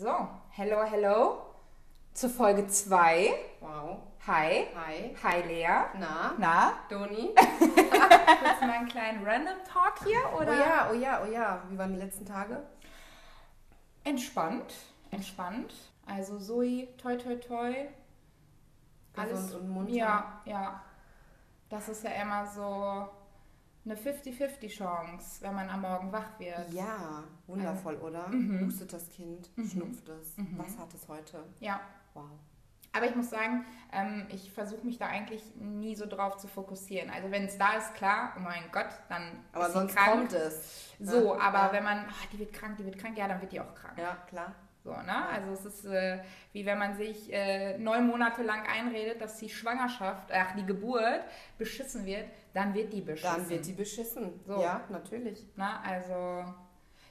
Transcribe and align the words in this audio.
So, 0.00 0.26
hello, 0.52 0.82
hello. 0.82 1.42
Zur 2.14 2.30
Folge 2.30 2.66
2. 2.66 3.34
Wow. 3.60 3.98
Hi. 4.26 4.68
Hi. 4.74 5.14
Hi, 5.22 5.42
Lea. 5.46 5.90
Na? 5.98 6.32
Na? 6.38 6.72
Doni? 6.88 7.34
Kurz 7.34 8.60
mal 8.62 8.70
einen 8.70 8.88
kleinen 8.88 9.22
Random 9.22 9.58
Talk 9.62 10.02
hier, 10.02 10.20
oder? 10.34 10.52
Oh 10.52 10.54
ja, 10.54 10.88
oh 10.90 10.94
ja, 10.94 11.22
oh 11.22 11.30
ja. 11.30 11.62
Wie 11.68 11.76
waren 11.76 11.92
die 11.92 11.98
letzten 11.98 12.24
Tage? 12.24 12.62
Entspannt. 14.02 14.72
Entspannt. 15.10 15.74
Also 16.06 16.38
Zoe, 16.38 16.88
toi, 16.96 17.16
toi, 17.16 17.36
toi. 17.36 17.74
Gesund 19.12 19.54
und 19.60 19.68
munter. 19.68 19.92
Ja, 19.92 20.40
ja. 20.46 20.80
Das 21.68 21.90
ist 21.90 22.04
ja 22.04 22.12
immer 22.12 22.46
so 22.46 23.06
eine 23.84 23.94
50-50 23.94 24.68
Chance, 24.68 25.42
wenn 25.42 25.54
man 25.54 25.70
am 25.70 25.80
Morgen 25.80 26.12
wach 26.12 26.38
wird. 26.38 26.70
Ja, 26.72 27.24
wundervoll, 27.46 27.96
oder? 27.96 28.28
Mhm. 28.28 28.66
Hustet 28.66 28.92
das 28.92 29.08
Kind, 29.08 29.50
schnupft 29.70 30.08
es. 30.08 30.34
Was 30.56 30.78
hat 30.78 30.92
es 30.94 31.08
heute? 31.08 31.44
Ja. 31.60 31.80
Wow. 32.14 32.24
Aber 32.92 33.06
ich 33.06 33.14
muss 33.14 33.30
sagen, 33.30 33.64
ähm, 33.92 34.26
ich 34.30 34.50
versuche 34.52 34.84
mich 34.84 34.98
da 34.98 35.06
eigentlich 35.06 35.42
nie 35.54 35.94
so 35.94 36.06
drauf 36.06 36.38
zu 36.38 36.48
fokussieren. 36.48 37.08
Also 37.10 37.30
wenn 37.30 37.44
es 37.44 37.56
da 37.56 37.74
ist, 37.74 37.94
klar, 37.94 38.34
oh 38.36 38.40
mein 38.40 38.64
Gott, 38.72 38.88
dann 39.08 39.44
Aber 39.52 39.68
ist 39.68 39.74
sonst 39.74 39.94
krank. 39.94 40.10
kommt 40.10 40.32
es. 40.32 40.92
So, 40.98 41.34
ne? 41.34 41.40
aber 41.40 41.58
ja. 41.58 41.72
wenn 41.72 41.84
man, 41.84 41.98
ah, 41.98 42.26
die 42.32 42.40
wird 42.40 42.52
krank, 42.52 42.76
die 42.78 42.84
wird 42.84 42.98
krank, 42.98 43.16
ja, 43.16 43.28
dann 43.28 43.40
wird 43.40 43.52
die 43.52 43.60
auch 43.60 43.74
krank. 43.74 43.96
Ja, 43.96 44.16
klar. 44.28 44.54
So, 44.82 44.90
ne? 44.92 45.26
Also 45.28 45.52
es 45.52 45.64
ist 45.66 45.84
äh, 45.84 46.20
wie 46.52 46.64
wenn 46.64 46.78
man 46.78 46.96
sich 46.96 47.32
äh, 47.32 47.76
neun 47.78 48.06
Monate 48.06 48.42
lang 48.42 48.66
einredet, 48.66 49.20
dass 49.20 49.36
die 49.36 49.50
Schwangerschaft, 49.50 50.32
ach 50.32 50.54
die 50.56 50.64
Geburt 50.64 51.20
beschissen 51.58 52.06
wird, 52.06 52.26
dann 52.54 52.72
wird 52.74 52.92
die 52.92 53.02
beschissen. 53.02 53.36
Dann 53.36 53.48
wird 53.50 53.66
die 53.66 53.72
beschissen. 53.72 54.40
So. 54.46 54.60
Ja, 54.60 54.80
natürlich. 54.88 55.46
Na, 55.56 55.80
also 55.82 56.44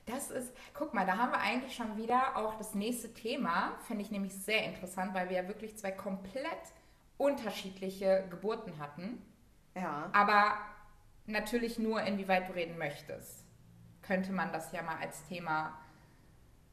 das 0.08 0.32
ist, 0.32 0.52
guck 0.74 0.96
mal, 0.96 1.06
da 1.06 1.18
haben 1.18 1.32
wir 1.32 1.40
eigentlich 1.40 1.76
schon 1.76 1.96
wieder 1.96 2.36
auch 2.36 2.56
das 2.58 2.74
nächste 2.74 3.14
Thema, 3.14 3.74
finde 3.88 4.02
ich 4.04 4.10
nämlich 4.10 4.34
sehr 4.34 4.64
interessant, 4.66 5.14
weil 5.14 5.30
wir 5.30 5.38
ja 5.44 5.48
wirklich 5.48 5.78
zwei 5.78 5.92
komplett 5.92 6.48
unterschiedliche 7.18 8.26
Geburten 8.30 8.80
hatten, 8.80 9.22
Ja. 9.76 10.10
aber 10.14 10.58
natürlich 11.28 11.78
nur, 11.78 12.02
inwieweit 12.02 12.50
du 12.50 12.54
reden 12.54 12.78
möchtest. 12.80 13.46
Könnte 14.02 14.32
man 14.32 14.52
das 14.52 14.72
ja 14.72 14.82
mal 14.82 14.96
als 15.00 15.24
Thema 15.28 15.78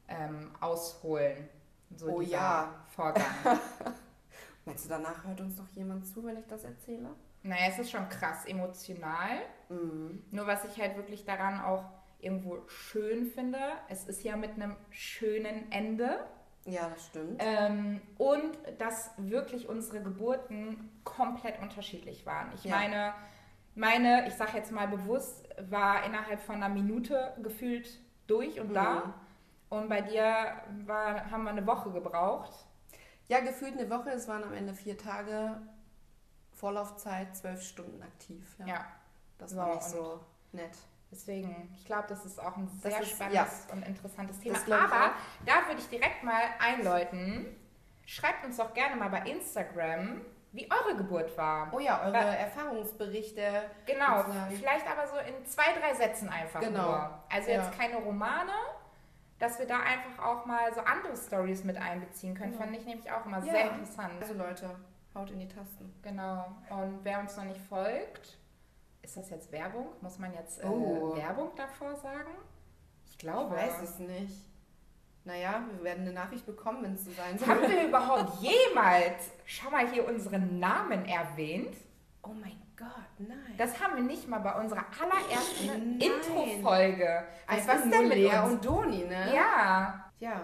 ähm, 0.08 0.50
ausholen. 0.60 1.48
So 1.96 2.06
Oh 2.08 2.20
ja. 2.20 2.74
Vorgang. 2.88 3.24
Meinst 4.64 4.84
du, 4.84 4.88
danach 4.88 5.24
hört 5.24 5.40
uns 5.40 5.56
noch 5.56 5.68
jemand 5.70 6.06
zu, 6.06 6.24
wenn 6.24 6.36
ich 6.36 6.46
das 6.46 6.64
erzähle? 6.64 7.10
naja, 7.42 7.66
es 7.68 7.78
ist 7.78 7.92
schon 7.92 8.08
krass 8.08 8.44
emotional. 8.46 9.38
Mhm. 9.68 10.24
Nur 10.32 10.46
was 10.48 10.64
ich 10.64 10.80
halt 10.80 10.96
wirklich 10.96 11.24
daran 11.24 11.60
auch 11.60 11.84
irgendwo 12.18 12.66
schön 12.66 13.26
finde, 13.26 13.58
es 13.88 14.04
ist 14.08 14.24
ja 14.24 14.36
mit 14.36 14.54
einem 14.54 14.74
schönen 14.90 15.70
Ende. 15.70 16.26
Ja, 16.64 16.88
das 16.88 17.06
stimmt. 17.06 17.40
Ähm, 17.44 18.00
und 18.18 18.58
dass 18.78 19.12
wirklich 19.16 19.68
unsere 19.68 20.00
Geburten 20.02 20.90
komplett 21.04 21.60
unterschiedlich 21.62 22.26
waren. 22.26 22.50
Ich 22.56 22.64
Ja. 22.64 22.74
meine, 22.74 23.14
meine, 23.76 24.26
ich 24.26 24.34
sage 24.34 24.56
jetzt 24.56 24.72
mal 24.72 24.88
bewusst, 24.88 25.48
war 25.70 26.04
innerhalb 26.04 26.40
von 26.40 26.56
einer 26.56 26.68
Minute 26.68 27.34
gefühlt 27.44 27.88
durch 28.26 28.58
und 28.58 28.74
da. 28.74 29.14
Und 29.68 29.88
bei 29.88 30.00
dir 30.00 30.62
war, 30.84 31.30
haben 31.30 31.44
wir 31.44 31.50
eine 31.50 31.66
Woche 31.66 31.90
gebraucht. 31.90 32.52
Ja, 33.28 33.40
gefühlt 33.40 33.72
eine 33.78 33.90
Woche. 33.90 34.10
Es 34.10 34.28
waren 34.28 34.44
am 34.44 34.52
Ende 34.54 34.74
vier 34.74 34.96
Tage. 34.96 35.60
Vorlaufzeit, 36.52 37.36
zwölf 37.36 37.62
Stunden 37.62 38.02
aktiv. 38.02 38.54
Ja. 38.60 38.66
Ja. 38.66 38.86
Das 39.38 39.50
So, 39.50 39.56
war 39.58 39.74
nicht 39.74 39.82
so 39.82 40.20
nett. 40.52 40.76
Deswegen, 41.10 41.70
ich 41.76 41.84
glaube, 41.84 42.06
das 42.08 42.24
ist 42.24 42.40
auch 42.42 42.56
ein 42.56 42.68
sehr 42.68 43.00
ist- 43.00 43.10
spannendes 43.10 43.66
und 43.70 43.82
interessantes 43.86 44.40
Thema. 44.40 44.56
Aber 44.84 45.12
da 45.44 45.66
würde 45.66 45.80
ich 45.80 45.88
direkt 45.88 46.24
mal 46.24 46.40
einläuten. 46.58 47.46
Schreibt 48.06 48.44
uns 48.44 48.56
doch 48.56 48.72
gerne 48.74 48.96
mal 48.96 49.08
bei 49.10 49.20
Instagram, 49.30 50.22
wie 50.52 50.68
eure 50.70 50.96
Geburt 50.96 51.36
war. 51.36 51.68
Oh 51.72 51.78
ja, 51.78 52.00
eure 52.02 52.12
Weil- 52.14 52.34
Erfahrungsberichte. 52.36 53.70
Genau, 53.84 54.22
sozusagen. 54.22 54.56
vielleicht 54.56 54.86
aber 54.90 55.06
so 55.06 55.16
in 55.18 55.44
zwei, 55.46 55.72
drei 55.78 55.94
Sätzen 55.94 56.28
einfach 56.28 56.60
Genau. 56.60 56.82
nur. 56.86 57.22
Also 57.30 57.50
Ja. 57.50 57.56
jetzt 57.64 57.78
keine 57.78 57.96
Romane, 57.96 58.52
dass 59.38 59.58
wir 59.58 59.66
da 59.66 59.80
einfach 59.80 60.24
auch 60.24 60.46
mal 60.46 60.72
so 60.74 60.80
andere 60.80 61.16
Stories 61.16 61.64
mit 61.64 61.76
einbeziehen 61.76 62.34
können, 62.34 62.52
Genau. 62.52 62.64
fand 62.64 62.76
ich 62.76 62.84
nämlich 62.86 63.10
auch 63.10 63.24
immer 63.26 63.38
Ja. 63.44 63.52
sehr 63.52 63.70
interessant. 63.70 64.14
Also 64.20 64.34
Leute, 64.34 64.70
haut 65.14 65.30
in 65.30 65.40
die 65.40 65.48
Tasten. 65.48 65.92
Genau. 66.02 66.46
Und 66.70 67.00
wer 67.02 67.20
uns 67.20 67.36
noch 67.36 67.44
nicht 67.44 67.60
folgt, 67.60 68.38
ist 69.02 69.16
das 69.16 69.30
jetzt 69.30 69.52
Werbung? 69.52 69.88
Muss 70.00 70.18
man 70.18 70.32
jetzt 70.34 70.62
äh, 70.62 70.66
Oh. 70.66 71.14
Werbung 71.16 71.50
davor 71.56 71.94
sagen? 71.96 72.30
Ich 73.04 73.12
Ich 73.12 73.18
glaube. 73.18 73.54
weiß 73.56 73.82
es 73.82 73.98
nicht. 73.98 74.34
Naja, 75.24 75.60
wir 75.72 75.82
werden 75.84 76.02
eine 76.02 76.12
Nachricht 76.12 76.46
bekommen, 76.46 76.82
wenn 76.84 76.94
es 76.94 77.04
so 77.04 77.10
sein 77.12 77.36
soll. 77.38 77.48
Haben 77.48 77.62
wir 77.62 77.88
überhaupt 77.88 78.40
jemals 78.40 79.30
schon 79.44 79.72
mal 79.72 79.88
hier 79.90 80.06
unseren 80.06 80.58
Namen 80.60 81.04
erwähnt? 81.04 81.76
Oh 82.22 82.28
mein 82.28 82.56
Gott, 82.76 82.88
nein. 83.18 83.54
Das 83.56 83.80
haben 83.80 83.96
wir 83.96 84.02
nicht 84.02 84.28
mal 84.28 84.40
bei 84.40 84.52
unserer 84.60 84.84
allerersten. 85.00 85.98
Intro-Folge. 85.98 87.24
Was 87.46 87.56
Einfach 87.58 87.74
ist 87.76 87.90
denn 87.90 88.08
mit 88.08 88.18
Lea 88.18 88.38
uns? 88.38 88.52
und 88.52 88.64
Doni, 88.64 89.04
ne? 89.04 89.34
Ja. 89.34 90.10
Ja, 90.18 90.42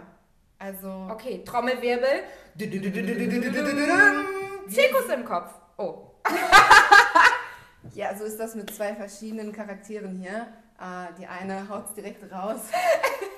also... 0.59 1.09
Okay, 1.11 1.45
Trommelwirbel. 1.45 2.25
Zirkus 4.69 5.09
im 5.15 5.25
Kopf. 5.25 5.53
Oh. 5.77 6.13
Ja, 7.95 8.15
so 8.17 8.25
ist 8.25 8.39
das 8.39 8.55
mit 8.55 8.75
zwei 8.75 8.95
verschiedenen 8.95 9.53
Charakteren 9.53 10.17
hier. 10.17 10.47
Äh, 10.79 11.13
die 11.19 11.27
eine 11.27 11.69
haut's 11.69 11.93
direkt 11.95 12.31
raus. 12.33 12.61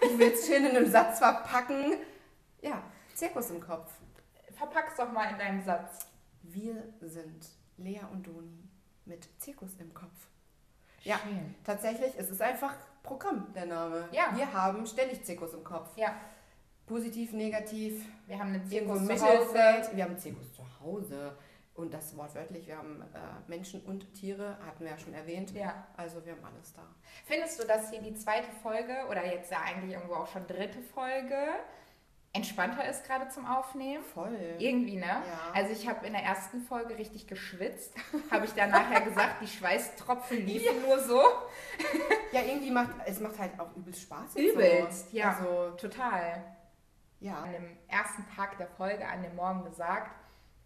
Ich 0.02 0.18
will 0.18 0.32
es 0.32 0.46
schön 0.46 0.66
in 0.66 0.76
einem 0.76 0.90
Satz 0.90 1.18
verpacken. 1.18 1.94
Ja, 2.60 2.82
Zirkus 3.14 3.50
im 3.50 3.60
Kopf. 3.60 3.90
Verpack's 4.56 4.96
doch 4.96 5.10
mal 5.10 5.30
in 5.32 5.38
deinem 5.38 5.64
Satz. 5.64 6.06
Wir 6.42 6.84
sind 7.00 7.48
Lea 7.78 8.02
und 8.12 8.26
Doni 8.26 8.63
mit 9.06 9.28
Zirkus 9.40 9.74
im 9.78 9.92
Kopf. 9.92 10.28
Ja. 11.02 11.18
Schön. 11.18 11.54
Tatsächlich, 11.64 12.14
es 12.16 12.30
ist 12.30 12.40
einfach 12.40 12.74
Programm, 13.02 13.52
der 13.54 13.66
Name. 13.66 14.08
Ja. 14.12 14.34
Wir 14.34 14.52
haben 14.52 14.86
ständig 14.86 15.24
Zirkus 15.24 15.52
im 15.52 15.62
Kopf. 15.62 15.96
Ja, 15.96 16.14
Positiv, 16.86 17.32
negativ, 17.32 18.04
wir 18.26 18.38
haben 18.38 18.52
eine 18.52 18.62
irgendwo 18.68 18.94
im 18.94 19.06
Zirkus 19.06 19.20
zu 19.20 19.26
Hause. 19.26 19.38
Mittelfeld. 19.38 19.96
Wir 19.96 20.04
haben 20.04 20.18
Zirkus 20.18 20.52
zu 20.52 20.62
Hause. 20.80 21.36
Und 21.74 21.92
das 21.92 22.16
wortwörtlich, 22.16 22.68
wir 22.68 22.76
haben 22.76 23.00
äh, 23.00 23.48
Menschen 23.48 23.80
und 23.82 24.14
Tiere, 24.14 24.58
hatten 24.64 24.84
wir 24.84 24.92
ja 24.92 24.98
schon 24.98 25.14
erwähnt. 25.14 25.50
Ja. 25.52 25.88
Also 25.96 26.24
wir 26.24 26.32
haben 26.32 26.44
alles 26.44 26.72
da. 26.72 26.82
Findest 27.24 27.60
du, 27.60 27.66
dass 27.66 27.90
hier 27.90 28.00
die 28.00 28.14
zweite 28.14 28.48
Folge 28.62 28.94
oder 29.10 29.24
jetzt 29.26 29.50
ja 29.50 29.58
eigentlich 29.64 29.94
irgendwo 29.94 30.14
auch 30.14 30.28
schon 30.28 30.46
dritte 30.46 30.80
Folge 30.82 31.36
entspannter 32.34 32.86
ist 32.88 33.06
gerade 33.06 33.28
zum 33.28 33.46
Aufnehmen? 33.46 34.04
Voll. 34.12 34.36
Irgendwie, 34.58 34.96
ne? 34.96 35.06
Ja. 35.06 35.52
Also 35.54 35.72
ich 35.72 35.88
habe 35.88 36.04
in 36.06 36.12
der 36.12 36.22
ersten 36.22 36.60
Folge 36.62 36.98
richtig 36.98 37.26
geschwitzt. 37.26 37.94
habe 38.30 38.44
ich 38.44 38.52
dann 38.52 38.70
nachher 38.70 39.00
gesagt, 39.00 39.40
die 39.40 39.46
Schweißtropfen 39.46 40.44
liefen 40.44 40.82
nur 40.82 40.98
so. 40.98 41.22
Ja, 42.32 42.42
irgendwie 42.42 42.72
macht 42.72 42.90
es 43.06 43.20
macht 43.20 43.38
halt 43.38 43.58
auch 43.58 43.74
übelst 43.76 44.02
Spaß. 44.02 44.34
Übelst, 44.34 45.12
so. 45.12 45.16
ja. 45.16 45.30
Also, 45.30 45.76
Total. 45.76 46.42
ja. 47.20 47.42
An 47.42 47.52
dem 47.52 47.76
ersten 47.86 48.26
Tag 48.34 48.58
der 48.58 48.66
Folge, 48.66 49.06
an 49.06 49.22
dem 49.22 49.36
Morgen 49.36 49.64
gesagt, 49.64 50.10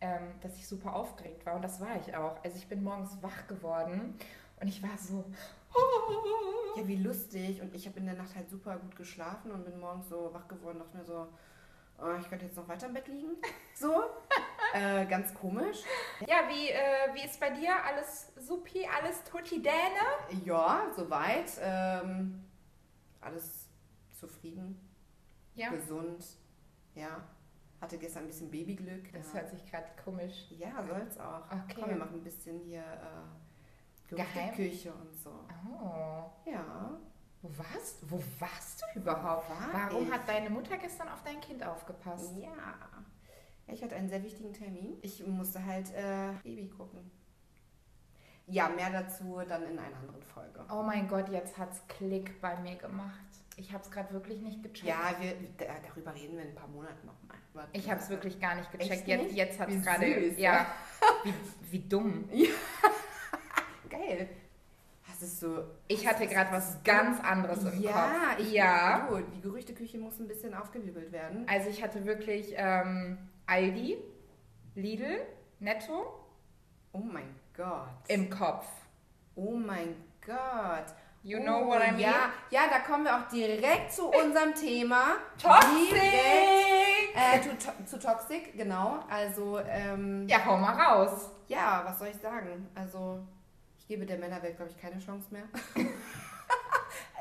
ähm, 0.00 0.40
dass 0.40 0.56
ich 0.56 0.66
super 0.66 0.96
aufgeregt 0.96 1.44
war. 1.44 1.54
Und 1.54 1.62
das 1.62 1.80
war 1.80 2.00
ich 2.00 2.16
auch. 2.16 2.42
Also 2.42 2.56
ich 2.56 2.66
bin 2.66 2.82
morgens 2.82 3.22
wach 3.22 3.46
geworden 3.46 4.18
und 4.60 4.68
ich 4.68 4.82
war 4.82 4.96
so... 4.96 5.24
Ja, 6.76 6.88
wie 6.88 6.96
lustig. 6.96 7.60
Und 7.60 7.74
ich 7.74 7.86
habe 7.86 7.98
in 7.98 8.06
der 8.06 8.14
Nacht 8.14 8.34
halt 8.34 8.48
super 8.48 8.76
gut 8.78 8.96
geschlafen 8.96 9.50
und 9.50 9.64
bin 9.64 9.78
morgens 9.78 10.08
so 10.08 10.30
wach 10.32 10.48
geworden 10.48 10.80
und 10.80 10.86
dachte 10.86 10.96
mir 10.96 11.04
so, 11.04 11.28
oh, 12.00 12.14
ich 12.20 12.28
könnte 12.28 12.46
jetzt 12.46 12.56
noch 12.56 12.68
weiter 12.68 12.86
im 12.86 12.94
Bett 12.94 13.08
liegen. 13.08 13.36
So. 13.74 14.04
äh, 14.74 15.06
ganz 15.06 15.34
komisch. 15.34 15.78
Ja, 16.26 16.48
wie, 16.48 16.68
äh, 16.70 17.14
wie 17.14 17.24
ist 17.24 17.38
bei 17.40 17.50
dir? 17.50 17.72
Alles 17.84 18.32
supi, 18.36 18.86
alles 18.86 19.22
totidäne? 19.24 20.00
Ja, 20.44 20.86
soweit. 20.94 21.52
Ähm, 21.60 22.44
alles 23.20 23.68
zufrieden, 24.12 24.80
Ja. 25.54 25.70
gesund. 25.70 26.24
Ja. 26.94 27.22
Hatte 27.80 27.98
gestern 27.98 28.24
ein 28.24 28.26
bisschen 28.26 28.50
Babyglück. 28.50 29.12
Das 29.12 29.32
ja. 29.32 29.40
hört 29.40 29.50
sich 29.50 29.64
gerade 29.70 29.86
komisch. 30.02 30.46
ja, 30.50 30.82
soll's 30.82 31.18
auch. 31.18 31.46
Okay. 31.46 31.76
Komm, 31.78 31.90
wir 31.90 31.96
machen 31.96 32.14
ein 32.14 32.24
bisschen 32.24 32.58
hier 32.60 32.82
äh? 32.82 33.48
Küche 34.54 34.92
und 34.92 35.14
so. 35.14 35.30
Oh. 35.70 36.50
Ja. 36.50 36.98
Wo 37.40 37.50
warst, 37.56 37.98
wo 38.10 38.22
warst 38.40 38.82
du 38.82 39.00
überhaupt? 39.00 39.48
War 39.48 39.90
Warum 39.90 40.06
ich? 40.06 40.12
hat 40.12 40.28
deine 40.28 40.50
Mutter 40.50 40.76
gestern 40.76 41.08
auf 41.08 41.22
dein 41.22 41.40
Kind 41.40 41.62
aufgepasst? 41.64 42.32
Ja. 42.36 42.48
ja. 42.48 43.72
Ich 43.72 43.82
hatte 43.82 43.94
einen 43.94 44.08
sehr 44.08 44.22
wichtigen 44.24 44.52
Termin. 44.52 44.98
Ich 45.02 45.24
musste 45.26 45.64
halt 45.64 45.92
äh, 45.94 46.32
Baby 46.42 46.68
gucken. 46.68 47.10
Ja, 48.46 48.68
mehr 48.70 48.90
dazu 48.90 49.40
dann 49.46 49.62
in 49.64 49.78
einer 49.78 49.96
anderen 49.96 50.22
Folge. 50.22 50.64
Oh 50.70 50.82
mein 50.82 51.06
Gott, 51.06 51.28
jetzt 51.28 51.58
hat's 51.58 51.82
Klick 51.86 52.40
bei 52.40 52.56
mir 52.60 52.76
gemacht. 52.76 53.12
Ich 53.56 53.72
habe 53.72 53.82
es 53.82 53.90
gerade 53.90 54.12
wirklich 54.14 54.40
nicht 54.40 54.62
gecheckt. 54.62 54.84
Ja, 54.88 55.14
wir, 55.20 55.34
da, 55.58 55.66
darüber 55.86 56.14
reden 56.14 56.36
wir 56.36 56.44
in 56.44 56.50
ein 56.50 56.54
paar 56.54 56.68
Monaten 56.68 57.06
nochmal. 57.06 57.36
Ich 57.72 57.90
habe 57.90 58.00
es 58.00 58.08
wirklich 58.08 58.40
gar 58.40 58.54
nicht 58.54 58.70
gecheckt. 58.72 58.90
Echt 58.92 59.06
Jetzt, 59.06 59.22
nicht? 59.24 59.36
jetzt 59.36 59.60
hat 59.60 59.68
es 59.68 59.82
gerade. 59.82 60.28
Ja. 60.40 60.66
Wie, 61.24 61.34
wie 61.72 61.88
dumm. 61.88 62.28
Geil. 63.90 64.28
Das 65.18 65.28
ist 65.30 65.40
so. 65.40 65.64
Ich 65.88 66.06
hatte 66.06 66.26
gerade 66.28 66.52
was 66.52 66.80
ganz 66.84 67.18
anderes 67.20 67.64
im 67.64 67.80
ja, 67.82 67.92
Kopf. 67.92 68.38
Ich, 68.38 68.52
ja, 68.52 69.06
Gut, 69.08 69.24
die 69.34 69.40
Gerüchteküche 69.40 69.98
muss 69.98 70.18
ein 70.20 70.28
bisschen 70.28 70.54
aufgewirbelt 70.54 71.10
werden. 71.10 71.44
also 71.48 71.68
ich 71.70 71.82
hatte 71.82 72.04
wirklich 72.04 72.54
ähm, 72.56 73.18
Aldi, 73.46 73.98
Lidl, 74.76 75.18
Netto 75.58 76.14
Oh 76.92 76.98
mein 76.98 77.34
Gott. 77.56 77.88
im 78.06 78.30
Kopf. 78.30 78.66
Oh 79.34 79.52
mein 79.56 79.96
Gott. 80.24 80.86
You 81.24 81.38
oh, 81.40 81.42
know 81.42 81.66
what 81.66 81.82
I 81.82 81.90
mean? 81.90 82.00
Ja, 82.00 82.30
ja, 82.50 82.60
da 82.70 82.78
kommen 82.78 83.04
wir 83.04 83.16
auch 83.16 83.28
direkt 83.28 83.92
zu 83.92 84.06
unserem 84.24 84.54
Thema. 84.54 85.16
Toxic! 85.36 85.90
Direkt, 85.90 87.16
äh, 87.16 87.40
zu, 87.42 87.58
to 87.58 87.84
zu 87.84 87.98
Toxic, 87.98 88.56
genau. 88.56 89.00
Also, 89.10 89.58
ähm, 89.68 90.26
Ja, 90.28 90.44
hau 90.44 90.56
mal 90.56 90.74
raus. 90.80 91.30
ja, 91.48 91.82
was 91.84 91.98
soll 91.98 92.08
ich 92.08 92.16
sagen? 92.20 92.68
Also, 92.74 93.18
gebe 93.88 94.06
der 94.06 94.18
Männerwelt, 94.18 94.56
glaube 94.56 94.70
ich, 94.70 94.78
keine 94.78 95.00
Chance 95.00 95.28
mehr. 95.32 95.48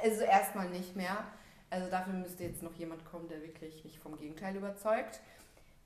also, 0.03 0.21
erstmal 0.21 0.69
nicht 0.69 0.95
mehr. 0.95 1.25
Also, 1.69 1.89
dafür 1.89 2.13
müsste 2.13 2.43
jetzt 2.43 2.61
noch 2.61 2.75
jemand 2.75 3.03
kommen, 3.05 3.27
der 3.27 3.41
wirklich 3.41 3.83
mich 3.83 3.99
vom 3.99 4.17
Gegenteil 4.17 4.55
überzeugt. 4.55 5.21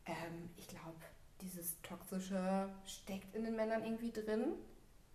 Ähm, 0.05 0.49
ich 0.57 0.67
glaube, 0.67 0.99
dieses 1.41 1.79
Toxische 1.81 2.69
steckt 2.85 3.33
in 3.35 3.43
den 3.43 3.55
Männern 3.55 3.83
irgendwie 3.83 4.11
drin. 4.11 4.55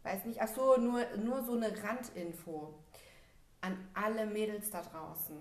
Weiß 0.03 0.25
nicht, 0.25 0.41
ach 0.41 0.49
so, 0.49 0.77
nur, 0.77 1.05
nur 1.17 1.43
so 1.45 1.53
eine 1.53 1.71
Randinfo 1.83 2.75
an 3.61 3.77
alle 3.95 4.27
Mädels 4.27 4.71
da 4.71 4.83
draußen. 4.83 5.37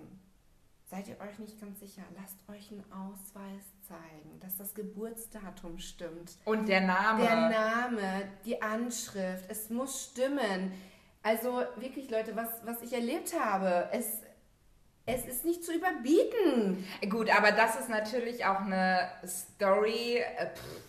Seid 0.87 1.07
ihr 1.07 1.19
euch 1.19 1.37
nicht 1.39 1.59
ganz 1.59 1.79
sicher? 1.79 2.03
Lasst 2.15 2.37
euch 2.49 2.71
einen 2.71 2.91
Ausweis 2.91 3.74
zeigen, 3.87 4.39
dass 4.39 4.57
das 4.57 4.73
Geburtsdatum 4.73 5.77
stimmt. 5.79 6.33
Und 6.45 6.67
der 6.67 6.81
Name. 6.81 7.21
Der 7.23 7.35
Name, 7.49 8.29
die 8.45 8.61
Anschrift, 8.61 9.45
es 9.49 9.69
muss 9.69 10.03
stimmen. 10.11 10.71
Also 11.23 11.63
wirklich, 11.77 12.09
Leute, 12.09 12.35
was, 12.35 12.49
was 12.63 12.81
ich 12.81 12.93
erlebt 12.93 13.33
habe, 13.39 13.89
es, 13.91 14.21
es 15.05 15.25
ist 15.25 15.45
nicht 15.45 15.63
zu 15.63 15.73
überbieten. 15.73 16.85
Gut, 17.09 17.35
aber 17.35 17.51
das 17.51 17.79
ist 17.79 17.89
natürlich 17.89 18.45
auch 18.45 18.61
eine 18.61 19.09
Story. 19.25 20.17
Äh, 20.17 20.47
pff, 20.55 20.81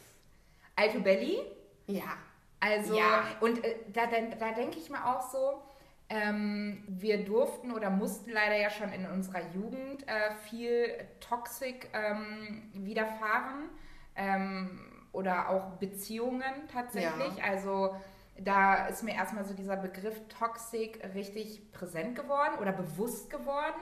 Alto 0.74 1.00
Belly. 1.00 1.38
Ja. 1.86 2.16
Also, 2.60 2.96
Ja. 2.96 3.24
und 3.40 3.64
äh, 3.64 3.76
da, 3.92 4.06
da, 4.06 4.16
da 4.38 4.52
denke 4.52 4.78
ich 4.78 4.90
mir 4.90 5.04
auch 5.06 5.30
so, 5.30 5.62
ähm, 6.08 6.84
wir 6.86 7.24
durften 7.24 7.72
oder 7.72 7.90
mussten 7.90 8.30
leider 8.30 8.56
ja 8.56 8.70
schon 8.70 8.92
in 8.92 9.06
unserer 9.06 9.42
Jugend 9.52 10.06
äh, 10.06 10.34
viel 10.48 10.88
Toxik 11.20 11.88
ähm, 11.92 12.70
widerfahren 12.74 13.70
ähm, 14.14 14.80
oder 15.12 15.48
auch 15.48 15.72
Beziehungen 15.78 16.68
tatsächlich. 16.72 17.38
Ja. 17.38 17.44
Also 17.44 17.96
da 18.38 18.86
ist 18.86 19.02
mir 19.02 19.14
erstmal 19.14 19.44
so 19.44 19.54
dieser 19.54 19.76
Begriff 19.76 20.20
Toxik 20.28 21.02
richtig 21.14 21.72
präsent 21.72 22.14
geworden 22.14 22.58
oder 22.60 22.72
bewusst 22.72 23.30
geworden. 23.30 23.80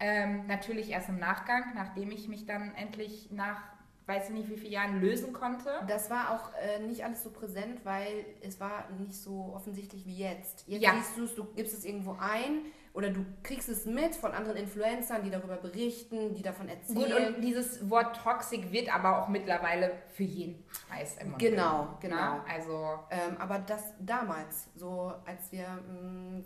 Ähm, 0.00 0.46
natürlich 0.46 0.90
erst 0.90 1.08
im 1.08 1.18
Nachgang, 1.18 1.72
nachdem 1.74 2.10
ich 2.10 2.28
mich 2.28 2.46
dann 2.46 2.74
endlich 2.74 3.30
nach 3.30 3.62
weiß 4.08 4.30
ich 4.30 4.34
nicht 4.34 4.48
wie 4.48 4.56
vielen 4.56 4.72
Jahren 4.72 5.00
lösen 5.00 5.32
konnte. 5.34 5.70
Das 5.86 6.08
war 6.10 6.30
auch 6.34 6.50
äh, 6.54 6.78
nicht 6.80 7.04
alles 7.04 7.22
so 7.22 7.30
präsent, 7.30 7.84
weil 7.84 8.24
es 8.40 8.58
war 8.58 8.88
nicht 8.98 9.14
so 9.14 9.52
offensichtlich 9.54 10.06
wie 10.06 10.16
jetzt. 10.16 10.64
Jetzt 10.66 10.82
Ja. 10.82 10.94
siehst 10.96 11.16
du 11.18 11.24
es, 11.24 11.34
du 11.34 11.44
gibst 11.54 11.74
es 11.76 11.84
irgendwo 11.84 12.16
ein 12.18 12.62
oder 12.94 13.10
du 13.10 13.24
kriegst 13.42 13.68
es 13.68 13.84
mit 13.84 14.16
von 14.16 14.32
anderen 14.32 14.56
Influencern, 14.56 15.22
die 15.22 15.30
darüber 15.30 15.56
berichten, 15.56 16.34
die 16.34 16.42
davon 16.42 16.66
Gut, 16.68 16.76
erzählen. 16.76 17.34
und 17.34 17.42
dieses 17.42 17.88
Wort 17.90 18.16
Toxic 18.16 18.72
wird 18.72 18.92
aber 18.92 19.22
auch 19.22 19.28
mittlerweile 19.28 19.92
für 20.14 20.22
jeden 20.24 20.64
Scheiß 20.88 21.18
im 21.18 21.28
Mund 21.30 21.38
Genau, 21.42 21.80
genommen, 21.82 21.96
genau. 22.00 22.34
Ne? 22.38 22.44
Also, 22.50 22.98
Ähm, 23.10 23.36
aber 23.38 23.58
das 23.58 23.92
damals, 24.00 24.68
so 24.74 25.12
als 25.26 25.52
wir, 25.52 25.68
mh, 25.68 26.42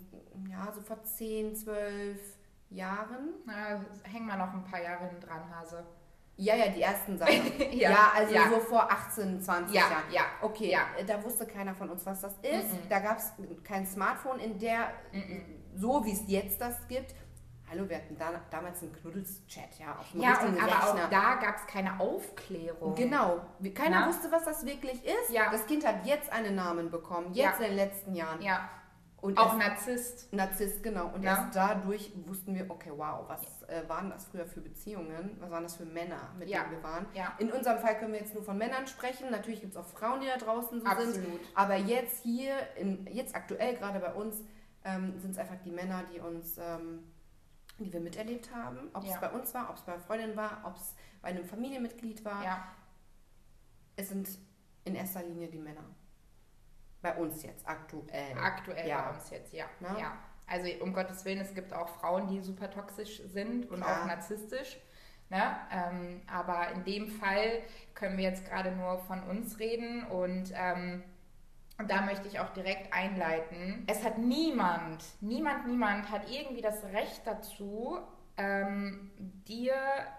ja, 0.49 0.69
so 0.75 0.81
vor 0.81 1.01
10, 1.01 1.55
12 1.55 2.19
Jahren. 2.69 3.29
na, 3.45 3.83
hängen 4.03 4.27
wir 4.27 4.35
noch 4.35 4.53
ein 4.53 4.63
paar 4.65 4.81
Jahre 4.81 5.09
dran, 5.19 5.43
Hase. 5.55 5.85
Ja, 6.35 6.55
ja, 6.55 6.67
die 6.69 6.81
ersten 6.81 7.17
Sachen. 7.17 7.33
Ja, 7.71 7.91
ja, 7.91 8.11
also 8.15 8.33
ja. 8.33 8.49
so 8.49 8.59
vor 8.59 8.91
18, 8.91 9.41
20 9.41 9.75
Ja, 9.75 9.81
Jahren. 9.81 10.03
ja, 10.11 10.21
Okay, 10.41 10.71
ja. 10.71 10.79
äh, 10.97 11.05
da 11.05 11.23
wusste 11.23 11.45
keiner 11.45 11.75
von 11.75 11.89
uns, 11.89 12.05
was 12.05 12.21
das 12.21 12.33
ist. 12.41 12.73
Mhm. 12.73 12.89
Da 12.89 12.99
gab 12.99 13.17
es 13.17 13.31
kein 13.63 13.85
Smartphone 13.85 14.39
in 14.39 14.57
der, 14.59 14.91
so 15.75 16.03
wie 16.05 16.11
es 16.13 16.21
jetzt 16.27 16.59
das 16.61 16.87
gibt. 16.87 17.13
Hallo, 17.69 17.87
wir 17.89 17.95
hatten 17.97 18.15
da, 18.17 18.31
damals 18.51 18.81
einen 18.83 18.93
Knuddels-Chat, 18.93 19.79
ja, 19.79 19.95
auf 19.97 20.11
dem 20.11 20.21
Ja, 20.21 20.39
und 20.41 20.61
aber 20.61 20.65
Rechner. 20.71 21.05
auch 21.05 21.09
da 21.09 21.35
gab 21.35 21.55
es 21.55 21.65
keine 21.65 21.99
Aufklärung. 21.99 22.93
Genau. 22.93 23.41
Keiner 23.73 24.01
Na? 24.01 24.07
wusste, 24.07 24.31
was 24.31 24.43
das 24.43 24.65
wirklich 24.65 25.03
ist. 25.05 25.29
Ja. 25.31 25.49
Das 25.51 25.65
Kind 25.65 25.85
hat 25.85 26.05
jetzt 26.05 26.31
einen 26.31 26.55
Namen 26.55 26.91
bekommen, 26.91 27.33
jetzt 27.33 27.59
in 27.61 27.67
den 27.67 27.75
letzten 27.75 28.13
Jahren. 28.15 28.41
Ja, 28.43 28.69
Und 29.23 29.37
auch 29.37 29.57
Narzisst. 29.57 30.33
Narzisst, 30.33 30.83
genau. 30.83 31.07
Und 31.07 31.23
Ja. 31.23 31.37
erst 31.45 31.55
dadurch 31.55 32.11
wussten 32.27 32.53
wir, 32.55 32.69
okay, 32.69 32.91
wow, 32.93 33.23
was 33.29 33.63
äh, 33.69 33.87
waren 33.87 34.09
das 34.09 34.25
früher 34.25 34.45
für 34.45 34.59
Beziehungen? 34.59 35.37
Was 35.39 35.49
waren 35.49 35.63
das 35.63 35.77
für 35.77 35.85
Männer, 35.85 36.33
mit 36.37 36.49
Ja. 36.49 36.63
denen 36.63 36.73
wir 36.75 36.83
waren? 36.83 37.05
Ja, 37.13 37.33
In 37.39 37.49
unserem 37.49 37.79
Fall 37.79 37.97
können 37.97 38.11
wir 38.11 38.19
jetzt 38.19 38.33
nur 38.33 38.43
von 38.43 38.57
Männern 38.57 38.85
sprechen. 38.85 39.31
Natürlich 39.31 39.61
gibt 39.61 39.71
es 39.75 39.77
auch 39.77 39.87
Frauen, 39.87 40.19
die 40.19 40.27
da 40.27 40.35
draußen 40.35 40.81
so 40.81 40.85
sind. 40.85 40.87
absolut. 40.87 41.39
Aber 41.55 41.77
jetzt 41.77 42.21
hier, 42.21 42.53
in, 42.75 43.07
jetzt 43.13 43.33
aktuell 43.33 43.75
gerade 43.77 43.99
bei 44.01 44.13
uns, 44.13 44.41
ähm, 44.83 45.17
sind 45.17 45.31
es 45.31 45.37
einfach 45.37 45.55
die 45.63 45.71
Männer, 45.71 46.03
die 46.13 46.19
uns, 46.19 46.57
ähm, 46.57 47.05
die 47.79 47.93
wir 47.93 48.01
miterlebt 48.01 48.53
haben. 48.53 48.89
Ob 48.93 49.05
es 49.05 49.17
bei 49.21 49.29
uns 49.31 49.53
war, 49.53 49.69
ob 49.69 49.77
es 49.77 49.83
bei 49.83 49.97
Freundinnen 49.99 50.35
war, 50.35 50.63
ob 50.65 50.75
es 50.75 50.95
bei 51.21 51.29
einem 51.29 51.45
Familienmitglied 51.45 52.25
war. 52.25 52.43
Es 53.95 54.09
sind 54.09 54.27
in 54.83 54.95
erster 54.95 55.23
Linie 55.23 55.47
die 55.47 55.59
Männer. 55.59 55.85
Bei 57.03 57.15
uns 57.15 57.43
jetzt 57.43 57.67
aktuell. 57.67 58.35
aktuell 58.41 58.87
Ja. 58.87 59.01
bei 59.01 59.09
uns 59.15 59.29
jetzt, 59.29 59.53
ja. 59.53 59.65
Ne? 59.79 59.95
ja. 59.99 60.17
Also 60.47 60.67
um 60.81 60.93
Gottes 60.93 61.23
Willen, 61.25 61.39
es 61.41 61.53
gibt 61.53 61.73
auch 61.73 61.89
Frauen, 61.89 62.27
die 62.27 62.41
super 62.41 62.71
toxisch 62.71 63.21
sind 63.25 63.69
und 63.69 63.81
Klar. 63.81 64.01
auch 64.01 64.07
narzisstisch. 64.07 64.79
Ne? 65.29 65.55
Ähm, 65.71 66.21
aber 66.27 66.71
in 66.71 66.83
dem 66.83 67.07
Fall 67.07 67.61
können 67.93 68.17
wir 68.17 68.23
jetzt 68.23 68.45
gerade 68.49 68.71
nur 68.71 68.97
von 68.99 69.21
uns 69.23 69.59
reden 69.59 70.03
und 70.05 70.51
ähm, 70.55 71.03
und 71.79 71.89
da 71.89 72.01
möchte 72.01 72.27
ich 72.27 72.39
auch 72.39 72.49
direkt 72.53 72.93
einleiten. 72.93 73.83
Es 73.87 74.03
hat 74.03 74.19
niemand, 74.19 75.03
niemand, 75.21 75.65
niemand 75.67 76.11
hat 76.11 76.29
irgendwie 76.29 76.61
das 76.61 76.83
Recht 76.85 77.21
dazu, 77.25 77.97
ähm, 78.37 79.11
dir 79.47 79.75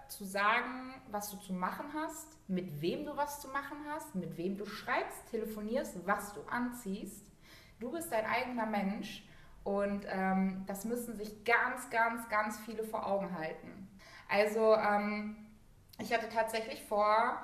zu 0.07 0.23
sagen, 0.23 0.93
was 1.11 1.31
du 1.31 1.37
zu 1.37 1.53
machen 1.53 1.87
hast, 1.93 2.37
mit 2.47 2.81
wem 2.81 3.05
du 3.05 3.15
was 3.17 3.41
zu 3.41 3.49
machen 3.49 3.77
hast, 3.89 4.15
mit 4.15 4.37
wem 4.37 4.57
du 4.57 4.65
schreibst, 4.65 5.29
telefonierst, 5.31 6.05
was 6.05 6.33
du 6.33 6.41
anziehst. 6.43 7.25
Du 7.79 7.91
bist 7.91 8.11
dein 8.11 8.25
eigener 8.25 8.65
Mensch 8.65 9.27
und 9.63 10.05
ähm, 10.09 10.63
das 10.67 10.85
müssen 10.85 11.15
sich 11.15 11.43
ganz, 11.43 11.89
ganz, 11.89 12.29
ganz 12.29 12.59
viele 12.59 12.83
vor 12.83 13.05
Augen 13.05 13.37
halten. 13.37 13.89
Also 14.29 14.75
ähm, 14.75 15.35
ich 15.99 16.13
hatte 16.13 16.29
tatsächlich 16.29 16.83
vor 16.83 17.39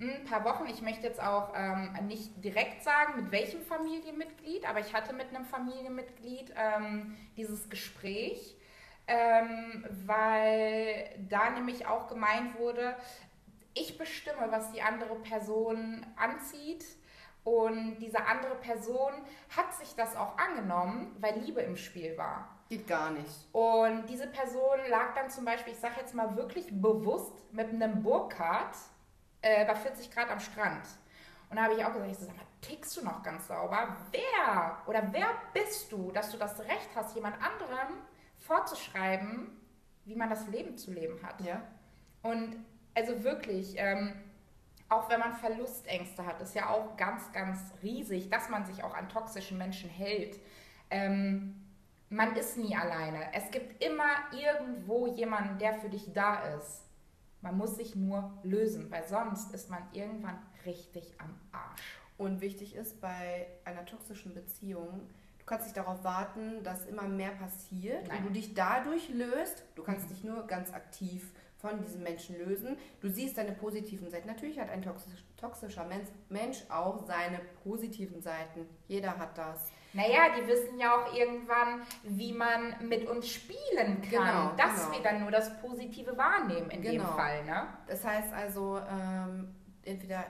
ein 0.00 0.24
paar 0.24 0.44
Wochen, 0.44 0.66
ich 0.66 0.82
möchte 0.82 1.06
jetzt 1.06 1.22
auch 1.22 1.52
ähm, 1.54 1.92
nicht 2.06 2.44
direkt 2.44 2.82
sagen, 2.82 3.22
mit 3.22 3.32
welchem 3.32 3.62
Familienmitglied, 3.62 4.68
aber 4.68 4.80
ich 4.80 4.94
hatte 4.94 5.12
mit 5.12 5.28
einem 5.28 5.44
Familienmitglied 5.44 6.52
ähm, 6.56 7.16
dieses 7.36 7.68
Gespräch, 7.68 8.56
ähm, 9.06 9.84
weil 10.06 11.10
da 11.28 11.50
nämlich 11.50 11.86
auch 11.86 12.08
gemeint 12.08 12.58
wurde, 12.58 12.96
ich 13.74 13.98
bestimme, 13.98 14.50
was 14.50 14.72
die 14.72 14.82
andere 14.82 15.16
Person 15.16 16.06
anzieht. 16.16 16.84
Und 17.44 17.98
diese 17.98 18.24
andere 18.24 18.54
Person 18.54 19.12
hat 19.56 19.74
sich 19.74 19.96
das 19.96 20.14
auch 20.14 20.38
angenommen, 20.38 21.16
weil 21.18 21.38
Liebe 21.40 21.60
im 21.60 21.76
Spiel 21.76 22.16
war. 22.16 22.48
Geht 22.68 22.86
gar 22.86 23.10
nicht. 23.10 23.48
Und 23.52 24.06
diese 24.06 24.28
Person 24.28 24.78
lag 24.88 25.14
dann 25.14 25.28
zum 25.28 25.44
Beispiel, 25.44 25.72
ich 25.72 25.80
sage 25.80 25.94
jetzt 25.98 26.14
mal 26.14 26.36
wirklich 26.36 26.68
bewusst, 26.70 27.32
mit 27.50 27.68
einem 27.68 28.02
Burkhardt 28.02 28.76
äh, 29.42 29.66
bei 29.66 29.74
40 29.74 30.10
Grad 30.12 30.30
am 30.30 30.38
Strand. 30.38 30.86
Und 31.50 31.56
da 31.56 31.64
habe 31.64 31.74
ich 31.74 31.84
auch 31.84 31.92
gesagt, 31.92 32.10
ich 32.10 32.18
so, 32.18 32.26
sag 32.26 32.36
mal, 32.36 32.46
tickst 32.60 32.96
du 32.96 33.04
noch 33.04 33.22
ganz 33.22 33.48
sauber? 33.48 33.96
Wer 34.12 34.78
oder 34.86 35.02
wer 35.10 35.28
bist 35.52 35.90
du, 35.90 36.12
dass 36.12 36.30
du 36.30 36.38
das 36.38 36.60
Recht 36.60 36.88
hast, 36.94 37.14
jemand 37.14 37.36
anderem 37.42 37.98
vorzuschreiben, 38.42 39.50
wie 40.04 40.14
man 40.14 40.30
das 40.30 40.46
Leben 40.48 40.76
zu 40.76 40.92
leben 40.92 41.22
hat? 41.22 41.40
Ja. 41.40 41.62
Und 42.22 42.56
also 42.94 43.24
wirklich, 43.24 43.74
ähm, 43.76 44.12
auch 44.88 45.08
wenn 45.08 45.20
man 45.20 45.32
Verlustängste 45.32 46.26
hat, 46.26 46.40
ist 46.40 46.54
ja 46.54 46.68
auch 46.68 46.96
ganz, 46.96 47.32
ganz 47.32 47.58
riesig, 47.82 48.28
dass 48.28 48.48
man 48.50 48.66
sich 48.66 48.84
auch 48.84 48.94
an 48.94 49.08
toxischen 49.08 49.58
Menschen 49.58 49.88
hält. 49.88 50.38
Ähm, 50.90 51.62
man 52.10 52.36
ist 52.36 52.58
nie 52.58 52.76
alleine. 52.76 53.32
Es 53.32 53.50
gibt 53.50 53.82
immer 53.82 54.10
irgendwo 54.32 55.06
jemanden, 55.06 55.58
der 55.58 55.74
für 55.74 55.88
dich 55.88 56.12
da 56.12 56.42
ist. 56.56 56.84
Man 57.40 57.56
muss 57.56 57.76
sich 57.76 57.96
nur 57.96 58.38
lösen, 58.42 58.90
weil 58.90 59.06
sonst 59.08 59.52
ist 59.54 59.70
man 59.70 59.82
irgendwann 59.92 60.38
richtig 60.66 61.14
am 61.18 61.34
Arsch. 61.52 62.00
Und 62.18 62.40
wichtig 62.40 62.74
ist 62.76 63.00
bei 63.00 63.46
einer 63.64 63.86
toxischen 63.86 64.34
Beziehung, 64.34 65.08
kannst 65.52 65.66
nicht 65.66 65.76
darauf 65.76 66.02
warten, 66.02 66.62
dass 66.64 66.86
immer 66.86 67.02
mehr 67.02 67.32
passiert 67.32 68.08
Nein. 68.08 68.18
und 68.18 68.24
du 68.28 68.32
dich 68.32 68.54
dadurch 68.54 69.10
löst. 69.10 69.64
Du 69.74 69.82
kannst 69.82 70.06
Mhm. 70.08 70.14
dich 70.14 70.24
nur 70.24 70.46
ganz 70.46 70.72
aktiv 70.72 71.30
von 71.58 71.78
diesem 71.78 72.02
Menschen 72.02 72.38
lösen. 72.38 72.78
Du 73.00 73.08
siehst 73.10 73.36
deine 73.36 73.52
positiven 73.52 74.10
Seiten. 74.10 74.26
Natürlich 74.26 74.58
hat 74.58 74.70
ein 74.70 74.80
toxisch, 74.82 75.22
toxischer 75.36 75.84
Mensch, 75.84 76.08
Mensch 76.30 76.64
auch 76.70 77.06
seine 77.06 77.38
positiven 77.62 78.22
Seiten. 78.22 78.66
Jeder 78.88 79.16
hat 79.18 79.36
das. 79.36 79.70
Naja, 79.92 80.22
die 80.36 80.46
wissen 80.48 80.78
ja 80.78 80.94
auch 80.96 81.14
irgendwann, 81.14 81.82
wie 82.02 82.32
man 82.32 82.74
mit 82.88 83.06
uns 83.06 83.28
spielen 83.28 84.00
kann, 84.10 84.10
Genau, 84.10 84.52
dass 84.56 84.86
genau. 84.86 84.96
wir 84.96 85.02
dann 85.02 85.20
nur 85.20 85.30
das 85.30 85.60
Positive 85.60 86.16
wahrnehmen 86.16 86.70
in 86.70 86.80
dem 86.80 86.92
Genau. 86.92 87.12
Fall, 87.12 87.44
ne? 87.44 87.66
Das 87.86 88.02
heißt 88.04 88.32
also, 88.32 88.78
ähm, 88.90 89.54
entweder 89.84 90.24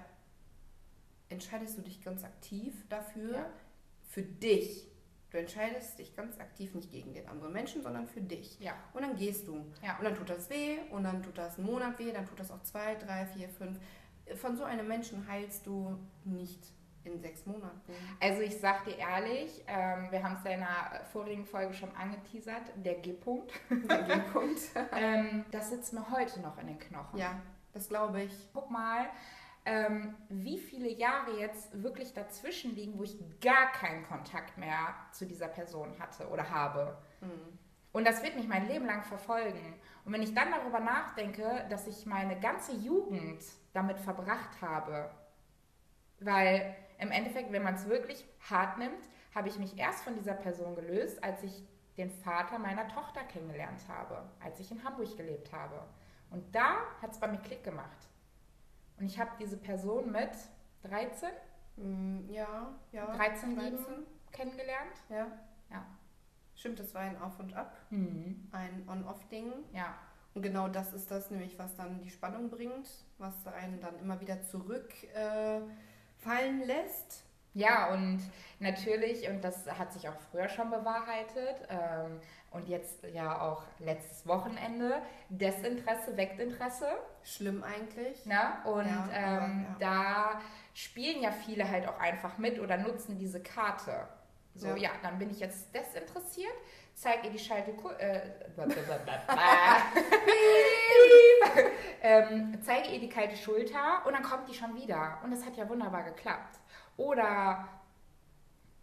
entscheidest 1.29 1.79
du 1.79 1.83
dich 1.83 2.02
ganz 2.02 2.25
aktiv 2.25 2.75
dafür, 2.88 3.37
Ja. 3.37 3.47
für 4.09 4.23
dich. 4.23 4.88
Du 5.33 5.39
entscheidest 5.39 5.99
dich 5.99 6.15
ganz 6.15 6.39
aktiv 6.39 6.75
nicht 6.75 6.91
gegen 6.91 7.15
den 7.15 7.27
anderen 7.27 7.55
Menschen, 7.55 7.83
sondern 7.83 8.07
für 8.07 8.21
dich. 8.21 8.61
Ja. 8.61 8.75
Und 8.93 9.01
dann 9.01 9.17
gehst 9.17 9.49
du. 9.49 9.65
Ja. 9.83 9.97
Und 9.97 10.05
dann 10.05 10.15
tut 10.15 10.29
das 10.29 10.51
weh 10.51 10.77
und 10.91 11.05
dann 11.05 11.23
tut 11.23 11.39
das 11.39 11.57
einen 11.57 11.67
Monat 11.67 11.99
weh, 11.99 12.12
dann 12.12 12.27
tut 12.27 12.39
das 12.39 12.51
auch 12.51 12.62
zwei, 12.62 12.97
drei, 12.97 13.25
vier, 13.25 13.49
fünf. 13.49 13.79
Von 14.37 14.57
so 14.57 14.65
einem 14.65 14.87
Menschen 14.87 15.27
heilst 15.27 15.67
du 15.67 15.99
nicht 16.25 16.61
in 17.05 17.19
sechs 17.19 17.47
Monaten. 17.47 17.81
Also 18.21 18.43
ich 18.43 18.59
sag 18.61 18.85
dir 18.85 18.99
ehrlich, 18.99 19.65
ähm, 19.67 20.09
wir 20.11 20.23
haben 20.23 20.37
es 20.37 20.45
ja 20.45 20.51
in 20.51 20.61
der 20.61 21.05
vorigen 21.12 21.47
Folge 21.47 21.73
schon 21.73 21.91
angeteasert, 21.97 22.71
der 22.77 22.97
G-Punkt. 22.97 23.53
Der 23.71 24.03
G-Punkt. 24.03 24.61
ähm, 24.93 25.47
das 25.51 25.71
sitzt 25.71 25.95
mir 25.95 26.11
heute 26.11 26.41
noch 26.41 26.59
in 26.59 26.67
den 26.67 26.79
Knochen. 26.79 27.19
ja, 27.19 27.41
das 27.73 27.89
glaube 27.89 28.23
ich. 28.23 28.33
Guck 28.53 28.71
mal, 28.71 29.07
ähm, 29.64 30.14
wie 30.28 30.59
viele 30.59 30.90
Jahre 30.90 31.38
jetzt 31.38 31.83
wirklich 31.83 32.12
dazwischen 32.12 32.75
liegen, 32.75 32.99
wo 32.99 33.04
ich 33.04 33.16
gar 33.40 33.71
keinen 33.73 34.02
Kontakt 34.04 34.59
mehr 34.59 34.95
zu 35.12 35.25
dieser 35.25 35.49
Person 35.49 35.99
hatte 35.99 36.28
oder 36.28 36.50
habe. 36.50 36.99
Mhm. 37.21 37.59
Und 37.92 38.07
das 38.07 38.23
wird 38.23 38.37
mich 38.37 38.49
mein 38.49 38.66
Leben 38.66 38.87
lang 38.87 39.04
verfolgen. 39.04 39.75
Und 40.04 40.12
wenn 40.12 40.23
ich 40.23 40.35
dann 40.35 40.50
darüber 40.50 40.81
nachdenke, 40.81 41.66
dass 41.69 41.87
ich 41.87 42.07
meine 42.07 42.40
ganze 42.40 42.73
Jugend 42.73 43.45
damit 43.73 43.99
verbracht 43.99 44.61
habe, 44.61 45.11
weil 46.19 46.75
im 46.99 47.11
Endeffekt, 47.11 47.52
wenn 47.52 47.62
man 47.62 47.75
es 47.75 47.88
wirklich 47.88 48.25
hart 48.49 48.78
nimmt, 48.78 49.09
habe 49.35 49.49
ich 49.49 49.59
mich 49.59 49.78
erst 49.78 50.04
von 50.04 50.14
dieser 50.14 50.35
Person 50.35 50.75
gelöst, 50.75 51.23
als 51.23 51.42
ich 51.42 51.62
den 51.97 52.11
Vater 52.11 52.59
meiner 52.59 52.88
Tochter 52.88 53.23
kennengelernt 53.25 53.81
habe, 53.88 54.23
als 54.42 54.59
ich 54.61 54.71
in 54.71 54.83
Hamburg 54.83 55.16
gelebt 55.16 55.52
habe. 55.52 55.83
Und 56.31 56.54
da 56.54 56.76
hat 57.00 57.12
es 57.12 57.21
bei 57.21 57.28
mir 57.28 57.38
Klick 57.38 57.62
gemacht. 57.62 58.09
Und 59.03 59.09
ich 59.09 59.19
habe 59.19 59.31
diese 59.41 59.57
Person 59.57 60.13
mit 60.13 60.31
13, 60.85 61.29
Mm, 61.77 62.31
Ja, 62.31 62.69
ja. 62.93 63.07
13, 63.17 63.57
13. 63.57 63.79
7 63.79 64.07
kennengelernt. 64.31 64.93
Ja. 65.09 65.27
Ja. 65.71 65.87
Stimmt, 66.55 66.79
das 66.79 66.95
war 66.95 67.01
ein 67.01 67.21
Auf 67.21 67.41
und 67.41 67.53
Ab, 67.55 67.75
Mhm. 67.91 68.47
ein 68.53 68.85
On-Off-Ding. 68.89 69.53
Ja, 69.73 69.95
Und 70.35 70.43
genau 70.43 70.69
das 70.69 70.93
ist 70.93 71.11
das 71.11 71.31
nämlich, 71.31 71.59
was 71.59 71.75
dann 71.75 72.01
die 72.01 72.11
Spannung 72.11 72.49
bringt, 72.51 72.89
was 73.19 73.47
einen 73.49 73.81
dann 73.81 73.99
immer 73.99 74.21
wieder 74.21 74.41
zurückfallen 74.43 75.71
äh, 76.25 76.65
lässt. 76.65 77.25
Ja, 77.55 77.93
und 77.93 78.21
natürlich, 78.61 79.29
und 79.29 79.43
das 79.43 79.67
hat 79.79 79.93
sich 79.93 80.09
auch 80.09 80.19
früher 80.31 80.49
schon 80.49 80.71
bewahrheitet, 80.71 81.67
ähm, 81.69 82.21
und 82.53 82.69
jetzt 82.69 83.03
ja 83.13 83.41
auch 83.41 83.63
letztes 83.79 84.27
Wochenende, 84.27 85.03
Desinteresse 85.29 86.17
weckt 86.17 86.39
Interesse. 86.41 86.89
Schlimm 87.25 87.63
eigentlich. 87.63 88.25
Ne? 88.27 88.41
Und 88.65 88.87
Ja, 88.87 89.09
ähm, 89.13 89.67
ja. 89.69 89.77
da 89.81 90.41
spielen 90.75 91.23
ja 91.23 91.33
viele 91.33 91.69
halt 91.69 91.89
auch 91.89 91.99
einfach 91.99 92.39
mit 92.39 92.61
oder 92.61 92.77
nutzen 92.77 93.19
diese 93.19 93.43
Karte. 93.43 94.09
So, 94.55 94.69
ja, 94.69 94.77
Ja. 94.77 94.91
dann 95.03 95.19
bin 95.19 95.31
ich 95.31 95.41
jetzt 95.41 95.75
desinteressiert, 95.75 96.53
zeig 96.95 97.25
ihr 97.25 97.31
die 97.31 97.39
Schalte, 97.39 97.71
äh, 97.99 98.21
ähm, 102.03 102.59
zeige 102.63 102.89
ihr 102.91 103.01
die 103.01 103.09
kalte 103.09 103.37
Schulter 103.37 104.03
und 104.07 104.13
dann 104.13 104.23
kommt 104.23 104.49
die 104.49 104.55
schon 104.55 104.75
wieder. 104.75 105.19
Und 105.23 105.31
das 105.31 105.45
hat 105.45 105.57
ja 105.57 105.69
wunderbar 105.69 106.03
geklappt. 106.03 106.59
Oder 106.97 107.67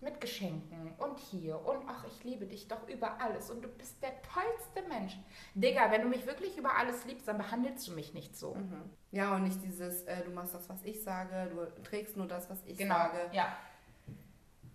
mit 0.02 0.22
Geschenken 0.22 0.94
und 0.98 1.20
hier 1.20 1.60
und 1.66 1.84
ach, 1.88 2.06
ich 2.08 2.24
liebe 2.24 2.46
dich 2.46 2.68
doch 2.68 2.88
über 2.88 3.20
alles 3.20 3.50
und 3.50 3.62
du 3.64 3.68
bist 3.68 4.02
der 4.02 4.14
tollste 4.22 4.82
Mensch. 4.88 5.18
Digga, 5.56 5.92
wenn 5.92 6.04
du 6.04 6.08
mich 6.08 6.26
wirklich 6.26 6.58
über 6.58 6.78
alles 6.78 7.04
liebst, 7.06 7.28
dann 7.28 7.38
behandelst 7.38 7.88
du 7.88 7.92
mich 7.94 8.14
nicht 8.14 8.38
so. 8.38 8.56
Mhm. 8.56 8.90
Ja, 9.12 9.36
und 9.36 9.44
nicht 9.44 9.62
dieses, 9.64 10.04
äh, 10.04 10.24
du 10.24 10.32
machst 10.32 10.54
das, 10.54 10.70
was 10.70 10.84
ich 10.84 11.04
sage, 11.04 11.52
du 11.54 11.82
trägst 11.84 12.16
nur 12.16 12.28
das, 12.28 12.50
was 12.50 12.64
ich 12.66 12.78
Genau, 12.78 12.96
sage. 12.96 13.30
ja. 13.34 13.58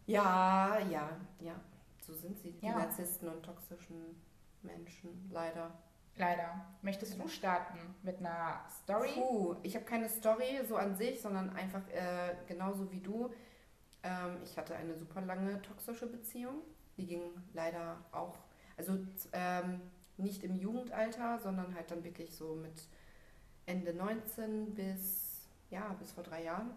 Ja, 0.06 0.78
ja, 0.90 1.08
ja. 1.40 1.54
So 2.06 2.14
sind 2.14 2.38
sie, 2.38 2.52
die 2.52 2.66
Ja. 2.66 2.76
Narzissten 2.78 3.28
und 3.28 3.42
toxischen 3.42 4.22
Menschen, 4.62 5.28
leider. 5.32 5.70
Leider. 6.16 6.64
Möchtest 6.82 7.18
du 7.18 7.26
starten 7.26 7.78
mit 8.02 8.18
einer 8.18 8.60
Story? 8.82 9.10
Puh, 9.14 9.56
ich 9.62 9.74
habe 9.74 9.84
keine 9.84 10.08
Story 10.08 10.60
so 10.68 10.76
an 10.76 10.94
sich, 10.94 11.20
sondern 11.20 11.50
einfach 11.56 11.82
äh, 11.88 12.36
genauso 12.46 12.92
wie 12.92 13.00
du. 13.00 13.32
Ähm, 14.04 14.36
ich 14.44 14.56
hatte 14.56 14.76
eine 14.76 14.94
super 14.94 15.22
lange 15.22 15.60
toxische 15.62 16.06
Beziehung. 16.06 16.62
Die 16.96 17.06
ging 17.06 17.22
leider 17.54 18.04
auch, 18.12 18.38
also 18.76 18.98
ähm, 19.32 19.80
nicht 20.16 20.44
im 20.44 20.54
Jugendalter, 20.54 21.40
sondern 21.40 21.74
halt 21.74 21.90
dann 21.90 22.04
wirklich 22.04 22.32
so 22.36 22.54
mit 22.54 22.88
Ende 23.66 23.94
19 23.94 24.74
bis, 24.74 25.48
ja, 25.70 25.92
bis 25.94 26.12
vor 26.12 26.22
drei 26.22 26.44
Jahren. 26.44 26.70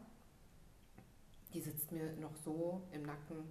Die 1.53 1.61
sitzt 1.61 1.91
mir 1.91 2.13
noch 2.13 2.35
so 2.35 2.81
im 2.91 3.03
Nacken. 3.03 3.43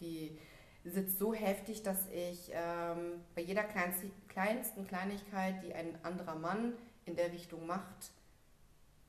Die 0.00 0.38
sitzt 0.84 1.18
so 1.18 1.34
heftig, 1.34 1.82
dass 1.82 2.06
ich 2.10 2.50
ähm, 2.52 3.24
bei 3.34 3.42
jeder 3.42 3.64
kleinsten, 3.64 4.12
kleinsten 4.28 4.86
Kleinigkeit, 4.86 5.62
die 5.64 5.74
ein 5.74 5.98
anderer 6.04 6.36
Mann 6.36 6.74
in 7.06 7.16
der 7.16 7.32
Richtung 7.32 7.66
macht, 7.66 8.12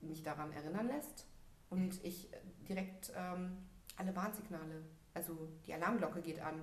mich 0.01 0.23
daran 0.23 0.51
erinnern 0.53 0.87
lässt 0.87 1.25
und 1.69 2.03
ich 2.03 2.29
direkt 2.67 3.11
ähm, 3.15 3.57
alle 3.97 4.15
Warnsignale, 4.15 4.83
also 5.13 5.49
die 5.65 5.73
Alarmglocke 5.73 6.21
geht 6.21 6.39
an. 6.39 6.61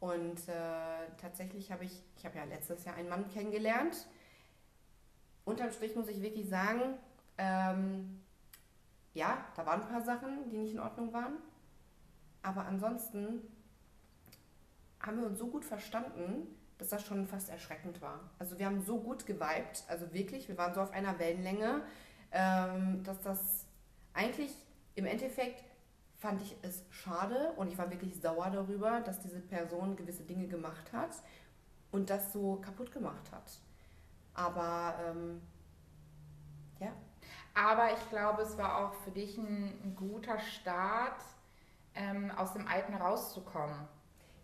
Und 0.00 0.48
äh, 0.48 1.06
tatsächlich 1.20 1.70
habe 1.70 1.84
ich, 1.84 2.02
ich 2.16 2.24
habe 2.24 2.36
ja 2.36 2.44
letztes 2.44 2.84
Jahr 2.84 2.96
einen 2.96 3.08
Mann 3.08 3.28
kennengelernt. 3.28 4.08
Unterm 5.44 5.70
Strich 5.70 5.94
muss 5.94 6.08
ich 6.08 6.20
wirklich 6.22 6.48
sagen, 6.48 6.94
ähm, 7.38 8.20
ja, 9.14 9.44
da 9.54 9.66
waren 9.66 9.82
ein 9.82 9.88
paar 9.88 10.02
Sachen, 10.02 10.48
die 10.50 10.56
nicht 10.56 10.72
in 10.72 10.80
Ordnung 10.80 11.12
waren. 11.12 11.34
Aber 12.42 12.64
ansonsten 12.64 13.42
haben 15.00 15.18
wir 15.20 15.26
uns 15.26 15.38
so 15.38 15.48
gut 15.48 15.64
verstanden, 15.64 16.48
dass 16.78 16.88
das 16.88 17.06
schon 17.06 17.26
fast 17.26 17.48
erschreckend 17.48 18.00
war. 18.00 18.20
Also 18.38 18.58
wir 18.58 18.66
haben 18.66 18.80
so 18.80 18.98
gut 18.98 19.26
geweibt, 19.26 19.84
also 19.88 20.12
wirklich, 20.12 20.48
wir 20.48 20.58
waren 20.58 20.74
so 20.74 20.80
auf 20.80 20.90
einer 20.90 21.18
Wellenlänge, 21.18 21.82
ähm, 22.32 23.02
dass 23.04 23.20
das 23.20 23.66
eigentlich 24.14 24.52
im 24.94 25.06
Endeffekt 25.06 25.64
fand 26.22 26.40
ich 26.40 26.56
es 26.62 26.84
schade 26.90 27.52
und 27.56 27.66
ich 27.66 27.76
war 27.76 27.90
wirklich 27.90 28.20
sauer 28.20 28.48
darüber, 28.50 29.00
dass 29.00 29.18
diese 29.20 29.40
Person 29.40 29.96
gewisse 29.96 30.22
Dinge 30.22 30.46
gemacht 30.46 30.92
hat 30.92 31.10
und 31.90 32.10
das 32.10 32.32
so 32.32 32.56
kaputt 32.56 32.92
gemacht 32.92 33.32
hat. 33.32 33.60
Aber 34.32 34.94
ähm, 35.04 35.42
ja, 36.78 36.92
Aber 37.54 37.92
ich 37.92 38.08
glaube, 38.08 38.42
es 38.42 38.56
war 38.56 38.78
auch 38.78 38.94
für 39.02 39.10
dich 39.10 39.36
ein, 39.36 39.72
ein 39.82 39.96
guter 39.96 40.38
Start, 40.38 41.20
ähm, 41.94 42.30
aus 42.30 42.52
dem 42.54 42.66
Alten 42.68 42.94
rauszukommen. 42.94 43.88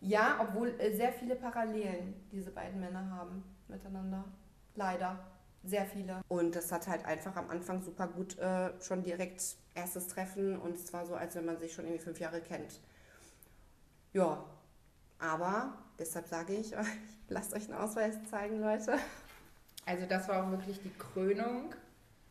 ja, 0.00 0.38
obwohl 0.40 0.68
äh, 0.80 0.94
sehr 0.94 1.12
viele 1.12 1.37
Parallelen 1.37 2.14
diese 2.32 2.50
beiden 2.50 2.80
Männer 2.80 3.08
haben 3.11 3.42
miteinander. 3.68 4.25
Leider. 4.75 5.18
Sehr 5.64 5.87
viele. 5.87 6.23
Und 6.28 6.54
das 6.54 6.70
hat 6.73 6.87
halt 6.87 7.04
einfach 7.04 7.35
am 7.37 7.50
Anfang 7.50 7.82
super 7.82 8.06
gut 8.08 8.38
äh, 8.38 8.70
schon 8.80 9.02
direkt 9.02 9.56
erstes 9.78 10.08
Treffen 10.08 10.58
und 10.58 10.75
es 10.76 10.92
war 10.92 11.06
so, 11.06 11.14
als 11.14 11.35
wenn 11.35 11.44
man 11.44 11.58
sich 11.58 11.73
schon 11.73 11.85
irgendwie 11.85 12.02
fünf 12.02 12.20
Jahre 12.20 12.40
kennt. 12.40 12.80
Ja, 14.12 14.44
aber 15.18 15.73
deshalb 15.99 16.26
sage 16.26 16.54
ich 16.54 16.76
euch, 16.76 16.87
lasst 17.28 17.54
euch 17.54 17.64
einen 17.70 17.78
Ausweis 17.78 18.14
zeigen, 18.30 18.61
Leute. 18.61 18.99
Also 19.87 20.06
das 20.06 20.28
war 20.28 20.44
auch 20.44 20.50
wirklich 20.50 20.80
die 20.82 20.92
Krönung, 20.99 21.75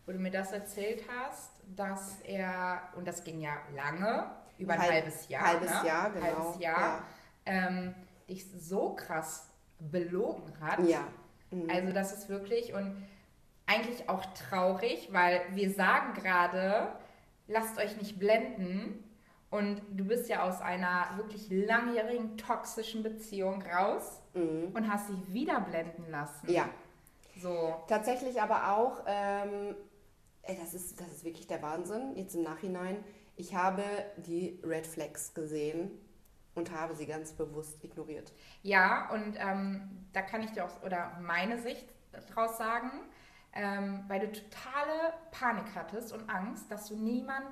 wo 0.06 0.12
du 0.12 0.20
mir 0.20 0.32
das 0.32 0.52
erzählt 0.52 1.04
hast, 1.08 1.52
dass 1.76 2.20
er, 2.22 2.82
und 2.96 3.08
das 3.08 3.24
ging 3.24 3.42
ja 3.42 3.58
lange, 3.76 4.30
über 4.58 4.74
ein 4.74 4.80
Halb- 4.82 4.92
halbes 4.92 5.28
Jahr, 5.30 5.46
Halbes 5.48 5.70
ne? 5.70 5.88
Jahr, 5.88 6.10
genau. 6.12 6.26
halbes 6.26 6.60
Jahr, 6.62 7.04
ähm, 7.46 7.96
dich 8.30 8.46
so 8.52 8.96
krass 8.96 9.48
belogen 9.80 10.60
hat. 10.60 10.80
Ja. 10.80 10.86
ja. 10.90 11.08
Mhm. 11.52 11.70
Also 11.70 11.92
das 11.94 12.12
ist 12.14 12.30
wirklich 12.30 12.74
und 12.74 13.08
eigentlich 13.68 14.10
auch 14.10 14.26
traurig, 14.34 15.10
weil 15.12 15.42
wir 15.52 15.72
sagen 15.72 16.14
gerade, 16.14 16.88
lasst 17.48 17.78
euch 17.78 17.98
nicht 17.98 18.20
blenden. 18.20 19.04
Und 19.50 19.82
du 19.92 20.04
bist 20.04 20.28
ja 20.28 20.44
aus 20.44 20.60
einer 20.60 21.08
wirklich 21.16 21.50
langjährigen 21.50 22.38
toxischen 22.38 23.02
Beziehung 23.02 23.62
raus 23.62 24.22
Mhm. 24.34 24.72
und 24.74 24.92
hast 24.92 25.10
dich 25.10 25.34
wieder 25.34 25.62
blenden 25.62 26.10
lassen. 26.12 26.52
Ja, 26.52 26.68
So. 27.42 27.76
Tatsächlich 27.88 28.42
aber 28.42 28.76
auch, 28.76 29.04
ähm, 29.08 29.76
ey, 30.42 30.58
das, 30.60 30.74
ist, 30.74 31.00
das 31.00 31.08
ist 31.08 31.24
wirklich 31.24 31.48
der 31.48 31.62
Wahnsinn, 31.62 32.16
jetzt 32.18 32.36
im 32.36 32.44
Nachhinein. 32.44 33.04
Ich 33.38 33.56
habe 33.56 33.84
die 34.18 34.60
Red 34.66 34.86
Flags 34.86 35.34
gesehen 35.34 35.92
und 36.56 36.72
habe 36.72 36.96
sie 36.96 37.06
ganz 37.06 37.32
bewusst 37.34 37.82
ignoriert. 37.84 38.34
Ja, 38.64 39.10
und 39.12 39.36
ähm, 39.40 40.08
da 40.12 40.24
kann 40.24 40.42
ich 40.44 40.52
dir 40.52 40.66
auch, 40.66 40.84
oder 40.84 41.18
meine 41.22 41.58
Sicht 41.62 41.86
draus 42.34 42.58
sagen, 42.58 42.90
ähm, 43.58 44.04
weil 44.08 44.20
du 44.22 44.32
totale 44.32 45.14
Panik 45.32 45.66
hattest 45.76 46.14
und 46.14 46.30
Angst, 46.30 46.70
dass 46.72 46.88
du 46.88 46.96
niemand 46.96 47.44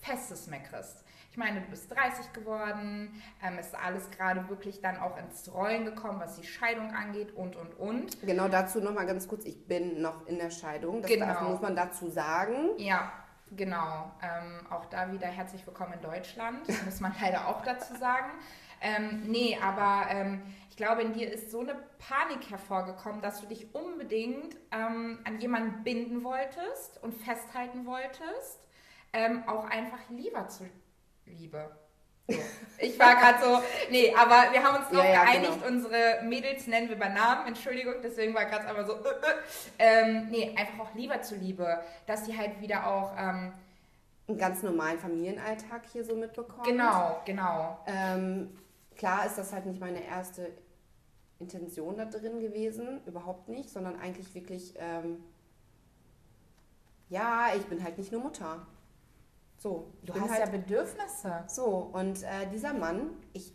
Festes 0.00 0.46
mehr 0.48 0.60
kriegst. 0.60 1.04
Ich 1.30 1.36
meine, 1.38 1.60
du 1.62 1.68
bist 1.68 1.90
30 1.94 2.32
geworden, 2.32 3.22
ähm, 3.42 3.58
ist 3.58 3.74
alles 3.74 4.10
gerade 4.10 4.48
wirklich 4.48 4.80
dann 4.82 4.98
auch 4.98 5.16
ins 5.16 5.50
Rollen 5.54 5.84
gekommen, 5.84 6.20
was 6.20 6.36
die 6.36 6.46
Scheidung 6.46 6.90
angeht 6.94 7.32
und, 7.34 7.56
und, 7.56 7.72
und. 7.78 8.20
Genau 8.20 8.48
dazu 8.48 8.80
nochmal 8.80 9.06
ganz 9.06 9.28
kurz, 9.28 9.44
ich 9.44 9.66
bin 9.66 10.02
noch 10.02 10.26
in 10.26 10.38
der 10.38 10.50
Scheidung, 10.50 11.00
das 11.00 11.10
Genau. 11.10 11.26
darf, 11.26 11.40
muss 11.42 11.60
man 11.60 11.76
dazu 11.76 12.10
sagen. 12.10 12.70
Ja, 12.78 13.12
genau. 13.50 14.10
Ähm, 14.22 14.66
auch 14.70 14.84
da 14.86 15.10
wieder 15.12 15.26
herzlich 15.28 15.66
willkommen 15.66 15.94
in 15.94 16.02
Deutschland, 16.02 16.68
muss 16.84 17.00
man 17.00 17.14
leider 17.20 17.46
auch 17.48 17.62
dazu 17.62 17.94
sagen. 17.96 18.30
Ähm, 18.82 19.22
nee, 19.26 19.58
aber 19.62 20.10
ähm, 20.10 20.42
ich 20.70 20.76
glaube, 20.76 21.02
in 21.02 21.12
dir 21.12 21.30
ist 21.32 21.50
so 21.50 21.60
eine 21.60 21.74
Panik 21.98 22.50
hervorgekommen, 22.50 23.22
dass 23.22 23.40
du 23.40 23.46
dich 23.46 23.74
unbedingt 23.74 24.56
ähm, 24.72 25.20
an 25.24 25.38
jemanden 25.38 25.84
binden 25.84 26.24
wolltest 26.24 27.02
und 27.02 27.12
festhalten 27.14 27.86
wolltest, 27.86 28.60
ähm, 29.12 29.44
auch 29.46 29.64
einfach 29.70 29.98
lieber 30.10 30.48
zu 30.48 30.64
Liebe. 31.26 31.70
So. 32.28 32.38
Ich 32.78 32.98
war 32.98 33.14
gerade 33.16 33.44
so, 33.44 33.62
nee, 33.90 34.14
aber 34.14 34.52
wir 34.52 34.62
haben 34.62 34.76
uns 34.78 34.88
darauf 34.90 35.04
Ja, 35.06 35.12
ja, 35.12 35.24
geeinigt, 35.24 35.52
genau. 35.54 35.66
unsere 35.66 36.22
Mädels 36.24 36.66
nennen 36.66 36.88
wir 36.88 36.98
bei 36.98 37.08
Namen, 37.08 37.48
Entschuldigung, 37.48 37.94
deswegen 38.02 38.34
war 38.34 38.46
gerade 38.46 38.66
einfach 38.66 38.86
so, 38.86 38.94
äh, 38.94 38.98
äh. 38.98 40.00
Ähm, 40.02 40.28
nee, 40.30 40.54
einfach 40.56 40.78
auch 40.80 40.94
lieber 40.94 41.20
zuliebe, 41.22 41.82
dass 42.06 42.24
sie 42.26 42.36
halt 42.36 42.60
wieder 42.60 42.86
auch, 42.86 43.12
ähm, 43.18 43.52
Einen 44.28 44.38
ganz 44.38 44.62
normalen 44.62 44.98
Familienalltag 44.98 45.82
hier 45.92 46.04
so 46.04 46.14
mitbekommen. 46.16 46.62
genau, 46.64 47.20
genau. 47.24 47.78
Ähm, 47.86 48.56
klar 48.96 49.26
ist 49.26 49.38
das 49.38 49.52
halt 49.52 49.66
nicht 49.66 49.80
meine 49.80 50.04
erste 50.04 50.52
Intention 51.38 51.96
da 51.96 52.04
drin 52.04 52.40
gewesen, 52.40 53.00
überhaupt 53.06 53.48
nicht, 53.48 53.70
sondern 53.70 53.98
eigentlich 53.98 54.34
wirklich, 54.34 54.74
ähm, 54.78 55.22
ja, 57.08 57.48
ich 57.56 57.64
bin 57.66 57.82
halt 57.82 57.98
nicht 57.98 58.12
nur 58.12 58.22
Mutter. 58.22 58.66
So, 59.58 59.92
Du 60.02 60.14
hast 60.14 60.30
halt 60.30 60.40
ja 60.40 60.50
Bedürfnisse. 60.50 61.44
So, 61.46 61.66
und 61.92 62.22
äh, 62.22 62.48
dieser 62.52 62.72
Mann, 62.74 63.10
ich, 63.32 63.52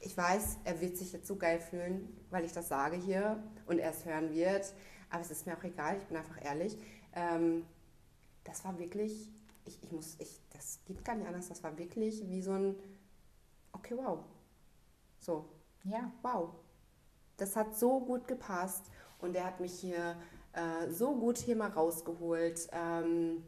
ich 0.00 0.16
weiß, 0.16 0.58
er 0.64 0.80
wird 0.80 0.96
sich 0.96 1.12
jetzt 1.12 1.26
so 1.26 1.36
geil 1.36 1.60
fühlen, 1.60 2.08
weil 2.30 2.44
ich 2.44 2.52
das 2.52 2.68
sage 2.68 2.96
hier 2.96 3.42
und 3.66 3.78
er 3.78 3.90
es 3.90 4.04
hören 4.04 4.32
wird. 4.32 4.72
Aber 5.10 5.22
es 5.22 5.30
ist 5.30 5.46
mir 5.46 5.56
auch 5.56 5.64
egal, 5.64 5.96
ich 5.96 6.04
bin 6.04 6.16
einfach 6.16 6.44
ehrlich. 6.44 6.76
Ähm, 7.14 7.64
das 8.44 8.64
war 8.64 8.78
wirklich, 8.78 9.30
ich, 9.64 9.82
ich 9.82 9.92
muss, 9.92 10.16
ich, 10.20 10.40
das 10.50 10.80
geht 10.84 11.04
gar 11.04 11.14
nicht 11.16 11.26
anders, 11.26 11.48
das 11.48 11.62
war 11.62 11.76
wirklich 11.78 12.28
wie 12.28 12.42
so 12.42 12.52
ein, 12.52 12.76
okay, 13.72 13.94
wow. 13.96 14.20
So, 15.24 15.44
Ja. 15.84 16.10
wow. 16.22 16.50
Das 17.36 17.56
hat 17.56 17.76
so 17.76 18.00
gut 18.00 18.28
gepasst 18.28 18.84
und 19.20 19.34
er 19.34 19.44
hat 19.44 19.58
mich 19.60 19.72
hier 19.80 20.16
äh, 20.52 20.88
so 20.90 21.14
gut 21.16 21.38
hier 21.38 21.56
mal 21.56 21.70
rausgeholt, 21.70 22.68
ähm, 22.72 23.44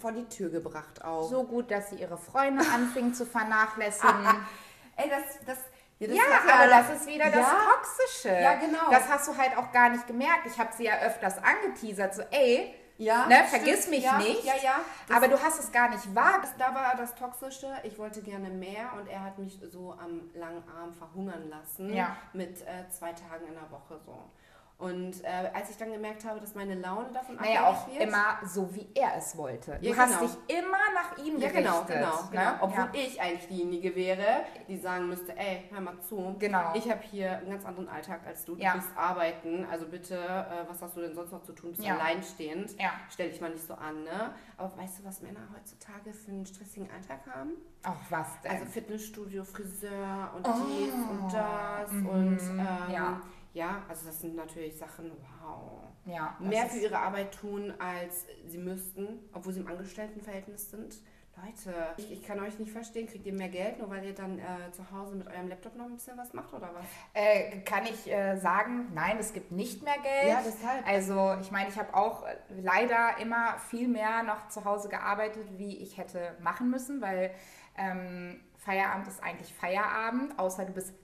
vor 0.00 0.10
die 0.12 0.24
Tür 0.28 0.48
gebracht 0.50 1.04
auch. 1.04 1.28
So 1.30 1.44
gut, 1.44 1.70
dass 1.70 1.90
sie 1.90 1.96
ihre 1.96 2.18
Freunde 2.18 2.64
anfing 2.74 3.14
zu 3.14 3.24
vernachlässigen. 3.26 4.26
Ey, 4.96 5.08
das, 5.10 5.22
das, 5.46 5.58
ja, 6.00 6.08
das 6.08 6.16
ja, 6.16 6.22
aber 6.54 6.70
ja- 6.70 6.82
das 6.82 6.96
ist 7.00 7.06
wieder 7.06 7.26
das 7.26 7.36
Ja. 7.36 7.56
Toxische. 7.76 8.28
Ja, 8.40 8.54
genau. 8.54 8.90
Das 8.90 9.08
hast 9.08 9.28
du 9.28 9.36
halt 9.36 9.56
auch 9.56 9.70
gar 9.72 9.90
nicht 9.90 10.06
gemerkt. 10.06 10.46
Ich 10.46 10.58
habe 10.58 10.72
sie 10.74 10.84
ja 10.84 10.98
öfters 11.02 11.36
angeteasert, 11.38 12.14
so 12.14 12.22
ey, 12.32 12.74
Ja, 13.04 13.26
ne, 13.26 13.34
stimmt. 13.34 13.48
vergiss 13.50 13.88
mich 13.88 14.04
ja, 14.04 14.18
nicht. 14.18 14.44
Ja, 14.44 14.54
ja. 14.62 14.76
Das, 15.06 15.16
aber 15.16 15.28
du 15.28 15.40
hast 15.40 15.60
es 15.60 15.70
gar 15.70 15.90
nicht 15.90 16.14
wahr. 16.14 16.42
da 16.58 16.74
war 16.74 16.96
das 16.96 17.14
Toxische. 17.14 17.68
Ich 17.82 17.98
wollte 17.98 18.22
gerne 18.22 18.48
mehr 18.48 18.92
und 18.98 19.08
er 19.08 19.22
hat 19.22 19.38
mich 19.38 19.58
so 19.70 19.92
am 19.92 20.30
langen 20.34 20.62
Arm 20.68 20.92
verhungern 20.92 21.48
lassen. 21.50 21.92
Ja. 21.94 22.16
Mit 22.32 22.62
äh, 22.62 22.88
zwei 22.88 23.12
Tagen 23.12 23.46
in 23.46 23.54
der 23.54 23.70
Woche 23.70 24.00
so. 24.04 24.30
Und 24.76 25.22
äh, 25.22 25.50
als 25.54 25.70
ich 25.70 25.76
dann 25.76 25.92
gemerkt 25.92 26.24
habe, 26.24 26.40
dass 26.40 26.54
meine 26.56 26.74
Laune 26.74 27.08
davon 27.12 27.36
Naja, 27.36 27.60
abhängig 27.68 27.76
auch 27.78 27.88
wird. 28.00 28.02
immer 28.08 28.38
so, 28.44 28.74
wie 28.74 28.88
er 28.94 29.16
es 29.16 29.36
wollte. 29.36 29.78
Du 29.80 29.86
Ja, 29.88 29.96
hast 29.96 30.18
genau. 30.18 30.32
dich 30.32 30.58
immer 30.58 30.78
nach 30.94 31.16
ihm 31.18 31.38
ja, 31.38 31.48
gerichtet. 31.48 31.54
genau, 31.64 31.84
genau, 31.84 32.28
genau. 32.30 32.42
Ne? 32.42 32.58
Obwohl 32.60 32.84
ja. 32.86 32.90
ich 33.06 33.20
eigentlich 33.20 33.46
diejenige 33.46 33.94
wäre, 33.94 34.44
die 34.66 34.76
sagen 34.76 35.08
müsste, 35.08 35.36
ey, 35.38 35.68
hör 35.70 35.80
mal 35.80 35.98
zu. 36.00 36.34
Genau. 36.40 36.72
Ich 36.74 36.90
habe 36.90 37.00
hier 37.02 37.38
einen 37.38 37.50
ganz 37.50 37.64
anderen 37.64 37.88
Alltag 37.88 38.20
als 38.26 38.44
du. 38.44 38.56
Du 38.56 38.62
Ja. 38.62 38.74
bist 38.74 38.88
arbeiten. 38.96 39.64
Also 39.70 39.86
bitte, 39.86 40.16
äh, 40.18 40.68
was 40.68 40.82
hast 40.82 40.96
du 40.96 41.00
denn 41.02 41.14
sonst 41.14 41.30
noch 41.30 41.42
zu 41.44 41.52
tun? 41.52 41.70
Du 41.70 41.76
bist 41.76 41.88
Ja. 41.88 41.94
alleinstehend. 41.94 42.72
Ja. 42.78 42.90
Stell 43.10 43.30
dich 43.30 43.40
mal 43.40 43.50
nicht 43.50 43.64
so 43.66 43.74
an, 43.74 44.02
ne? 44.02 44.34
Aber 44.56 44.76
weißt 44.76 44.98
du, 44.98 45.04
was 45.04 45.22
Männer 45.22 45.40
heutzutage 45.56 46.12
für 46.12 46.32
einen 46.32 46.46
stressigen 46.46 46.90
Alltag 46.90 47.20
haben? 47.32 47.52
Auch 47.84 47.94
was 48.10 48.26
denn? 48.42 48.50
Also 48.50 48.64
Fitnessstudio, 48.66 49.44
Friseur 49.44 50.32
und 50.36 50.46
Oh. 50.48 50.52
dies 50.66 50.92
und 50.92 51.32
das 51.32 51.92
Mhm. 51.92 52.06
und 52.08 52.40
ähm, 52.40 52.92
Ja. 52.92 53.20
Ja, 53.54 53.84
also 53.88 54.06
das 54.06 54.20
sind 54.20 54.34
natürlich 54.34 54.76
Sachen, 54.76 55.12
wow. 55.40 55.84
ja, 56.04 56.36
Mehr 56.40 56.66
für 56.66 56.78
ihre 56.78 56.98
Arbeit 56.98 57.32
tun, 57.32 57.72
als 57.78 58.26
sie 58.44 58.58
müssten, 58.58 59.20
obwohl 59.32 59.52
sie 59.52 59.60
im 59.60 59.68
Angestelltenverhältnis 59.68 60.70
sind. 60.70 60.96
Leute, 61.36 61.74
ich, 61.96 62.12
ich 62.12 62.22
kann 62.22 62.38
euch 62.40 62.58
nicht 62.58 62.70
verstehen, 62.70 63.08
kriegt 63.08 63.26
ihr 63.26 63.32
mehr 63.32 63.48
Geld, 63.48 63.78
nur 63.78 63.90
weil 63.90 64.04
ihr 64.04 64.14
dann 64.14 64.38
äh, 64.38 64.70
zu 64.72 64.88
Hause 64.92 65.16
mit 65.16 65.26
eurem 65.26 65.48
Laptop 65.48 65.74
noch 65.76 65.86
ein 65.86 65.94
bisschen 65.94 66.16
was 66.16 66.32
macht 66.32 66.52
oder 66.52 66.70
was? 66.74 66.84
Äh, 67.12 67.60
kann 67.60 67.84
ich 67.86 68.10
äh, 68.10 68.36
sagen, 68.36 68.92
nein, 68.94 69.16
es 69.18 69.32
gibt 69.32 69.50
nicht 69.50 69.82
mehr 69.82 69.96
Geld. 70.02 70.28
Ja, 70.28 70.42
deshalb. 70.44 70.86
Also 70.86 71.36
ich 71.40 71.50
meine, 71.50 71.68
ich 71.68 71.78
habe 71.78 71.92
auch 71.94 72.24
leider 72.50 73.18
immer 73.20 73.58
viel 73.58 73.88
mehr 73.88 74.22
noch 74.22 74.48
zu 74.48 74.64
Hause 74.64 74.88
gearbeitet, 74.88 75.58
wie 75.58 75.76
ich 75.78 75.98
hätte 75.98 76.36
machen 76.40 76.70
müssen, 76.70 77.00
weil 77.00 77.32
ähm, 77.76 78.40
Feierabend 78.58 79.08
ist 79.08 79.22
eigentlich 79.22 79.52
Feierabend, 79.54 80.38
außer 80.38 80.64
du 80.64 80.72
bist 80.72 80.94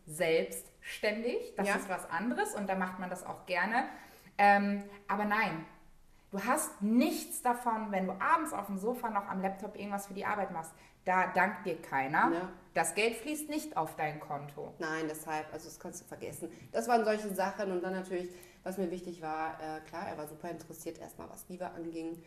selbstständig. 0.81 1.55
Das 1.57 1.69
Ja. 1.69 1.77
ist 1.77 1.89
was 1.89 2.09
anderes 2.11 2.55
und 2.55 2.69
da 2.69 2.75
macht 2.75 2.99
man 2.99 3.11
das 3.11 3.25
auch 3.25 3.47
gerne. 3.47 3.85
Ähm, 4.39 4.85
aber 5.09 5.25
nein, 5.25 5.65
du 6.31 6.43
hast 6.43 6.81
nichts 6.83 7.43
davon, 7.43 7.93
wenn 7.93 8.07
du 8.07 8.13
abends 8.21 8.53
auf 8.53 8.67
dem 8.67 8.79
Sofa 8.79 9.11
noch 9.11 9.29
am 9.29 9.41
Laptop 9.43 9.77
irgendwas 9.77 10.07
für 10.07 10.15
die 10.15 10.25
Arbeit 10.25 10.51
machst. 10.51 10.73
Da 11.05 11.29
dankt 11.29 11.67
dir 11.67 11.81
keiner. 11.81 12.31
Ja. 12.33 12.49
Das 12.75 12.95
Geld 12.95 13.17
fließt 13.17 13.49
nicht 13.49 13.77
auf 13.77 13.97
dein 13.97 14.21
Konto. 14.21 14.75
Nein, 14.79 15.07
deshalb, 15.09 15.53
also 15.53 15.67
das 15.69 15.79
kannst 15.81 16.03
du 16.03 16.07
vergessen. 16.07 16.51
Das 16.73 16.89
waren 16.89 17.05
solche 17.05 17.35
Sachen 17.35 17.73
und 17.73 17.83
dann 17.83 17.95
natürlich, 17.95 18.31
was 18.63 18.79
mir 18.79 18.91
wichtig 18.91 19.23
war, 19.23 19.55
äh, 19.61 19.81
klar, 19.89 20.07
er 20.09 20.19
war 20.19 20.27
super 20.27 20.51
interessiert 20.51 20.99
erstmal, 20.99 21.29
was 21.31 21.49
Liebe 21.49 21.69
anging. 21.71 22.23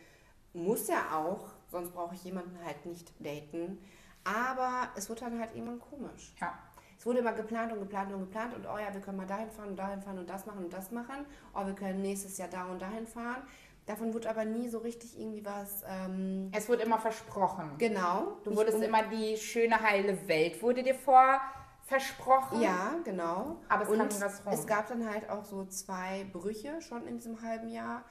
Muss 0.52 0.88
er 0.88 1.16
auch, 1.16 1.48
sonst 1.70 1.92
brauche 1.92 2.14
ich 2.14 2.24
jemanden 2.24 2.58
halt 2.64 2.84
nicht 2.84 3.12
daten. 3.24 3.78
Aber 4.24 4.88
es 4.96 5.08
wurde 5.08 5.20
dann 5.20 5.38
halt 5.40 5.54
irgendwann 5.54 5.80
komisch. 5.80 6.34
Ja. 6.40 6.58
Es 7.04 7.06
wurde 7.06 7.18
immer 7.18 7.34
geplant 7.34 7.70
und 7.70 7.80
geplant 7.80 8.10
und 8.14 8.20
geplant 8.20 8.54
und 8.54 8.64
oh 8.64 8.78
ja, 8.78 8.90
wir 8.94 8.98
können 9.02 9.18
mal 9.18 9.26
dahin 9.26 9.50
fahren 9.50 9.68
und 9.68 9.76
dahin 9.76 10.00
fahren 10.00 10.18
und 10.18 10.30
das 10.30 10.46
machen 10.46 10.64
und 10.64 10.72
das 10.72 10.90
machen. 10.90 11.26
Oh, 11.54 11.66
wir 11.66 11.74
können 11.74 12.00
nächstes 12.00 12.38
Jahr 12.38 12.48
da 12.48 12.64
und 12.64 12.80
dahin 12.80 13.06
fahren. 13.06 13.42
Davon 13.84 14.14
wurde 14.14 14.30
aber 14.30 14.46
nie 14.46 14.70
so 14.70 14.78
richtig 14.78 15.20
irgendwie 15.20 15.44
was. 15.44 15.82
Ähm, 15.86 16.50
Es 16.54 16.66
wurde 16.66 16.82
immer 16.84 16.98
versprochen. 16.98 17.72
genau. 17.76 18.38
Du 18.44 18.56
wurdest 18.56 18.82
immer 18.82 19.02
die 19.02 19.36
schöne 19.36 19.82
heile 19.82 20.26
Welt 20.28 20.62
wurde 20.62 20.82
dir 20.82 20.94
vor 20.94 21.42
versprochen. 21.82 22.62
Ja, 22.62 22.94
genau. 23.04 23.60
Aber 23.68 23.82
es 23.82 23.90
und 23.90 23.98
kam 23.98 24.08
was 24.08 24.46
rum. 24.46 24.54
es 24.54 24.66
gab 24.66 24.86
dann 24.88 25.06
halt 25.06 25.28
auch 25.28 25.44
so 25.44 25.66
zwei 25.66 26.24
Brüche 26.32 26.80
schon 26.80 27.06
in 27.06 27.18
diesem 27.18 27.42
halben 27.42 27.68
Jahr, 27.68 28.02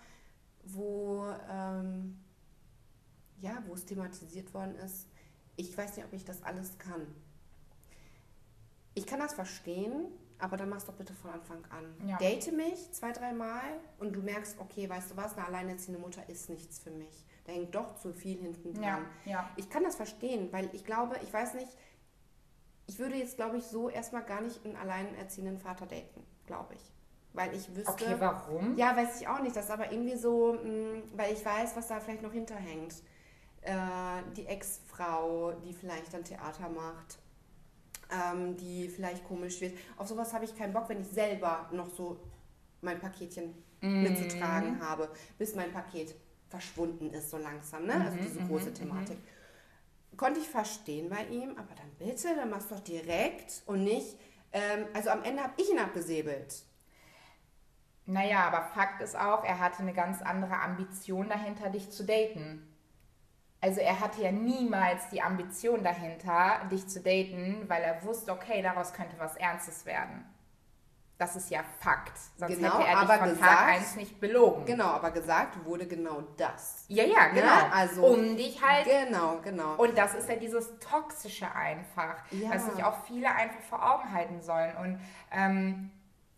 wo, 0.66 1.26
ähm, 1.50 2.24
ja, 3.40 3.58
wo 3.66 3.74
es 3.74 3.86
thematisiert 3.86 4.54
worden 4.54 4.76
ist. 4.76 5.08
Ich 5.56 5.76
weiß 5.76 5.96
nicht, 5.96 6.06
ob 6.06 6.14
ich 6.14 6.26
das 6.26 6.44
alles 6.44 6.78
kann. 6.78 7.08
Ich 8.96 9.06
kann 9.08 9.20
das 9.20 9.34
verstehen, 9.34 10.06
aber 10.40 10.58
dann 10.58 10.70
mach's 10.70 10.86
doch 10.86 10.94
bitte 10.94 11.14
von 11.14 11.32
Anfang 11.32 11.64
an. 11.70 12.08
Ja. 12.08 12.18
Date 12.18 12.52
mich 12.52 12.92
zwei, 12.92 13.12
dreimal 13.12 13.62
und 14.00 14.14
du 14.14 14.22
merkst, 14.22 14.60
okay, 14.60 14.90
weißt 14.90 15.12
du 15.12 15.18
was, 15.18 15.38
eine 15.38 15.48
alleinerziehende 15.48 16.00
Mutter 16.02 16.28
ist 16.30 16.50
nichts 16.50 16.80
für 16.80 16.92
mich. 16.92 17.26
Da 17.46 17.52
hängt 17.54 17.74
doch 17.76 17.96
zu 17.96 18.14
viel 18.14 18.38
hinten 18.40 18.74
Ja, 18.82 18.96
dran. 18.98 19.06
ja. 19.26 19.50
Ich 19.58 19.70
kann 19.70 19.84
das 19.84 19.96
verstehen, 19.96 20.50
weil 20.52 20.70
ich 20.74 20.86
glaube, 20.86 21.16
ich 21.24 21.34
weiß 21.34 21.56
nicht, 21.56 21.70
ich 22.88 23.00
würde 23.00 23.16
jetzt, 23.16 23.38
glaube 23.38 23.58
ich, 23.58 23.64
so 23.66 23.90
erstmal 23.90 24.24
gar 24.24 24.42
nicht 24.42 24.64
einen 24.66 24.76
alleinerziehenden 24.76 25.58
Vater 25.58 25.86
daten, 25.86 26.24
glaube 26.46 26.76
ich. 26.76 26.92
Weil 27.34 27.56
ich 27.56 27.74
wüsste. 27.76 27.92
Okay, 27.92 28.16
warum? 28.20 28.78
Ja, 28.78 28.96
weiß 28.96 29.20
ich 29.20 29.28
auch 29.28 29.40
nicht. 29.40 29.56
Das 29.56 29.66
ist 29.66 29.72
aber 29.72 29.92
irgendwie 29.92 30.16
so, 30.18 30.54
mh, 30.54 31.02
weil 31.16 31.34
ich 31.34 31.44
weiß, 31.44 31.76
was 31.76 31.88
da 31.88 32.00
vielleicht 32.00 32.22
noch 32.22 32.32
hinterhängt. 32.34 32.94
Äh, 33.62 33.74
die 34.36 34.46
Ex-Frau, 34.46 35.54
die 35.54 35.74
vielleicht 35.74 36.14
dann 36.14 36.24
Theater 36.24 36.70
macht, 36.70 37.18
ähm, 38.14 38.58
die 38.58 38.90
vielleicht 38.90 39.26
komisch 39.28 39.60
wird. 39.62 39.78
Auf 39.98 40.08
sowas 40.08 40.34
habe 40.34 40.46
ich 40.46 40.58
keinen 40.58 40.74
Bock, 40.74 40.90
wenn 40.90 41.02
ich 41.02 41.08
selber 41.08 41.70
noch 41.72 41.90
so 41.90 42.20
mein 42.82 43.00
Paketchen 43.00 43.54
Mhm. 43.82 44.04
mitzutragen 44.04 44.80
habe, 44.82 45.10
bis 45.38 45.56
mein 45.56 45.72
Paket 45.74 46.16
verschwunden 46.50 47.10
ist, 47.12 47.30
so 47.32 47.38
langsam. 47.38 47.86
Ne? 47.86 48.00
Also 48.02 48.18
Mhm, 48.18 48.24
diese 48.24 48.42
große 48.42 48.74
Thematik. 48.74 49.18
Konnte 50.18 50.40
ich 50.40 50.48
verstehen 50.48 51.10
bei 51.10 51.26
ihm, 51.26 51.52
aber 51.58 51.74
dann 51.76 51.90
bitte, 51.98 52.36
dann 52.36 52.50
mach's 52.50 52.68
doch 52.68 52.80
direkt 52.82 53.64
und 53.66 53.84
nicht. 53.84 54.18
Ähm, 54.52 54.86
also 54.94 55.10
am 55.10 55.24
Ende 55.24 55.44
habe 55.44 55.54
ich 55.58 55.70
ihn 55.72 55.80
abgesäbelt. 55.80 56.64
Naja, 58.06 58.42
aber 58.48 58.64
Fakt 58.64 59.02
ist 59.02 59.16
auch, 59.18 59.44
er 59.44 59.60
hatte 59.60 59.80
eine 59.80 59.94
ganz 59.94 60.22
andere 60.22 60.60
Ambition 60.60 61.30
dahinter, 61.30 61.70
dich 61.70 61.90
zu 61.90 62.04
daten. 62.06 62.73
Also 63.64 63.80
er 63.80 63.98
hatte 64.02 64.22
ja 64.22 64.32
niemals 64.34 65.08
die 65.10 65.22
Ambition 65.22 65.84
dahinter, 65.86 66.60
dich 66.70 66.86
zu 66.90 67.00
daten, 67.00 67.64
weil 67.70 67.82
er 67.82 68.04
wusste, 68.04 68.34
okay, 68.34 68.62
daraus 68.62 68.92
könnte 68.92 69.16
was 69.18 69.38
Ernstes 69.38 69.86
werden. 69.86 70.26
Das 71.18 71.38
ist 71.38 71.50
ja 71.50 71.62
Fakt. 71.80 72.18
Sonst 72.38 72.56
Genau, 72.58 72.74
hätte 72.78 72.88
er 72.90 73.00
dich 73.00 73.10
aber 73.10 73.20
von 73.20 73.30
gesagt- 73.30 73.50
Tag 73.50 73.68
1 73.70 73.96
nicht 73.96 74.20
belogen. 74.20 74.66
Genau, 74.66 74.88
aber 74.88 75.12
gesagt 75.12 75.64
wurde 75.64 75.88
genau 75.88 76.24
das. 76.36 76.84
Ja, 76.90 77.06
ja, 77.06 77.28
genau. 77.28 77.46
Ne? 77.46 77.72
Also- 77.74 78.06
um 78.06 78.36
dich 78.36 78.62
halt 78.62 78.86
Genau, 78.86 79.38
genau. 79.42 79.76
Und 79.76 79.98
das 79.98 80.14
ist 80.16 80.28
ja 80.28 80.36
dieses 80.36 80.78
Toxische 80.80 81.50
einfach, 81.56 82.16
Ja. 82.32 82.50
was 82.54 82.66
sich 82.66 82.84
auch 82.84 82.98
viele 83.06 83.34
einfach 83.34 83.62
vor 83.70 83.82
Augen 83.94 84.12
halten 84.14 84.42
sollen. 84.42 84.76
Und 84.76 85.00
ähm, 85.32 85.90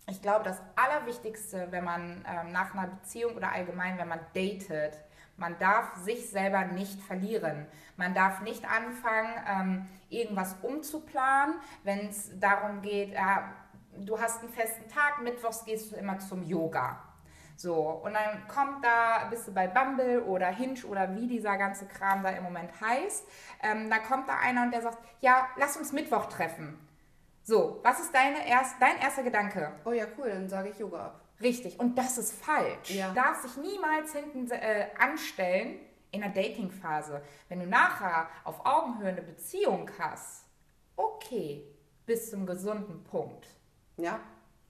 ich 0.07 0.21
glaube, 0.21 0.43
das 0.43 0.61
Allerwichtigste, 0.75 1.71
wenn 1.71 1.83
man 1.85 2.23
ähm, 2.29 2.51
nach 2.51 2.75
einer 2.75 2.85
Beziehung 2.87 3.33
oder 3.35 3.51
allgemein, 3.51 3.97
wenn 3.97 4.09
man 4.09 4.19
datet, 4.35 4.93
man 5.37 5.57
darf 5.59 5.95
sich 5.97 6.29
selber 6.29 6.65
nicht 6.65 7.01
verlieren. 7.01 7.67
Man 7.97 8.13
darf 8.13 8.41
nicht 8.41 8.65
anfangen, 8.65 9.33
ähm, 9.47 9.89
irgendwas 10.09 10.55
umzuplanen, 10.61 11.55
wenn 11.83 12.07
es 12.07 12.31
darum 12.39 12.81
geht, 12.81 13.13
äh, 13.13 13.19
du 13.99 14.19
hast 14.19 14.41
einen 14.41 14.51
festen 14.51 14.89
Tag, 14.89 15.21
mittwochs 15.21 15.65
gehst 15.65 15.91
du 15.91 15.95
immer 15.95 16.19
zum 16.19 16.43
Yoga. 16.43 17.01
So, 17.57 17.73
und 18.03 18.13
dann 18.13 18.47
kommt 18.47 18.83
da, 18.83 19.27
bist 19.29 19.47
du 19.47 19.53
bei 19.53 19.67
Bumble 19.67 20.23
oder 20.23 20.47
Hinge 20.47 20.85
oder 20.85 21.15
wie 21.15 21.27
dieser 21.27 21.57
ganze 21.57 21.85
Kram 21.85 22.21
da 22.21 22.29
im 22.29 22.43
Moment 22.43 22.69
heißt, 22.81 23.25
ähm, 23.63 23.89
da 23.89 23.99
kommt 23.99 24.27
da 24.27 24.37
einer 24.39 24.63
und 24.63 24.71
der 24.71 24.81
sagt, 24.81 24.97
ja, 25.21 25.47
lass 25.55 25.77
uns 25.77 25.93
Mittwoch 25.93 26.25
treffen. 26.25 26.77
So, 27.43 27.79
was 27.83 27.99
ist 27.99 28.13
deine 28.13 28.45
erst, 28.47 28.81
dein 28.81 28.97
erster 28.97 29.23
Gedanke? 29.23 29.71
Oh 29.85 29.91
ja, 29.91 30.05
cool, 30.17 30.29
dann 30.29 30.49
sage 30.49 30.69
ich 30.69 30.79
Yoga 30.79 31.05
ab. 31.05 31.24
Richtig, 31.41 31.79
und 31.79 31.97
das 31.97 32.17
ist 32.17 32.33
falsch. 32.33 32.91
Ja. 32.91 33.09
Du 33.09 33.15
darfst 33.15 33.43
dich 33.45 33.57
niemals 33.57 34.13
hinten 34.13 34.49
äh, 34.51 34.87
anstellen 34.97 35.79
in 36.11 36.21
der 36.21 36.29
Datingphase. 36.29 37.21
Wenn 37.49 37.59
du 37.59 37.67
nachher 37.67 38.29
auf 38.45 38.65
Augenhöhe 38.65 39.09
eine 39.09 39.21
Beziehung 39.21 39.89
hast, 39.99 40.45
okay, 40.95 41.65
bis 42.05 42.29
zum 42.29 42.45
gesunden 42.45 43.03
Punkt. 43.03 43.47
Ja, 43.97 44.19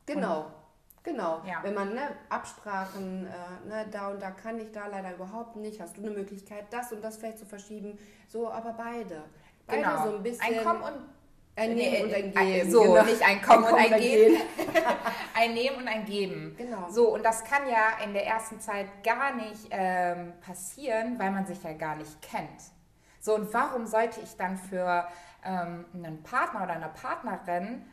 genau. 0.06 0.52
Genau. 1.04 1.44
Ja. 1.46 1.60
Wenn 1.62 1.76
man 1.76 1.94
ne, 1.94 2.16
Absprachen, 2.30 3.28
äh, 3.28 3.68
ne, 3.68 3.86
da 3.92 4.10
und 4.10 4.20
da 4.20 4.32
kann 4.32 4.60
ich, 4.60 4.72
da 4.72 4.88
leider 4.88 5.14
überhaupt 5.14 5.56
nicht, 5.56 5.80
hast 5.80 5.98
du 5.98 6.02
eine 6.02 6.10
Möglichkeit, 6.10 6.66
das 6.72 6.92
und 6.92 7.04
das 7.04 7.18
vielleicht 7.18 7.38
zu 7.38 7.46
verschieben. 7.46 8.00
So, 8.28 8.50
aber 8.50 8.74
beide. 8.74 9.24
Beide 9.68 9.82
Genau. 9.84 10.04
so 10.04 10.16
ein 10.16 10.24
bisschen. 10.24 10.58
ein 10.58 10.64
Kommen 10.64 10.82
und 10.82 11.15
ein 11.58 11.74
Nee, 11.76 11.90
Nehmen 11.92 12.10
und 12.10 12.14
ein 12.16 12.48
äh, 12.48 12.54
Geben. 12.58 12.72
So, 12.72 12.82
genau. 12.84 13.04
nicht 13.04 13.22
ein 13.22 13.42
Kommen 13.42 13.64
und 13.66 13.74
ein 13.76 13.94
und 13.94 14.00
Geben. 14.00 14.38
ein 15.36 15.54
Nehmen 15.54 15.78
und 15.78 15.88
ein 15.88 16.06
Geben. 16.06 16.56
Genau. 16.58 16.90
So, 16.90 17.14
und 17.14 17.24
das 17.24 17.44
kann 17.44 17.68
ja 17.68 18.04
in 18.04 18.14
der 18.14 18.26
ersten 18.28 18.60
Zeit 18.60 18.88
gar 19.04 19.34
nicht 19.36 19.68
ähm, 19.72 20.34
passieren, 20.42 21.18
weil 21.18 21.32
man 21.32 21.46
sich 21.46 21.62
ja 21.64 21.74
gar 21.74 21.96
nicht 21.96 22.22
kennt. 22.22 22.62
So, 23.22 23.36
und 23.36 23.54
warum 23.54 23.86
sollte 23.88 24.20
ich 24.22 24.36
dann 24.36 24.58
für 24.58 25.08
ähm, 25.46 25.86
einen 25.94 26.24
Partner 26.24 26.64
oder 26.64 26.74
eine 26.74 26.90
Partnerin 26.90 27.84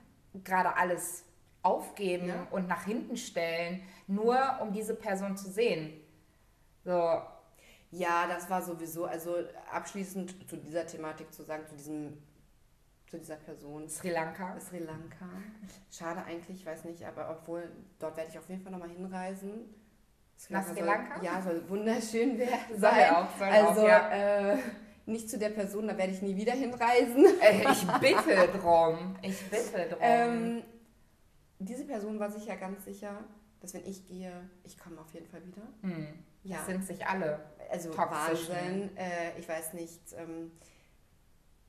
gerade 0.45 0.77
alles 0.77 1.25
aufgeben 1.63 2.29
Ja. 2.29 2.47
und 2.51 2.67
nach 2.69 2.85
hinten 2.85 3.17
stellen, 3.17 3.83
nur 4.09 4.37
um 4.61 4.73
diese 4.73 4.95
Person 4.95 5.37
zu 5.37 5.49
sehen? 5.51 5.93
So, 6.85 7.23
Ja, 7.93 8.27
das 8.27 8.51
war 8.51 8.61
sowieso, 8.63 9.05
also 9.05 9.37
abschließend 9.71 10.49
zu 10.51 10.57
dieser 10.57 10.87
Thematik 10.87 11.33
zu 11.33 11.45
sagen, 11.45 11.67
zu 11.67 11.77
diesem, 11.77 12.21
zu 13.13 13.19
dieser 13.19 13.37
Person. 13.37 13.87
Sri 13.91 14.09
Lanka. 14.11 14.59
Sri 14.59 14.79
Lanka. 14.79 15.29
Schade 15.91 16.25
eigentlich, 16.25 16.61
ich 16.61 16.67
weiß 16.67 16.85
nicht, 16.85 17.05
aber 17.05 17.29
obwohl, 17.31 17.71
dort 17.99 18.17
werde 18.17 18.31
ich 18.31 18.39
auf 18.39 18.49
jeden 18.49 18.63
Fall 18.63 18.73
nochmal 18.73 18.89
hinreisen. 18.89 19.67
Nach 20.49 20.67
Sri 20.67 20.77
soll- 20.79 20.87
Lanka? 20.87 21.23
Ja, 21.23 21.43
soll 21.43 21.63
wunderschön 21.69 22.39
wer- 22.39 22.79
Soll 22.79 23.15
auch, 23.15 23.29
soll 23.39 23.49
also 23.49 23.83
auch, 23.83 23.87
ja. 23.87 24.53
äh, 24.55 24.59
nicht 25.05 25.29
zu 25.29 25.37
der 25.39 25.51
Person, 25.51 25.89
da 25.89 25.99
werde 25.99 26.13
ich 26.13 26.23
nie 26.23 26.35
wieder 26.37 26.53
hinreisen. 26.53 27.27
Äh, 27.43 27.71
ich 27.71 27.87
bitte 28.01 28.49
drum. 28.59 29.15
Ich 29.21 29.45
bitte 29.51 29.89
drum. 29.91 29.99
Ähm, 30.01 30.63
diese 31.59 31.85
Person 31.85 32.19
war 32.19 32.31
sich 32.31 32.47
ja 32.47 32.55
ganz 32.55 32.83
sicher, 32.87 33.23
dass 33.61 33.75
wenn 33.75 33.85
ich 33.85 34.07
gehe, 34.07 34.33
ich 34.65 34.79
komme 34.79 34.99
auf 35.01 35.13
jeden 35.13 35.27
Fall 35.27 35.45
wieder. 35.47 35.63
hm. 35.83 36.07
Ja. 36.45 36.57
Das 36.57 36.67
sind 36.67 36.85
sich 36.85 37.07
alle. 37.07 37.39
Also 37.71 37.91
toxisch, 37.91 38.49
Wahnsinn. 38.49 38.97
Äh, 38.97 39.39
ich 39.39 39.49
weiß 39.49 39.75
nicht. 39.75 40.01
Ähm, 40.17 40.51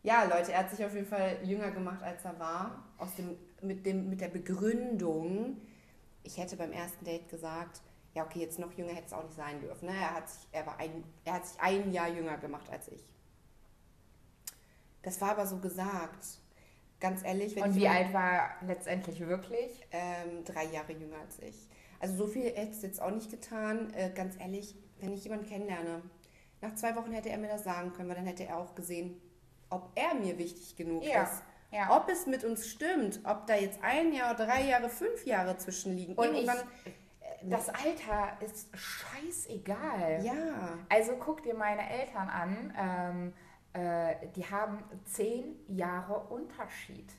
ja, 0.03 0.25
Leute, 0.25 0.51
er 0.51 0.59
hat 0.59 0.69
sich 0.69 0.85
auf 0.85 0.93
jeden 0.93 1.07
Fall 1.07 1.37
jünger 1.43 1.71
gemacht, 1.71 2.03
als 2.03 2.23
er 2.25 2.37
war. 2.37 2.83
Aus 2.97 3.15
dem, 3.15 3.37
mit, 3.61 3.85
dem, 3.85 4.09
mit 4.09 4.19
der 4.19 4.27
Begründung, 4.27 5.57
ich 6.23 6.37
hätte 6.37 6.57
beim 6.57 6.73
ersten 6.73 7.05
Date 7.05 7.29
gesagt, 7.29 7.81
ja, 8.13 8.23
okay, 8.25 8.39
jetzt 8.39 8.59
noch 8.59 8.71
jünger 8.73 8.93
hätte 8.93 9.07
es 9.07 9.13
auch 9.13 9.23
nicht 9.23 9.35
sein 9.35 9.59
dürfen. 9.61 9.87
Ne? 9.87 9.95
Er, 9.95 10.13
hat 10.13 10.29
sich, 10.29 10.47
er, 10.51 10.65
war 10.67 10.77
ein, 10.77 11.03
er 11.23 11.33
hat 11.33 11.47
sich 11.47 11.59
ein 11.59 11.91
Jahr 11.91 12.09
jünger 12.09 12.37
gemacht 12.37 12.69
als 12.69 12.89
ich. 12.89 13.03
Das 15.01 15.19
war 15.21 15.31
aber 15.31 15.47
so 15.47 15.57
gesagt. 15.57 16.25
Ganz 16.99 17.23
ehrlich, 17.23 17.55
wenn 17.55 17.63
Und 17.63 17.75
wie 17.75 17.87
alt 17.87 18.13
war 18.13 18.51
letztendlich 18.65 19.19
wirklich? 19.21 19.85
ähm, 19.91 20.43
drei 20.45 20.65
Jahre 20.65 20.93
jünger 20.93 21.17
als 21.17 21.39
ich. 21.39 21.67
Also 21.99 22.15
so 22.15 22.27
viel 22.27 22.43
hätte 22.43 22.71
es 22.71 22.81
jetzt 22.81 23.01
auch 23.01 23.11
nicht 23.11 23.31
getan. 23.31 23.93
Äh, 23.93 24.11
ganz 24.11 24.37
ehrlich, 24.39 24.75
wenn 24.99 25.13
ich 25.13 25.23
jemanden 25.23 25.45
kennenlerne, 25.45 26.01
nach 26.61 26.75
zwei 26.75 26.95
Wochen 26.95 27.11
hätte 27.11 27.29
er 27.29 27.37
mir 27.37 27.49
das 27.49 27.63
sagen 27.63 27.93
können, 27.93 28.07
weil 28.09 28.15
dann 28.15 28.25
hätte 28.25 28.45
er 28.45 28.57
auch 28.57 28.75
gesehen, 28.75 29.19
ob 29.73 29.91
er 29.95 30.13
mir 30.15 30.37
wichtig 30.37 30.75
genug 30.75 31.03
Ja, 31.03 31.23
ist. 31.23 31.41
ja. 31.71 31.95
Ob 31.97 32.09
es 32.09 32.25
mit 32.27 32.43
uns 32.43 32.67
stimmt, 32.67 33.19
ob 33.23 33.47
da 33.47 33.55
jetzt 33.55 33.79
ein 33.83 34.13
Jahr, 34.13 34.35
drei 34.35 34.61
Jahre, 34.63 34.89
fünf 34.89 35.25
Jahre 35.25 35.57
zwischen 35.57 35.95
liegen. 35.95 36.13
Und 36.15 36.33
ich, 36.33 36.49
das 37.43 37.69
Alter 37.69 38.37
ist 38.39 38.69
scheißegal. 38.77 40.23
ja, 40.23 40.77
Also 40.89 41.13
guck 41.19 41.43
dir 41.43 41.55
meine 41.55 41.89
Eltern 41.89 42.29
an. 42.29 42.73
Ähm, 42.77 43.33
äh, 43.73 44.27
die 44.35 44.45
haben 44.49 44.83
zehn 45.05 45.55
Jahre 45.67 46.19
Unterschied. 46.29 47.11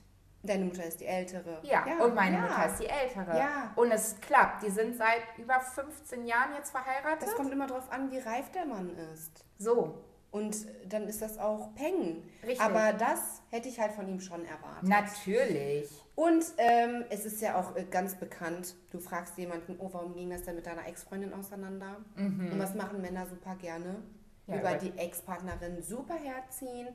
deine 0.43 0.65
Mutter 0.67 0.85
ist 0.85 1.01
die 1.01 1.07
ältere. 1.07 1.59
Ja, 1.63 1.85
und 2.05 2.15
meine 2.15 2.37
ja. 2.37 2.43
Mutter 2.43 2.67
ist 2.67 2.79
die 2.81 2.87
ältere. 2.87 3.37
Ja. 3.37 3.73
Und 3.77 3.91
es 3.91 4.21
klappt. 4.21 4.63
Die 4.63 4.71
sind 4.71 4.97
seit 4.97 5.23
über 5.39 5.59
15 5.61 6.25
Jahren 6.27 6.55
jetzt 6.55 6.71
verheiratet. 6.71 7.23
Das 7.29 7.35
kommt 7.35 7.51
immer 7.53 7.67
darauf 7.67 7.91
an, 7.91 8.11
wie 8.11 8.19
reif 8.19 8.51
der 8.53 8.67
Mann 8.67 8.91
ist. 9.15 9.45
so, 9.59 10.05
Und 10.35 10.67
dann 10.89 11.07
ist 11.07 11.23
das 11.23 11.39
auch 11.39 11.73
Peng. 11.77 12.25
Richtig. 12.43 12.61
Aber 12.61 12.93
das 12.93 13.41
hätte 13.51 13.69
ich 13.69 13.79
halt 13.79 13.93
von 13.93 14.09
ihm 14.09 14.19
schon 14.19 14.45
erwartet. 14.45 14.89
natürlich. 14.89 15.89
Und 16.17 16.45
ähm, 16.59 17.05
es 17.09 17.25
ist 17.25 17.41
ja 17.41 17.57
auch 17.57 17.77
äh, 17.77 17.85
ganz 17.85 18.17
bekannt, 18.17 18.75
du 18.91 18.99
fragst 18.99 19.39
jemanden, 19.39 19.77
oh, 19.79 19.91
warum 19.93 20.13
ging 20.15 20.31
das 20.31 20.43
denn 20.43 20.57
mit 20.57 20.67
deiner 20.67 20.89
Ex-Freundin 20.89 21.33
auseinander? 21.33 21.99
Und 22.17 22.59
was 22.59 22.75
machen 22.75 23.01
Männer 23.01 23.27
super 23.27 23.55
gerne? 23.55 24.03
Mhm. 24.47 24.55
Ja, 24.55 24.61
Über 24.61 24.75
die 24.75 24.99
Ex-Partnerin 24.99 25.81
super 25.83 26.15
herziehen. 26.15 26.89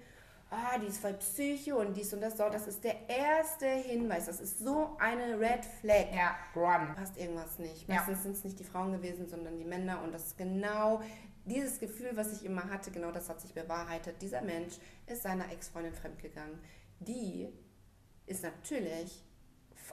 Ah, 0.51 0.77
die 0.77 0.87
ist 0.87 0.97
voll 0.99 1.13
Psycho 1.13 1.79
und 1.79 1.95
dies 1.95 2.13
und 2.13 2.21
das. 2.21 2.35
So, 2.35 2.49
das 2.49 2.67
ist 2.67 2.83
der 2.83 2.95
erste 3.07 3.67
Hinweis. 3.67 4.25
Das 4.25 4.41
ist 4.41 4.59
so 4.59 4.97
eine 4.99 5.39
Red 5.39 5.63
Flag. 5.79 6.07
Ja, 6.13 6.35
run. 6.55 6.93
Passt 6.95 7.17
irgendwas 7.17 7.57
nicht. 7.59 7.87
Ja. 7.87 7.95
Meistens 7.95 8.23
sind 8.23 8.35
es 8.35 8.43
nicht 8.43 8.59
die 8.59 8.63
Frauen 8.65 8.91
gewesen, 8.91 9.29
sondern 9.29 9.57
die 9.57 9.65
Männer. 9.65 10.01
Und 10.03 10.13
das 10.13 10.25
ist 10.27 10.37
genau 10.37 11.01
dieses 11.49 11.79
Gefühl, 11.79 12.11
was 12.15 12.31
ich 12.33 12.45
immer 12.45 12.69
hatte, 12.69 12.91
genau 12.91 13.11
das 13.11 13.29
hat 13.29 13.41
sich 13.41 13.53
bewahrheitet. 13.53 14.21
Dieser 14.21 14.41
Mensch 14.41 14.75
ist 15.07 15.23
seiner 15.23 15.51
Ex-Freundin 15.51 15.93
fremdgegangen. 15.93 16.59
Die 16.99 17.49
ist 18.25 18.43
natürlich 18.43 19.23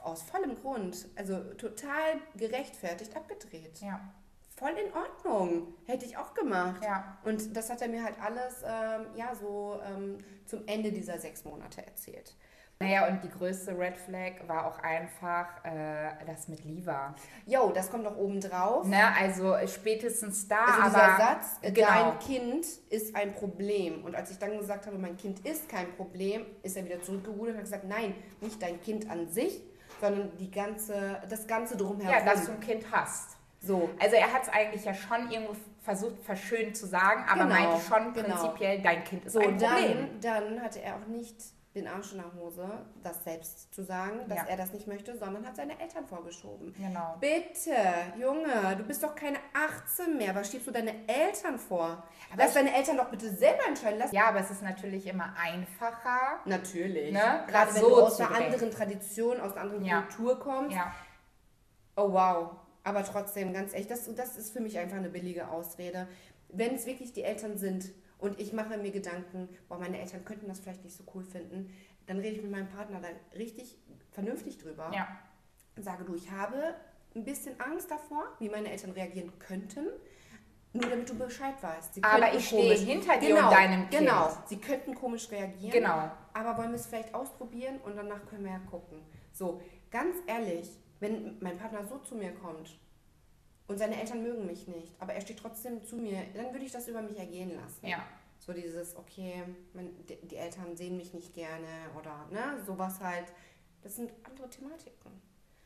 aus 0.03 0.21
vollem 0.21 0.55
Grund, 0.55 1.07
also 1.15 1.43
total 1.55 2.21
gerechtfertigt 2.35 3.15
abgedreht. 3.15 3.79
Ja, 3.81 4.13
Voll 4.57 4.71
in 4.71 4.91
Ordnung. 4.91 5.75
Hätte 5.85 6.05
ich 6.05 6.17
auch 6.17 6.33
gemacht. 6.33 6.83
ja. 6.83 7.19
Und 7.23 7.55
das 7.55 7.69
hat 7.69 7.79
er 7.83 7.89
mir 7.89 8.03
halt 8.03 8.19
alles, 8.19 8.63
ähm, 8.65 9.05
ja, 9.15 9.35
so 9.35 9.79
ähm, 9.85 10.17
zum 10.45 10.65
Ende 10.65 10.91
dieser 10.91 11.19
sechs 11.19 11.45
Monate 11.45 11.85
erzählt. 11.85 12.35
Naja, 12.79 13.07
und 13.07 13.23
die 13.23 13.29
größte 13.29 13.75
Red 13.77 13.97
Flag 13.97 14.33
war 14.47 14.67
auch 14.67 14.77
einfach 14.83 15.47
äh, 15.65 16.09
das 16.27 16.47
mit 16.47 16.63
Liva. 16.63 17.15
Jo, 17.47 17.71
das 17.71 17.89
kommt 17.89 18.03
noch 18.03 18.15
oben 18.15 18.39
drauf. 18.39 18.85
Ne, 18.85 19.01
also 19.19 19.55
spätestens 19.65 20.47
da, 20.47 20.63
Also 20.83 20.97
aber 20.97 21.07
dieser 21.07 21.17
Satz, 21.17 21.45
äh, 21.63 21.71
genau. 21.71 21.87
dein 21.87 22.19
Kind 22.19 22.65
ist 22.89 23.15
ein 23.15 23.33
Problem. 23.33 24.03
Und 24.05 24.15
als 24.15 24.29
ich 24.29 24.37
dann 24.37 24.57
gesagt 24.59 24.85
habe, 24.85 24.97
mein 24.99 25.17
Kind 25.17 25.39
ist 25.45 25.67
kein 25.69 25.91
Problem, 25.95 26.45
ist 26.61 26.77
er 26.77 26.85
wieder 26.85 27.01
zurückgerudert 27.01 27.53
und 27.53 27.57
hat 27.57 27.63
gesagt, 27.65 27.85
nein, 27.85 28.13
nicht 28.41 28.61
dein 28.61 28.79
Kind 28.79 29.09
an 29.09 29.27
sich, 29.27 29.59
sondern 29.99 30.37
die 30.37 30.51
ganze, 30.51 31.19
das 31.29 31.47
Ganze 31.47 31.77
drumherum. 31.77 32.13
ja, 32.13 32.23
dass 32.23 32.45
du 32.45 32.51
ein 32.51 32.59
Kind 32.59 32.85
hast. 32.91 33.37
so. 33.59 33.89
Also 33.99 34.15
er 34.17 34.31
hat 34.31 34.43
es 34.43 34.49
eigentlich 34.49 34.85
ja 34.85 34.93
schon 34.93 35.31
irgendwo 35.31 35.55
versucht, 35.81 36.19
verschönt 36.21 36.77
zu 36.77 36.85
sagen, 36.85 37.23
aber 37.27 37.45
Genau, 37.45 37.55
meinte 37.55 37.85
schon 37.87 38.13
genau. 38.13 38.35
prinzipiell, 38.35 38.81
dein 38.83 39.03
Kind 39.03 39.25
ist 39.25 39.33
So, 39.33 39.39
ein 39.39 39.57
Problem. 39.57 40.09
dann, 40.21 40.45
dann 40.45 40.61
hatte 40.61 40.79
er 40.83 40.95
auch 40.97 41.07
nicht 41.07 41.37
den 41.77 41.87
Arsch 41.87 42.11
in 42.11 42.17
der 42.17 42.33
Hose, 42.33 42.67
das 43.03 43.23
selbst 43.23 43.73
zu 43.73 43.83
sagen, 43.83 44.19
dass 44.27 44.39
Ja. 44.39 44.45
er 44.47 44.57
das 44.57 44.73
nicht 44.73 44.87
möchte, 44.87 45.17
sondern 45.17 45.45
hat 45.47 45.55
seine 45.55 45.79
Eltern 45.79 46.05
vorgeschoben. 46.05 46.73
Genau. 46.73 47.15
Bitte, 47.19 47.75
Junge, 48.19 48.75
du 48.77 48.83
bist 48.83 49.01
doch 49.03 49.15
keine 49.15 49.37
18 49.53 50.17
mehr. 50.17 50.35
Was 50.35 50.51
schiebst 50.51 50.67
du 50.67 50.71
deine 50.71 50.93
Eltern 51.07 51.57
vor? 51.57 52.03
Aber 52.33 52.43
Lass 52.43 52.53
deine 52.53 52.73
Eltern 52.75 52.97
doch 52.97 53.09
bitte 53.09 53.29
selber 53.31 53.65
entscheiden. 53.67 53.99
Lass 53.99 54.11
Ja, 54.11 54.27
aber 54.27 54.39
es 54.41 54.51
ist 54.51 54.61
natürlich 54.63 55.07
immer 55.07 55.33
einfacher. 55.41 56.39
Natürlich. 56.45 57.11
Ne? 57.13 57.43
Gerade 57.47 57.73
wenn 57.73 57.81
So 57.81 57.89
du 57.89 58.01
aus 58.01 58.19
einer 58.19 58.35
anderen 58.35 58.71
Tradition, 58.71 59.39
aus 59.39 59.53
einer 59.53 59.61
anderen 59.61 59.85
Ja. 59.85 60.01
Kultur 60.01 60.39
kommst. 60.39 60.75
Ja, 60.75 60.93
Oh 61.95 62.11
wow. 62.11 62.51
Aber 62.83 63.03
trotzdem, 63.03 63.53
ganz 63.53 63.73
ehrlich, 63.73 63.87
das, 63.87 64.13
das 64.15 64.37
ist 64.37 64.51
für 64.53 64.59
mich 64.61 64.77
einfach 64.77 64.97
eine 64.97 65.09
billige 65.09 65.47
Ausrede. 65.49 66.07
Wenn 66.49 66.75
es 66.75 66.85
wirklich 66.85 67.11
die 67.11 67.23
Eltern 67.23 67.57
sind 67.57 67.91
und 68.17 68.39
ich 68.39 68.53
mache 68.53 68.77
mir 68.77 68.91
Gedanken, 68.91 69.49
boah, 69.67 69.77
meine 69.77 69.99
Eltern 69.99 70.25
könnten 70.25 70.47
das 70.47 70.59
vielleicht 70.59 70.83
nicht 70.83 70.95
so 70.95 71.03
cool 71.13 71.23
finden, 71.23 71.73
dann 72.07 72.19
rede 72.19 72.37
ich 72.37 72.41
mit 72.41 72.51
meinem 72.51 72.69
Partner 72.69 72.99
da 72.99 73.09
richtig 73.37 73.77
vernünftig 74.11 74.57
drüber. 74.57 74.91
ja. 74.93 75.07
sage, 75.77 76.03
du, 76.03 76.15
ich 76.15 76.31
habe 76.31 76.75
ein 77.15 77.23
bisschen 77.23 77.59
Angst 77.59 77.91
davor, 77.91 78.23
wie 78.39 78.49
meine 78.49 78.71
Eltern 78.71 78.91
reagieren 78.91 79.31
könnten. 79.39 79.87
Nur 80.73 80.89
damit 80.89 81.09
du 81.09 81.17
Bescheid 81.17 81.55
weißt. 81.61 81.95
Sie 81.95 82.03
Aber 82.03 82.33
ich 82.33 82.47
stehe 82.47 82.75
hinter 82.75 83.17
dir 83.17 83.29
genau, 83.29 83.47
und 83.47 83.53
deinem 83.53 83.89
Kind. 83.89 84.01
Genau, 84.01 84.29
sie 84.45 84.57
könnten 84.57 84.93
komisch 84.93 85.31
reagieren. 85.31 85.71
Genau. 85.71 86.11
Aber 86.33 86.57
wollen 86.57 86.69
wir 86.69 86.75
es 86.75 86.85
vielleicht 86.85 87.13
ausprobieren 87.15 87.79
und 87.83 87.95
danach 87.95 88.25
können 88.27 88.43
wir 88.43 88.51
ja 88.51 88.59
gucken. 88.59 89.01
So, 89.31 89.61
ganz 89.89 90.17
ehrlich, 90.27 90.69
wenn 90.99 91.37
mein 91.39 91.57
Partner 91.57 91.85
so 91.85 91.97
zu 91.99 92.15
mir 92.15 92.31
kommt 92.33 92.77
und 93.67 93.77
seine 93.77 93.99
Eltern 93.99 94.23
mögen 94.23 94.45
mich 94.45 94.67
nicht, 94.67 94.93
aber 94.99 95.13
er 95.13 95.21
steht 95.21 95.39
trotzdem 95.39 95.83
zu 95.83 95.97
mir, 95.97 96.23
dann 96.33 96.51
würde 96.53 96.65
ich 96.65 96.71
das 96.71 96.87
über 96.87 97.01
mich 97.01 97.17
ergehen 97.17 97.55
lassen. 97.55 97.85
Ja. 97.85 98.03
So 98.39 98.53
dieses, 98.53 98.95
okay, 98.95 99.43
mein, 99.73 99.93
die, 100.07 100.15
die 100.27 100.37
Eltern 100.37 100.77
sehen 100.77 100.95
mich 100.95 101.13
nicht 101.13 101.33
gerne 101.33 101.89
oder 101.99 102.27
ne, 102.31 102.63
sowas 102.65 102.99
halt. 103.01 103.25
Das 103.81 103.95
sind 103.95 104.11
andere 104.23 104.49
Thematiken. 104.49 105.11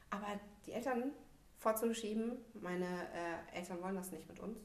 Aber 0.09 0.27
die 0.65 0.71
Eltern 0.71 1.11
vorzuschieben, 1.57 2.37
meine 2.53 2.85
äh, 2.85 3.57
Eltern 3.57 3.81
wollen 3.81 3.95
das 3.95 4.11
nicht 4.11 4.27
mit 4.27 4.39
uns. 4.39 4.57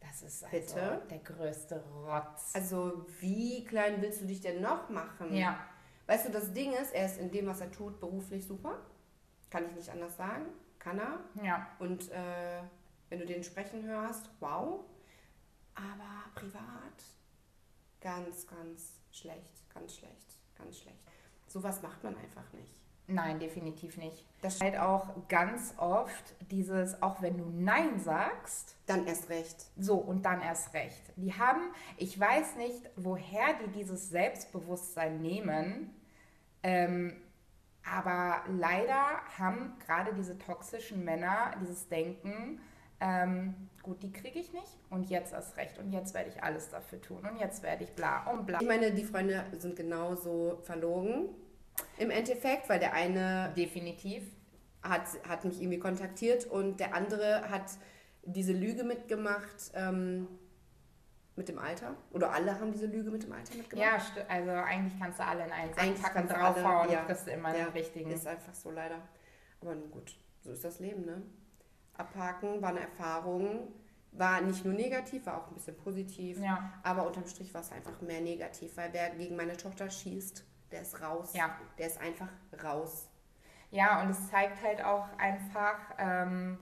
Das 0.00 0.22
ist 0.22 0.44
also 0.44 0.56
Bitte? 0.56 1.02
der 1.10 1.18
größte 1.18 1.84
Rotz. 2.04 2.54
Also 2.54 3.04
wie 3.20 3.64
klein 3.64 4.00
willst 4.00 4.22
du 4.22 4.26
dich 4.26 4.40
denn 4.40 4.60
noch 4.60 4.88
machen? 4.88 5.34
ja. 5.34 5.58
Weißt 6.06 6.26
du, 6.26 6.32
das 6.32 6.52
Ding 6.52 6.72
ist, 6.72 6.92
er 6.92 7.06
ist 7.06 7.18
in 7.18 7.30
dem, 7.30 7.46
was 7.46 7.60
er 7.60 7.70
tut, 7.70 8.00
beruflich 8.00 8.44
super. 8.44 8.80
Kann 9.48 9.66
ich 9.68 9.76
nicht 9.76 9.90
anders 9.90 10.16
sagen. 10.16 10.46
Kann 10.80 10.98
er. 10.98 11.20
Ja. 11.44 11.68
Und 11.78 12.10
äh, 12.10 12.62
wenn 13.08 13.20
du 13.20 13.26
den 13.26 13.44
sprechen 13.44 13.84
hörst, 13.84 14.28
wow. 14.40 14.80
Aber 15.74 16.24
privat, 16.34 17.04
ganz, 18.00 18.46
ganz 18.48 18.94
schlecht. 19.12 19.62
Ganz 19.72 19.96
schlecht. 19.96 20.36
Ganz 20.58 20.78
schlecht. 20.80 20.98
Sowas 21.46 21.80
macht 21.82 22.02
man 22.02 22.16
einfach 22.16 22.52
nicht. 22.52 22.80
Nein, 23.06 23.40
definitiv 23.40 23.96
nicht. 23.96 24.24
Das 24.40 24.54
ist 24.54 24.60
halt 24.62 24.78
auch 24.78 25.08
ganz 25.28 25.74
oft 25.78 26.34
dieses, 26.50 27.02
auch 27.02 27.20
wenn 27.20 27.36
du 27.38 27.44
Nein 27.50 27.98
sagst, 27.98 28.76
Dann 28.86 29.04
erst 29.06 29.28
recht. 29.28 29.66
so 29.76 29.96
und 29.96 30.22
dann 30.22 30.40
erst 30.40 30.72
recht. 30.74 31.02
Die 31.16 31.34
haben, 31.34 31.60
ich 31.96 32.18
weiß 32.18 32.54
nicht, 32.56 32.88
woher 32.96 33.54
die 33.54 33.72
dieses 33.72 34.10
Selbstbewusstsein 34.10 35.20
nehmen, 35.20 35.92
ähm, 36.62 37.16
aber 37.84 38.42
leider 38.48 39.20
haben 39.38 39.74
gerade 39.84 40.14
diese 40.14 40.38
toxischen 40.38 41.04
Männer 41.04 41.52
dieses 41.60 41.88
Denken, 41.88 42.60
ähm, 43.00 43.54
gut, 43.82 44.02
die 44.02 44.12
kriege 44.12 44.38
ich 44.38 44.52
nicht 44.52 44.76
und 44.90 45.08
jetzt 45.08 45.32
erst 45.32 45.56
recht 45.56 45.78
und 45.78 45.90
jetzt 45.90 46.14
werde 46.14 46.28
ich 46.28 46.42
alles 46.42 46.68
dafür 46.68 47.00
tun 47.00 47.26
und 47.30 47.38
jetzt 47.38 47.62
werde 47.62 47.84
ich 47.84 47.92
bla 47.92 48.30
und 48.30 48.46
bla. 48.46 48.58
Ich 48.60 48.68
meine, 48.68 48.92
die 48.92 49.04
Freunde 49.04 49.44
sind 49.58 49.76
genauso 49.76 50.60
verlogen. 50.64 51.30
Im 51.98 52.10
Endeffekt, 52.10 52.68
weil 52.68 52.78
der 52.78 52.92
eine 52.92 53.52
Definitiv. 53.56 54.24
hat, 54.82 55.06
hat 55.26 55.44
mich 55.44 55.60
irgendwie 55.60 55.78
kontaktiert 55.78 56.46
und 56.46 56.80
der 56.80 56.94
andere 56.94 57.48
hat 57.50 57.72
diese 58.24 58.52
Lüge 58.52 58.84
mitgemacht 58.84 59.72
ähm, 59.74 60.26
mit 61.40 61.48
dem 61.48 61.58
Alter. 61.58 61.96
Oder 62.12 62.32
alle 62.32 62.60
haben 62.60 62.70
diese 62.70 62.84
Lüge 62.84 63.10
mit 63.10 63.22
dem 63.22 63.32
Alter 63.32 63.54
mitgemacht. 63.56 64.12
Ja, 64.16 64.24
also 64.28 64.50
eigentlich 64.50 65.00
kannst 65.00 65.18
du 65.18 65.24
alle 65.24 65.46
in 65.46 65.52
einen 65.52 65.74
Sack 65.96 66.02
packen, 66.14 66.28
draufhauen 66.28 66.90
ja. 66.90 67.04
kriegst 67.04 67.26
du 67.26 67.30
immer 67.30 67.56
Ja, 67.56 67.64
den 67.64 67.72
richtigen. 67.72 68.10
Ist 68.10 68.26
einfach 68.26 68.52
so 68.52 68.70
leider. 68.70 69.00
Aber 69.62 69.74
nun 69.74 69.90
gut, 69.90 70.14
so 70.42 70.52
ist 70.52 70.62
das 70.64 70.80
Leben, 70.80 71.06
ne? 71.06 71.22
Abhaken 71.94 72.60
war 72.60 72.70
eine 72.70 72.80
Erfahrung, 72.80 73.72
war 74.12 74.40
nicht 74.42 74.64
nur 74.66 74.74
negativ, 74.74 75.24
war 75.24 75.38
auch 75.38 75.48
ein 75.48 75.54
bisschen 75.54 75.76
positiv. 75.78 76.38
Ja, 76.38 76.72
Aber 76.82 77.06
unterm 77.06 77.26
Strich 77.26 77.52
war 77.54 77.62
es 77.62 77.72
einfach 77.72 78.00
mehr 78.02 78.20
negativ, 78.20 78.76
weil 78.76 78.92
wer 78.92 79.10
gegen 79.10 79.34
meine 79.36 79.56
Tochter 79.56 79.88
schießt, 79.88 80.44
der 80.72 80.82
ist 80.82 81.00
raus. 81.00 81.32
ja. 81.34 81.56
Der 81.78 81.86
ist 81.86 81.98
einfach 82.00 82.28
raus. 82.62 83.08
Ja, 83.70 84.02
und 84.02 84.10
es 84.10 84.30
zeigt 84.30 84.62
halt 84.62 84.84
auch 84.84 85.06
einfach, 85.16 85.78
ähm, 85.98 86.58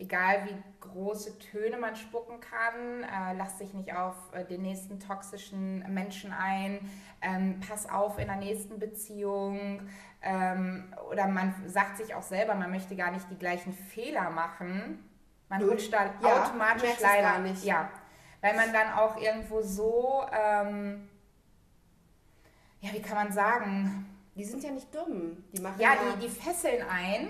egal 0.00 0.46
wie 0.46 0.62
große 0.80 1.38
Töne 1.38 1.76
man 1.76 1.94
spucken 1.94 2.40
kann, 2.40 3.04
äh, 3.04 3.36
lass 3.36 3.58
dich 3.58 3.74
nicht 3.74 3.94
auf 3.94 4.16
äh, 4.32 4.44
den 4.44 4.62
nächsten 4.62 4.98
toxischen 4.98 5.80
Menschen 5.92 6.32
ein, 6.32 6.80
ähm, 7.20 7.60
pass 7.60 7.88
auf 7.88 8.18
in 8.18 8.26
der 8.26 8.36
nächsten 8.36 8.78
Beziehung 8.78 9.82
ähm, 10.22 10.92
oder 11.10 11.28
man 11.28 11.54
sagt 11.66 11.98
sich 11.98 12.14
auch 12.14 12.22
selber, 12.22 12.54
man 12.54 12.70
möchte 12.70 12.96
gar 12.96 13.10
nicht 13.10 13.30
die 13.30 13.38
gleichen 13.38 13.72
Fehler 13.72 14.30
machen. 14.30 15.04
Man 15.48 15.62
rutscht 15.62 15.92
da 15.92 16.10
Ja, 16.22 16.42
automatisch 16.42 16.98
leider 17.00 17.22
gar 17.22 17.38
nicht. 17.40 17.64
Ja, 17.64 17.90
weil 18.40 18.56
man 18.56 18.72
dann 18.72 18.92
auch 18.94 19.20
irgendwo 19.20 19.60
so, 19.60 20.24
ähm, 20.32 21.08
ja, 22.80 22.92
wie 22.92 23.02
kann 23.02 23.16
man 23.16 23.32
sagen, 23.32 24.06
Die 24.34 24.44
sind 24.44 24.62
ja 24.62 24.70
nicht 24.70 24.94
dumm. 24.94 25.44
Die 25.52 25.60
machen 25.60 25.78
ja, 25.78 25.90
die, 25.96 26.20
die 26.20 26.28
fesseln 26.30 26.82
ein 26.88 27.28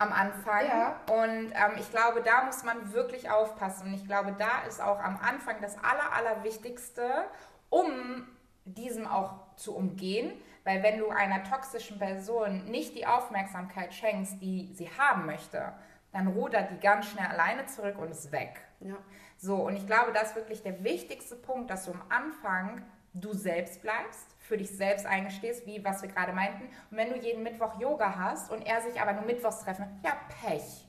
am 0.00 0.12
Anfang. 0.12 0.66
Ja. 0.66 1.00
Und 1.10 1.52
ähm, 1.52 1.72
ich 1.78 1.90
glaube, 1.90 2.22
da 2.22 2.42
muss 2.44 2.64
man 2.64 2.92
wirklich 2.92 3.30
aufpassen. 3.30 3.88
Und 3.88 3.94
ich 3.94 4.06
glaube, 4.06 4.34
da 4.38 4.62
ist 4.66 4.82
auch 4.82 4.98
am 4.98 5.18
Anfang 5.18 5.56
das 5.60 5.76
Aller, 5.78 6.12
Allerwichtigste, 6.16 7.26
um 7.68 8.26
diesem 8.64 9.06
auch 9.06 9.54
zu 9.56 9.76
umgehen. 9.76 10.32
Weil 10.64 10.82
wenn 10.82 10.98
du 10.98 11.08
einer 11.08 11.44
toxischen 11.44 11.98
Person 11.98 12.64
nicht 12.64 12.94
die 12.96 13.06
Aufmerksamkeit 13.06 13.94
schenkst, 13.94 14.40
die 14.40 14.72
sie 14.74 14.90
haben 14.98 15.26
möchte, 15.26 15.72
dann 16.12 16.28
rudert 16.28 16.70
die 16.70 16.80
ganz 16.80 17.06
schnell 17.06 17.26
alleine 17.26 17.66
zurück 17.66 17.98
und 17.98 18.10
ist 18.10 18.32
weg. 18.32 18.60
ja. 18.80 18.96
So, 19.36 19.56
und 19.56 19.74
ich 19.74 19.86
glaube, 19.86 20.12
das 20.12 20.30
ist 20.30 20.36
wirklich 20.36 20.62
der 20.62 20.84
wichtigste 20.84 21.34
Punkt, 21.34 21.70
dass 21.70 21.86
du 21.86 21.92
am 21.92 22.02
Anfang 22.10 22.82
du 23.14 23.32
selbst 23.32 23.80
bleibst, 23.80 24.36
für 24.50 24.58
dich 24.58 24.76
selbst 24.76 25.06
eingestehst, 25.06 25.64
wie 25.64 25.82
was 25.84 26.02
wir 26.02 26.08
gerade 26.08 26.32
meinten. 26.32 26.64
Und 26.90 26.96
wenn 26.96 27.08
du 27.10 27.16
jeden 27.18 27.42
Mittwoch 27.44 27.78
Yoga 27.80 28.16
hast 28.16 28.50
und 28.50 28.66
er 28.66 28.82
sich 28.82 29.00
aber 29.00 29.12
nur 29.12 29.24
Mittwochs 29.24 29.60
treffen, 29.60 29.86
ja, 30.04 30.12
Pech. 30.42 30.86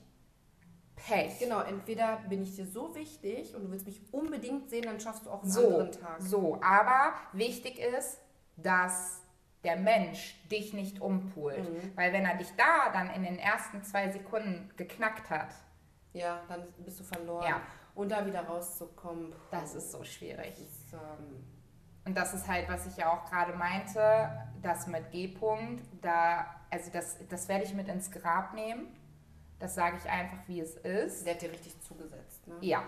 Pech. 0.96 1.38
Genau, 1.38 1.60
entweder 1.60 2.16
bin 2.28 2.42
ich 2.42 2.54
dir 2.56 2.66
so 2.66 2.94
wichtig 2.94 3.54
und 3.54 3.64
du 3.64 3.70
willst 3.70 3.86
mich 3.86 4.00
unbedingt 4.12 4.68
sehen, 4.68 4.82
dann 4.82 5.00
schaffst 5.00 5.26
du 5.26 5.30
auch 5.30 5.42
einen 5.42 5.50
So, 5.50 5.64
anderen 5.66 5.92
Tag. 5.92 6.16
so, 6.20 6.60
aber 6.62 7.14
wichtig 7.32 7.78
ist, 7.78 8.18
dass 8.56 9.22
der 9.64 9.76
Mensch 9.76 10.40
dich 10.50 10.72
nicht 10.74 11.00
umpult. 11.00 11.58
Mhm. 11.58 11.92
Weil 11.96 12.12
wenn 12.12 12.24
er 12.24 12.36
dich 12.36 12.52
da 12.56 12.90
dann 12.92 13.10
in 13.10 13.22
den 13.22 13.38
ersten 13.38 13.82
zwei 13.84 14.10
Sekunden 14.10 14.70
geknackt 14.76 15.30
hat, 15.30 15.50
Ja, 16.12 16.42
dann 16.48 16.64
bist 16.78 16.98
du 17.00 17.04
verloren. 17.04 17.46
Ja. 17.48 17.60
Und 17.94 18.10
da 18.10 18.26
wieder 18.26 18.40
rauszukommen, 18.42 19.32
das 19.50 19.74
ist 19.74 19.92
so 19.92 20.02
schwierig. 20.02 20.50
ist, 20.60 20.92
ähm, 20.94 21.44
Und 22.04 22.16
das 22.16 22.34
ist 22.34 22.48
halt, 22.48 22.68
was 22.68 22.86
ich 22.86 22.96
ja 22.96 23.12
auch 23.12 23.24
gerade 23.30 23.52
meinte, 23.54 24.28
das 24.60 24.86
mit 24.86 25.10
G-Punkt, 25.12 25.84
da, 26.00 26.46
also 26.70 26.90
das, 26.90 27.18
das 27.28 27.48
werde 27.48 27.64
ich 27.64 27.74
mit 27.74 27.88
ins 27.88 28.10
Grab 28.10 28.54
nehmen. 28.54 28.88
Das 29.60 29.76
sage 29.76 29.96
ich 30.02 30.10
einfach, 30.10 30.38
wie 30.48 30.60
es 30.60 30.74
ist. 30.76 31.24
der 31.24 31.34
hat 31.34 31.42
dir 31.42 31.52
richtig 31.52 31.80
zugesetzt. 31.80 32.46
Ne? 32.48 32.56
Ja, 32.60 32.82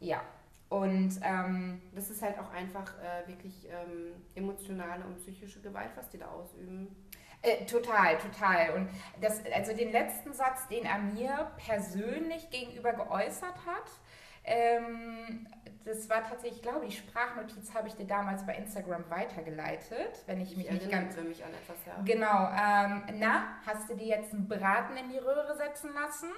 ja. 0.00 0.20
Und 0.68 1.18
ähm, 1.22 1.80
Das 1.94 2.10
ist 2.10 2.20
halt 2.20 2.38
auch 2.38 2.52
einfach 2.52 2.92
äh, 3.00 3.26
wirklich 3.26 3.66
ähm, 3.70 4.12
emotionale 4.34 5.02
und 5.06 5.16
psychische 5.16 5.62
Gewalt, 5.62 5.90
was 5.96 6.10
die 6.10 6.18
da 6.18 6.26
ausüben. 6.26 6.94
äh, 7.40 7.64
total, 7.64 8.18
total. 8.18 8.74
Und 8.74 8.90
das, 9.22 9.40
also 9.54 9.74
den 9.74 9.92
letzten 9.92 10.34
Satz, 10.34 10.68
den 10.68 10.84
er 10.84 10.98
mir 10.98 11.52
persönlich 11.56 12.50
gegenüber 12.50 12.92
geäußert 12.92 13.54
hat, 13.64 13.90
ähm, 14.48 15.46
das 15.84 16.08
war 16.10 16.22
tatsächlich, 16.22 16.56
ich 16.56 16.62
glaube, 16.62 16.84
die 16.86 16.92
Sprachnotiz 16.92 17.72
habe 17.74 17.88
ich 17.88 17.94
dir 17.94 18.06
damals 18.06 18.44
bei 18.44 18.54
Instagram 18.56 19.08
weitergeleitet, 19.08 20.22
wenn 20.26 20.40
ich 20.40 20.56
mich 20.56 20.70
nicht 20.70 20.90
ganz 20.90 21.14
erinnere 21.14 21.28
mich 21.30 21.44
an 21.44 21.50
etwas, 21.52 21.76
ja. 21.86 22.02
Genau. 22.04 22.48
Ähm, 23.08 23.18
na, 23.18 23.56
hast 23.66 23.88
du 23.88 23.94
dir 23.94 24.06
jetzt 24.06 24.32
einen 24.34 24.48
Braten 24.48 24.96
in 24.96 25.08
die 25.10 25.18
Röhre 25.18 25.56
setzen 25.56 25.92
lassen? 25.94 26.28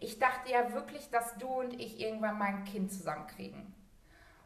Ich 0.00 0.18
dachte 0.18 0.50
ja 0.50 0.72
wirklich, 0.72 1.10
dass 1.10 1.36
du 1.38 1.46
und 1.48 1.74
ich 1.80 2.00
irgendwann 2.00 2.38
mal 2.38 2.48
ein 2.48 2.64
Kind 2.64 2.92
zusammenkriegen. 2.92 3.74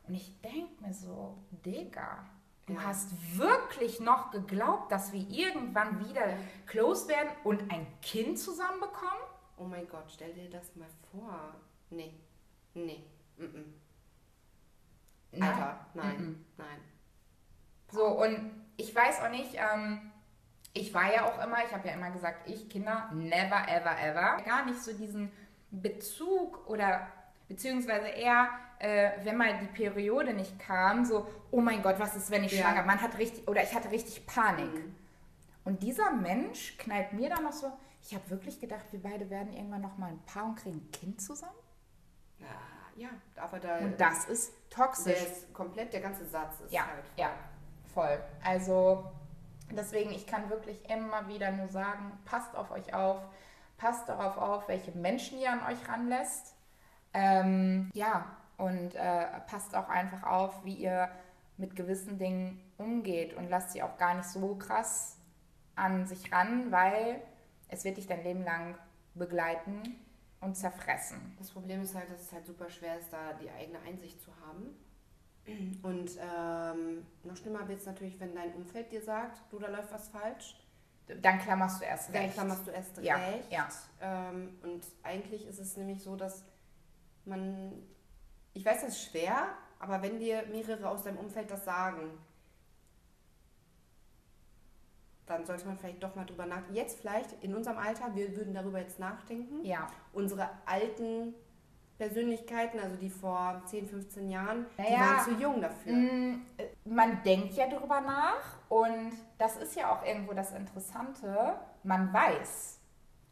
Und 0.06 0.14
ich 0.14 0.40
denke 0.40 0.82
mir 0.82 0.92
so, 0.94 1.38
Digga, 1.64 2.24
du 2.66 2.74
Ja. 2.74 2.84
hast 2.84 3.10
wirklich 3.38 4.00
noch 4.00 4.30
geglaubt, 4.30 4.90
dass 4.92 5.12
wir 5.12 5.20
irgendwann 5.28 6.00
wieder 6.08 6.22
close 6.66 7.08
werden 7.08 7.28
und 7.44 7.70
ein 7.72 7.86
Kind 8.02 8.38
zusammenbekommen? 8.38 9.22
Oh 9.56 9.64
mein 9.64 9.88
Gott, 9.88 10.04
stell 10.12 10.32
dir 10.32 10.48
das 10.50 10.74
mal 10.76 10.88
vor. 11.12 11.54
Nee, 11.90 12.14
nee, 12.86 13.04
mm 13.36 13.44
-mm. 13.44 13.64
Alter, 15.42 15.86
nein, 15.94 16.16
Mm-mm. 16.16 16.36
nein. 16.56 16.80
So, 17.92 18.04
und 18.06 18.50
ich 18.76 18.94
weiß 18.94 19.20
auch 19.22 19.30
nicht, 19.30 19.54
ähm, 19.54 20.10
ich 20.72 20.92
war 20.94 21.12
ja 21.12 21.26
auch 21.26 21.42
immer, 21.44 21.64
ich 21.64 21.72
habe 21.72 21.86
ja 21.88 21.94
immer 21.94 22.10
gesagt, 22.10 22.48
ich 22.48 22.68
Kinder, 22.68 23.10
never, 23.12 23.68
ever, 23.68 23.98
ever. 24.00 24.42
Gar 24.44 24.64
nicht 24.66 24.82
so 24.82 24.92
diesen 24.92 25.30
Bezug 25.70 26.66
oder 26.68 27.06
beziehungsweise 27.48 28.08
eher, 28.08 28.48
äh, 28.78 29.12
wenn 29.24 29.36
mal 29.36 29.58
die 29.58 29.66
Periode 29.66 30.32
nicht 30.34 30.58
kam, 30.58 31.04
so, 31.04 31.26
oh 31.50 31.60
mein 31.60 31.82
Gott, 31.82 31.98
was 31.98 32.14
ist, 32.16 32.30
wenn 32.30 32.44
ich 32.44 32.52
Ja. 32.52 32.64
schwanger? 32.64 32.82
Man 32.84 33.00
hat 33.00 33.18
richtig, 33.18 33.46
oder 33.48 33.62
ich 33.62 33.74
hatte 33.74 33.90
richtig 33.90 34.26
Panik. 34.26 34.72
Mhm. 34.72 34.94
Und 35.64 35.82
dieser 35.82 36.10
Mensch 36.12 36.76
knallt 36.78 37.12
mir 37.12 37.28
dann 37.30 37.44
noch 37.44 37.52
so, 37.52 37.72
ich 38.02 38.14
habe 38.14 38.30
wirklich 38.30 38.60
gedacht, 38.60 38.86
wir 38.92 39.02
beide 39.02 39.28
werden 39.30 39.52
irgendwann 39.52 39.82
noch 39.82 39.98
mal 39.98 40.10
ein 40.10 40.22
Paar 40.24 40.44
und 40.46 40.56
kriegen 40.56 40.76
ein 40.78 40.90
Kind 40.92 41.20
zusammen. 41.20 41.56
Ja, 42.38 42.46
ja, 42.98 43.08
aber 43.36 43.58
da. 43.60 43.78
Und 43.78 44.00
das 44.00 44.26
ist 44.26 44.52
der 44.70 44.76
toxisch. 44.86 45.22
ist 45.22 45.54
komplett, 45.54 45.92
der 45.92 46.00
ganze 46.00 46.26
Satz 46.26 46.60
ist 46.60 46.72
Ja, 46.72 46.86
halt. 46.86 47.04
ja, 47.16 47.30
voll. 47.94 48.18
Also 48.44 49.10
deswegen, 49.70 50.10
ich 50.10 50.26
kann 50.26 50.50
wirklich 50.50 50.88
immer 50.90 51.26
wieder 51.28 51.50
nur 51.52 51.68
sagen, 51.68 52.18
passt 52.24 52.54
auf 52.56 52.70
euch 52.70 52.92
auf, 52.94 53.20
Passt 53.78 54.08
darauf 54.08 54.36
auf, 54.38 54.66
welche 54.66 54.90
Menschen 54.90 55.38
ihr 55.38 55.52
an 55.52 55.64
euch 55.64 55.88
ranlässt. 55.88 56.56
Ähm, 57.14 57.90
ja, 57.94 58.26
und 58.56 58.92
äh, 58.96 59.26
passt 59.46 59.76
auch 59.76 59.88
einfach 59.88 60.24
auf, 60.24 60.64
wie 60.64 60.74
ihr 60.74 61.08
mit 61.58 61.76
gewissen 61.76 62.18
Dingen 62.18 62.60
umgeht 62.76 63.34
und 63.34 63.48
lasst 63.48 63.70
sie 63.70 63.82
auch 63.84 63.96
gar 63.96 64.14
nicht 64.14 64.28
so 64.28 64.56
krass 64.56 65.16
an 65.76 66.08
sich 66.08 66.32
ran, 66.32 66.72
weil 66.72 67.22
es 67.68 67.84
wird 67.84 67.98
dich 67.98 68.08
dein 68.08 68.24
Leben 68.24 68.42
lang 68.42 68.76
begleiten 69.14 69.82
und 70.40 70.56
zerfressen. 70.56 71.34
Das 71.38 71.50
Problem 71.50 71.82
ist 71.82 71.94
halt, 71.94 72.10
dass 72.10 72.22
es 72.22 72.32
halt 72.32 72.46
super 72.46 72.68
schwer 72.70 72.98
ist, 72.98 73.12
da 73.12 73.32
die 73.34 73.50
eigene 73.50 73.78
Einsicht 73.80 74.20
zu 74.22 74.30
haben. 74.46 74.76
Und 75.82 76.10
ähm, 76.20 77.06
noch 77.24 77.36
schlimmer 77.36 77.66
wird 77.68 77.80
es 77.80 77.86
natürlich, 77.86 78.20
wenn 78.20 78.34
dein 78.34 78.52
Umfeld 78.54 78.92
dir 78.92 79.02
sagt, 79.02 79.40
du, 79.50 79.58
da 79.58 79.68
läuft 79.68 79.90
was 79.92 80.08
falsch. 80.08 80.56
Dann 81.22 81.38
klammerst 81.38 81.80
du 81.80 81.86
erst 81.86 82.08
Dann 82.14 82.22
recht. 82.22 82.34
klammerst 82.34 82.66
du 82.66 82.70
erst 82.70 82.98
Ja, 82.98 83.16
recht. 83.16 83.50
ja. 83.50 83.66
Ähm, 84.00 84.58
und 84.62 84.84
eigentlich 85.02 85.46
ist 85.46 85.58
es 85.58 85.76
nämlich 85.78 86.02
so, 86.02 86.16
dass 86.16 86.44
man, 87.24 87.72
ich 88.52 88.62
weiß, 88.64 88.82
das 88.82 88.90
ist 88.90 89.04
schwer, 89.04 89.48
aber 89.78 90.02
wenn 90.02 90.18
dir 90.18 90.44
mehrere 90.50 90.90
aus 90.90 91.02
deinem 91.04 91.16
Umfeld 91.18 91.50
das 91.50 91.64
sagen, 91.64 92.10
dann 95.28 95.44
sollte 95.46 95.66
man 95.66 95.78
vielleicht 95.78 96.02
doch 96.02 96.14
mal 96.14 96.24
drüber 96.24 96.46
nachdenken. 96.46 96.74
Jetzt 96.74 97.00
vielleicht 97.00 97.42
in 97.42 97.54
unserem 97.54 97.78
Alter, 97.78 98.14
wir 98.14 98.36
würden 98.36 98.54
darüber 98.54 98.78
jetzt 98.80 98.98
nachdenken. 98.98 99.64
Ja, 99.64 99.86
Unsere 100.12 100.48
alten 100.66 101.34
Persönlichkeiten, 101.98 102.78
also 102.78 102.96
die 102.96 103.10
vor 103.10 103.60
10, 103.66 103.88
15 103.88 104.30
Jahren, 104.30 104.66
die 104.78 104.82
Naja. 104.82 105.00
waren 105.00 105.24
zu 105.24 105.30
jung 105.32 105.60
dafür. 105.60 105.92
Mm, 105.92 106.46
äh, 106.56 106.66
man 106.84 107.22
denkt 107.24 107.54
ja 107.54 107.66
drüber 107.68 108.00
nach 108.00 108.56
und 108.68 109.12
das 109.36 109.56
ist 109.56 109.74
ja 109.74 109.92
auch 109.92 110.04
irgendwo 110.04 110.32
das 110.32 110.52
Interessante. 110.52 111.56
Man 111.82 112.12
weiß. 112.12 112.78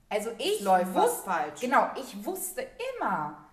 Also 0.09 0.31
ich 0.39 0.61
läuft 0.63 0.95
was 0.95 1.21
falsch. 1.23 1.61
genau, 1.61 1.91
ich 1.97 2.25
wusste 2.25 2.67
immer, 2.99 3.47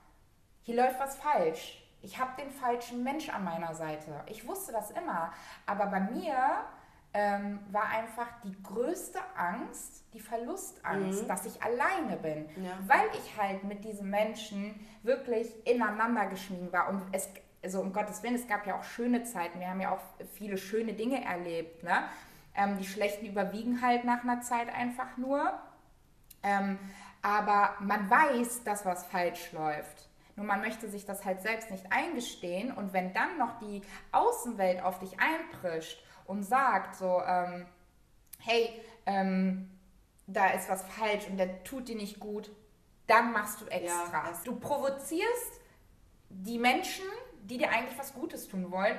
hier 0.63 0.75
läuft 0.83 0.99
was 0.99 1.15
falsch. 1.17 1.79
Ich 2.01 2.19
habe 2.19 2.31
den 2.41 2.51
falschen 2.51 3.03
Mensch 3.03 3.29
an 3.29 3.43
meiner 3.43 3.73
Seite. 3.73 4.23
Ich 4.27 4.45
wusste 4.47 4.71
das 4.73 4.91
immer. 4.91 5.31
Aber 5.65 5.85
bei 5.85 6.01
mir 6.01 6.35
ähm, 7.13 7.59
war 7.71 7.89
einfach 7.89 8.27
die 8.43 8.55
größte 8.63 9.19
Angst, 9.35 10.03
die 10.13 10.19
Verlustangst, 10.19 11.23
Mhm. 11.23 11.27
dass 11.27 11.45
ich 11.45 11.61
alleine 11.61 12.17
bin. 12.17 12.49
Ja. 12.63 12.71
Weil 12.87 13.05
ich 13.13 13.37
halt 13.39 13.63
mit 13.63 13.83
diesen 13.85 14.09
Menschen 14.09 14.79
wirklich 15.03 15.51
ineinander 15.67 16.25
geschmiegen 16.27 16.71
war. 16.71 16.89
Und 16.89 17.03
es, 17.11 17.29
also 17.63 17.81
um 17.81 17.93
Gottes 17.93 18.23
Willen, 18.23 18.35
es 18.35 18.47
gab 18.47 18.65
ja 18.65 18.77
auch 18.79 18.83
schöne 18.83 19.23
Zeiten. 19.23 19.59
Wir 19.59 19.69
haben 19.69 19.79
ja 19.81 19.91
auch 19.91 20.01
viele 20.33 20.57
schöne 20.57 20.93
Dinge 20.93 21.23
erlebt. 21.23 21.83
Ne? 21.83 22.03
Ähm, 22.55 22.77
die 22.77 22.85
schlechten 22.85 23.25
überwiegen 23.27 23.81
halt 23.81 24.05
nach 24.05 24.23
einer 24.23 24.41
Zeit 24.41 24.73
einfach 24.73 25.15
nur. 25.17 25.53
Ähm, 26.41 26.77
aber 27.21 27.75
man 27.79 28.09
weiß, 28.09 28.63
dass 28.63 28.85
was 28.85 29.05
falsch 29.05 29.51
läuft. 29.53 30.09
Nur 30.35 30.45
man 30.47 30.61
möchte 30.61 30.89
sich 30.89 31.05
das 31.05 31.25
halt 31.25 31.41
selbst 31.41 31.69
nicht 31.69 31.85
eingestehen. 31.91 32.71
Und 32.71 32.91
wenn 32.91 33.13
dann 33.13 33.37
noch 33.37 33.59
die 33.59 33.81
Außenwelt 34.11 34.83
auf 34.83 34.97
dich 34.99 35.19
einprischt 35.19 36.03
und 36.25 36.43
sagt 36.43 36.95
so, 36.95 37.21
ähm, 37.25 37.65
hey, 38.39 38.81
ähm, 39.05 39.69
da 40.27 40.47
ist 40.51 40.69
was 40.69 40.83
falsch 40.83 41.27
und 41.27 41.37
der 41.37 41.63
tut 41.63 41.87
dir 41.87 41.95
nicht 41.95 42.19
gut, 42.19 42.51
dann 43.07 43.31
machst 43.31 43.61
du 43.61 43.65
extra. 43.65 44.25
Ja, 44.25 44.33
du 44.43 44.55
provozierst 44.59 45.61
die 46.29 46.57
Menschen, 46.57 47.05
die 47.43 47.57
dir 47.57 47.69
eigentlich 47.69 47.97
was 47.97 48.13
Gutes 48.13 48.47
tun 48.47 48.71
wollen, 48.71 48.97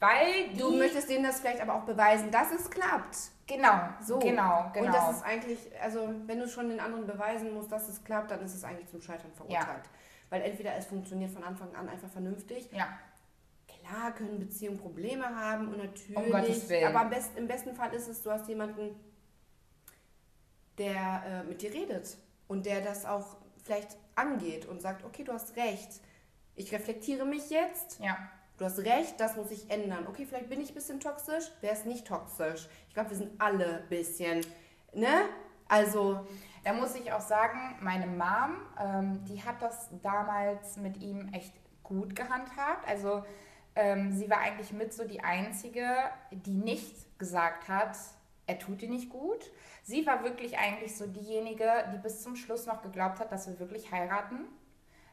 weil 0.00 0.48
die... 0.50 0.58
Du 0.58 0.76
möchtest 0.76 1.08
denen 1.10 1.24
das 1.24 1.40
vielleicht 1.40 1.60
aber 1.60 1.74
auch 1.74 1.84
beweisen, 1.84 2.30
dass 2.30 2.50
es 2.50 2.70
klappt. 2.70 3.16
Genau, 3.46 3.90
So. 4.00 4.18
genau, 4.18 4.70
genau. 4.72 4.86
Und 4.86 4.94
das 4.94 5.16
ist 5.16 5.22
eigentlich, 5.22 5.58
also 5.80 6.14
wenn 6.26 6.38
du 6.40 6.48
schon 6.48 6.70
den 6.70 6.80
anderen 6.80 7.06
beweisen 7.06 7.52
musst, 7.52 7.70
dass 7.70 7.88
es 7.88 8.02
klappt, 8.02 8.30
dann 8.30 8.40
ist 8.42 8.54
es 8.54 8.64
eigentlich 8.64 8.88
zum 8.88 9.02
Scheitern 9.02 9.30
verurteilt. 9.32 9.84
Weil 10.30 10.40
entweder 10.42 10.74
es 10.76 10.86
funktioniert 10.86 11.30
von 11.30 11.44
Anfang 11.44 11.74
an 11.74 11.88
einfach 11.88 12.08
vernünftig. 12.08 12.70
ja, 12.72 12.88
Klar 13.84 14.12
können 14.12 14.38
Beziehungen 14.38 14.78
Probleme 14.78 15.24
haben 15.24 15.68
und 15.68 15.78
natürlich. 15.78 16.16
Um 16.16 16.30
Gottes 16.30 16.68
Willen. 16.68 16.94
Aber 16.96 17.10
im 17.36 17.46
besten 17.48 17.74
Fall 17.74 17.92
ist 17.94 18.08
es, 18.08 18.22
du 18.22 18.30
hast 18.30 18.48
jemanden, 18.48 18.94
der 20.78 21.22
äh, 21.26 21.44
mit 21.44 21.62
dir 21.62 21.72
redet 21.72 22.16
und 22.48 22.66
der 22.66 22.80
das 22.80 23.04
auch 23.04 23.36
vielleicht 23.62 23.96
angeht 24.14 24.66
und 24.66 24.80
sagt, 24.82 25.04
okay, 25.04 25.24
du 25.24 25.32
hast 25.32 25.56
recht. 25.56 26.00
Ich 26.56 26.72
reflektiere 26.72 27.24
mich 27.24 27.50
jetzt. 27.50 28.00
ja. 28.00 28.16
Du 28.56 28.64
hast 28.64 28.78
recht, 28.78 29.18
das 29.18 29.34
muss 29.36 29.50
ich 29.50 29.68
ändern. 29.68 30.06
Okay, 30.06 30.26
vielleicht 30.28 30.48
bin 30.48 30.60
ich 30.60 30.70
ein 30.70 30.74
bisschen 30.74 31.00
toxisch. 31.00 31.50
Wer 31.60 31.72
ist 31.72 31.86
nicht 31.86 32.06
toxisch? 32.06 32.68
Ich 32.86 32.94
glaube, 32.94 33.10
wir 33.10 33.16
sind 33.16 33.32
alle 33.40 33.80
ein 33.80 33.88
bisschen. 33.88 34.46
Ne? 34.92 35.22
Also, 35.66 36.24
Da 36.62 36.72
muss 36.72 36.94
ich 36.94 37.12
auch 37.12 37.20
sagen, 37.20 37.58
meine 37.80 38.06
Mom, 38.06 38.56
ähm, 38.80 39.24
die 39.24 39.42
hat 39.42 39.60
das 39.60 39.88
damals 40.02 40.76
mit 40.76 40.98
ihm 40.98 41.30
echt 41.32 41.52
gut 41.82 42.14
gehandhabt. 42.14 42.86
Also 42.86 43.24
ähm, 43.76 44.12
sie 44.12 44.28
war 44.30 44.38
eigentlich 44.38 44.72
mit 44.72 44.92
so 44.92 45.06
die 45.06 45.20
Einzige, 45.20 45.86
die 46.30 46.54
nicht 46.54 47.18
gesagt 47.18 47.68
hat, 47.68 47.96
er 48.46 48.58
tut 48.58 48.82
dir 48.82 48.88
nicht 48.90 49.10
gut. 49.10 49.50
Sie 49.82 50.06
war 50.06 50.22
wirklich 50.22 50.58
eigentlich 50.58 50.96
so 50.96 51.06
diejenige, 51.06 51.70
die 51.92 51.98
bis 51.98 52.22
zum 52.22 52.36
Schluss 52.36 52.66
noch 52.66 52.82
geglaubt 52.82 53.20
hat, 53.20 53.32
dass 53.32 53.46
wir 53.48 53.58
wirklich 53.58 53.90
heiraten, 53.90 54.46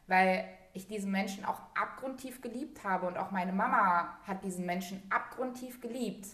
weil 0.06 0.44
ich 0.74 0.86
diesen 0.86 1.10
Menschen 1.10 1.44
auch 1.44 1.60
abgrundtief 1.78 2.40
geliebt 2.40 2.82
habe 2.84 3.06
und 3.06 3.18
auch 3.18 3.30
meine 3.30 3.52
Mama 3.52 4.16
hat 4.26 4.42
diesen 4.44 4.64
Menschen 4.66 5.02
abgrundtief 5.10 5.80
geliebt. 5.80 6.26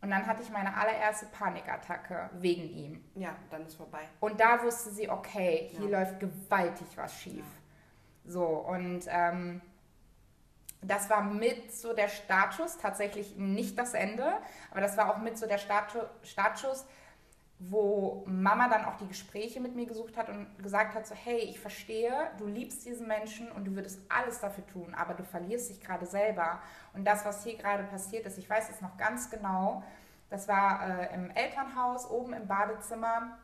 Und 0.00 0.10
dann 0.10 0.26
hatte 0.26 0.42
ich 0.42 0.50
meine 0.50 0.76
allererste 0.76 1.26
Panikattacke 1.26 2.28
wegen 2.34 2.68
ihm. 2.68 3.04
ja, 3.14 3.36
dann 3.50 3.64
ist 3.66 3.76
vorbei. 3.76 4.08
Und 4.20 4.40
da 4.40 4.62
wusste 4.64 4.90
sie, 4.90 5.08
okay, 5.08 5.68
hier 5.70 5.88
Ja. 5.88 6.00
läuft 6.00 6.18
gewaltig 6.18 6.88
was 6.96 7.14
schief. 7.20 7.44
So, 8.24 8.44
und 8.44 9.02
ähm, 9.08 9.60
das 10.82 11.08
war 11.08 11.22
mit 11.22 11.74
so 11.74 11.94
der 11.94 12.08
Startschuss, 12.08 12.76
tatsächlich 12.78 13.36
nicht 13.36 13.78
das 13.78 13.94
Ende, 13.94 14.34
aber 14.70 14.80
das 14.80 14.96
war 14.96 15.10
auch 15.10 15.18
mit 15.18 15.38
so 15.38 15.46
der 15.46 15.58
Startschu- 15.58 16.08
Startschuss, 16.22 16.84
wo 17.58 18.24
Mama 18.26 18.68
dann 18.68 18.84
auch 18.84 18.96
die 18.96 19.06
Gespräche 19.06 19.60
mit 19.60 19.76
mir 19.76 19.86
gesucht 19.86 20.16
hat 20.16 20.28
und 20.28 20.48
gesagt 20.60 20.94
hat, 20.96 21.06
so, 21.06 21.14
hey, 21.14 21.38
ich 21.38 21.60
verstehe, 21.60 22.12
du 22.38 22.46
liebst 22.46 22.84
diesen 22.84 23.06
Menschen 23.06 23.52
und 23.52 23.64
du 23.64 23.76
würdest 23.76 24.00
alles 24.08 24.40
dafür 24.40 24.66
tun, 24.66 24.94
aber 24.94 25.14
du 25.14 25.22
verlierst 25.22 25.70
dich 25.70 25.80
gerade 25.80 26.04
selber. 26.06 26.60
Und 26.92 27.04
das, 27.04 27.24
was 27.24 27.44
hier 27.44 27.56
gerade 27.56 27.84
passiert 27.84 28.26
ist, 28.26 28.36
ich 28.36 28.50
weiß 28.50 28.68
es 28.68 28.80
noch 28.80 28.96
ganz 28.96 29.30
genau, 29.30 29.84
das 30.28 30.48
war 30.48 30.88
äh, 30.88 31.14
im 31.14 31.30
Elternhaus, 31.30 32.10
oben 32.10 32.32
im 32.32 32.48
Badezimmer. 32.48 33.38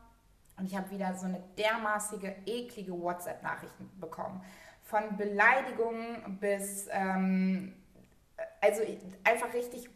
Und 0.57 0.65
ich 0.65 0.75
habe 0.75 0.89
wieder 0.91 1.13
so 1.13 1.25
eine 1.27 1.41
dermaßige, 1.57 2.35
eklige 2.45 2.91
WhatsApp-Nachrichten 2.91 3.89
bekommen. 4.01 4.43
Von 4.89 5.17
Beleidigungen 5.17 6.39
bis, 6.39 6.87
ähm, 6.91 7.75
also 8.59 8.81
einfach 9.23 9.53
richtig, 9.53 9.87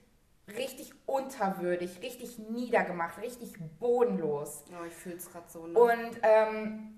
richtig 0.47 0.93
unterwürdig, 1.07 1.99
richtig 2.03 2.37
niedergemacht, 2.37 3.19
richtig 3.19 3.53
bodenlos. 3.79 4.63
Oh, 4.71 4.85
ich 4.85 4.93
fühle 4.93 5.15
es 5.15 5.31
gerade 5.31 5.49
so. 5.49 5.65
Ne? 5.65 5.79
Und 5.79 6.19
ähm, 6.21 6.93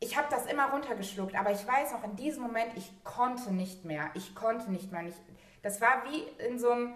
ich 0.00 0.16
habe 0.16 0.28
das 0.30 0.46
immer 0.46 0.70
runtergeschluckt, 0.70 1.38
aber 1.38 1.50
ich 1.50 1.66
weiß 1.66 1.92
noch, 1.92 2.04
in 2.04 2.16
diesem 2.16 2.42
Moment, 2.42 2.74
ich 2.74 3.04
konnte 3.04 3.52
nicht 3.52 3.84
mehr. 3.84 4.10
Ich 4.14 4.34
konnte 4.34 4.70
nicht 4.70 4.90
mehr. 4.90 5.02
Und 5.02 5.08
ich, 5.08 5.16
das 5.60 5.82
war 5.82 6.04
wie 6.04 6.22
in 6.46 6.58
so 6.58 6.70
einem, 6.70 6.94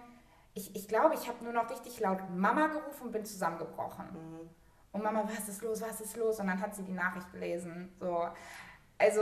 ich, 0.55 0.75
ich 0.75 0.87
glaube, 0.87 1.13
ich 1.13 1.27
habe 1.27 1.43
nur 1.43 1.53
noch 1.53 1.69
richtig 1.69 1.99
laut 1.99 2.19
Mama 2.31 2.65
gerufen 2.65 3.03
und 3.03 3.11
bin 3.11 3.25
zusammengebrochen. 3.25 4.05
Mhm. 4.05 4.49
Und 4.91 5.03
Mama, 5.03 5.23
was 5.25 5.49
ist 5.49 5.61
los, 5.61 5.81
was 5.81 6.01
ist 6.01 6.17
los? 6.17 6.39
Und 6.39 6.47
dann 6.47 6.59
hat 6.59 6.73
sie 6.73 6.83
die 6.83 6.93
Nachricht 6.93 7.31
gelesen. 7.31 7.93
So. 7.99 8.27
Also 8.97 9.21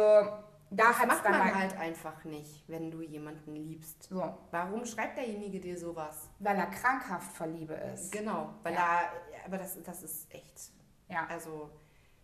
da 0.71 0.85
das 0.87 1.05
macht 1.05 1.25
dann 1.25 1.31
man 1.33 1.39
mal, 1.47 1.55
halt 1.55 1.77
einfach 1.77 2.23
nicht, 2.23 2.63
wenn 2.67 2.89
du 2.89 3.01
jemanden 3.01 3.55
liebst. 3.55 4.03
so, 4.03 4.37
Warum 4.51 4.85
schreibt 4.85 5.17
derjenige 5.17 5.59
dir 5.59 5.77
sowas? 5.77 6.29
weil 6.39 6.55
er 6.57 6.67
krankhaft 6.67 7.31
vor 7.33 7.47
Liebe 7.47 7.73
ist. 7.73 8.11
Genau, 8.11 8.53
weil 8.63 8.73
Ja. 8.73 9.01
da, 9.11 9.45
aber 9.45 9.57
das, 9.57 9.81
das 9.83 10.01
ist 10.03 10.33
echt. 10.33 10.71
Ja. 11.09 11.27
Also, 11.29 11.69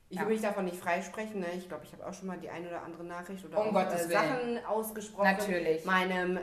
ich 0.10 0.16
Ja. 0.18 0.22
will 0.24 0.30
mich 0.34 0.42
davon 0.42 0.64
nicht 0.66 0.78
freisprechen. 0.80 1.42
Ne? 1.42 1.52
Ich 1.58 1.68
glaube, 1.68 1.84
ich 1.84 1.92
habe 1.92 2.08
auch 2.08 2.14
schon 2.14 2.28
mal 2.28 2.38
die 2.38 2.50
eine 2.50 2.70
oder 2.70 2.82
andere 2.84 3.04
Nachricht 3.04 3.44
oder 3.46 3.60
Um 3.68 3.76
auch, 3.76 3.92
äh. 3.92 3.98
Sachen 3.98 4.66
ausgesprochen. 4.66 5.26
Natürlich. 5.26 5.84
Meinem, 5.86 6.38
äh, 6.38 6.42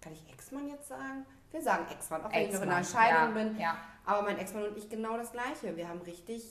kann 0.00 0.12
ich 0.12 0.32
Ex-Mann 0.32 0.68
jetzt 0.68 0.86
sagen? 0.88 1.26
Wir 1.50 1.60
sagen 1.62 1.86
Ex-Mann, 1.90 2.24
auch 2.24 2.32
wenn 2.32 2.42
ich 2.46 2.52
noch 2.54 2.62
in 2.62 2.70
einer 2.70 2.84
Scheidung 2.84 3.34
ja, 3.36 3.42
bin. 3.42 3.58
Ja, 3.58 3.76
Aber 4.04 4.22
mein 4.22 4.38
Ex-Mann 4.38 4.64
und 4.68 4.76
ich 4.78 4.88
genau 4.88 5.16
das 5.16 5.32
Gleiche. 5.32 5.76
Wir 5.76 5.88
haben 5.88 6.00
richtig, 6.02 6.44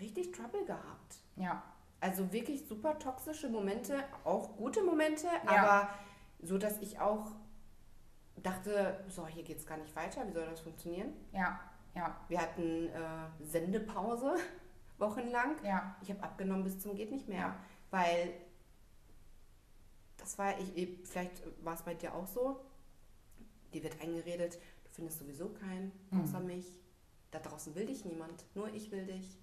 richtig 0.00 0.32
Trouble 0.32 0.64
gehabt. 0.64 1.16
ja, 1.36 1.62
Also 2.02 2.32
wirklich 2.32 2.66
super 2.66 2.98
toxische 2.98 3.48
Momente, 3.48 4.02
auch 4.24 4.56
gute 4.56 4.82
Momente, 4.82 5.28
Ja. 5.46 5.50
aber 5.62 5.88
so, 6.40 6.58
dass 6.58 6.78
ich 6.82 6.98
auch 6.98 7.30
dachte, 8.42 9.04
so, 9.08 9.24
hier 9.28 9.44
geht 9.44 9.58
es 9.58 9.66
gar 9.66 9.76
nicht 9.78 9.94
weiter, 9.94 10.26
wie 10.26 10.32
soll 10.32 10.46
das 10.46 10.60
funktionieren? 10.60 11.12
ja, 11.32 11.60
ja, 11.94 12.16
Wir 12.28 12.40
hatten 12.40 12.88
äh, 12.88 13.44
Sendepause 13.44 14.34
wochenlang. 14.98 15.62
ja, 15.62 15.94
Ich 16.02 16.10
habe 16.10 16.22
abgenommen 16.24 16.64
bis 16.64 16.80
zum 16.80 16.96
geht 16.96 17.12
nicht 17.12 17.28
mehr, 17.28 17.38
Ja. 17.38 17.56
weil 17.92 18.34
das 20.16 20.38
war, 20.38 20.58
ich, 20.58 20.76
ich- 20.76 20.98
vielleicht 21.08 21.42
war 21.64 21.74
es 21.74 21.82
bei 21.82 21.94
dir 21.94 22.14
auch 22.14 22.26
so, 22.26 22.60
dir 23.74 23.82
wird 23.84 24.00
eingeredet, 24.00 24.54
du 24.84 24.90
findest 24.90 25.18
sowieso 25.20 25.50
keinen 25.50 25.92
Mhm. 26.10 26.22
außer 26.22 26.40
mich. 26.40 26.80
Da 27.30 27.38
draußen 27.38 27.74
will 27.76 27.86
dich 27.86 28.04
niemand, 28.04 28.44
nur 28.56 28.68
ich 28.74 28.90
will 28.90 29.06
dich. 29.06 29.38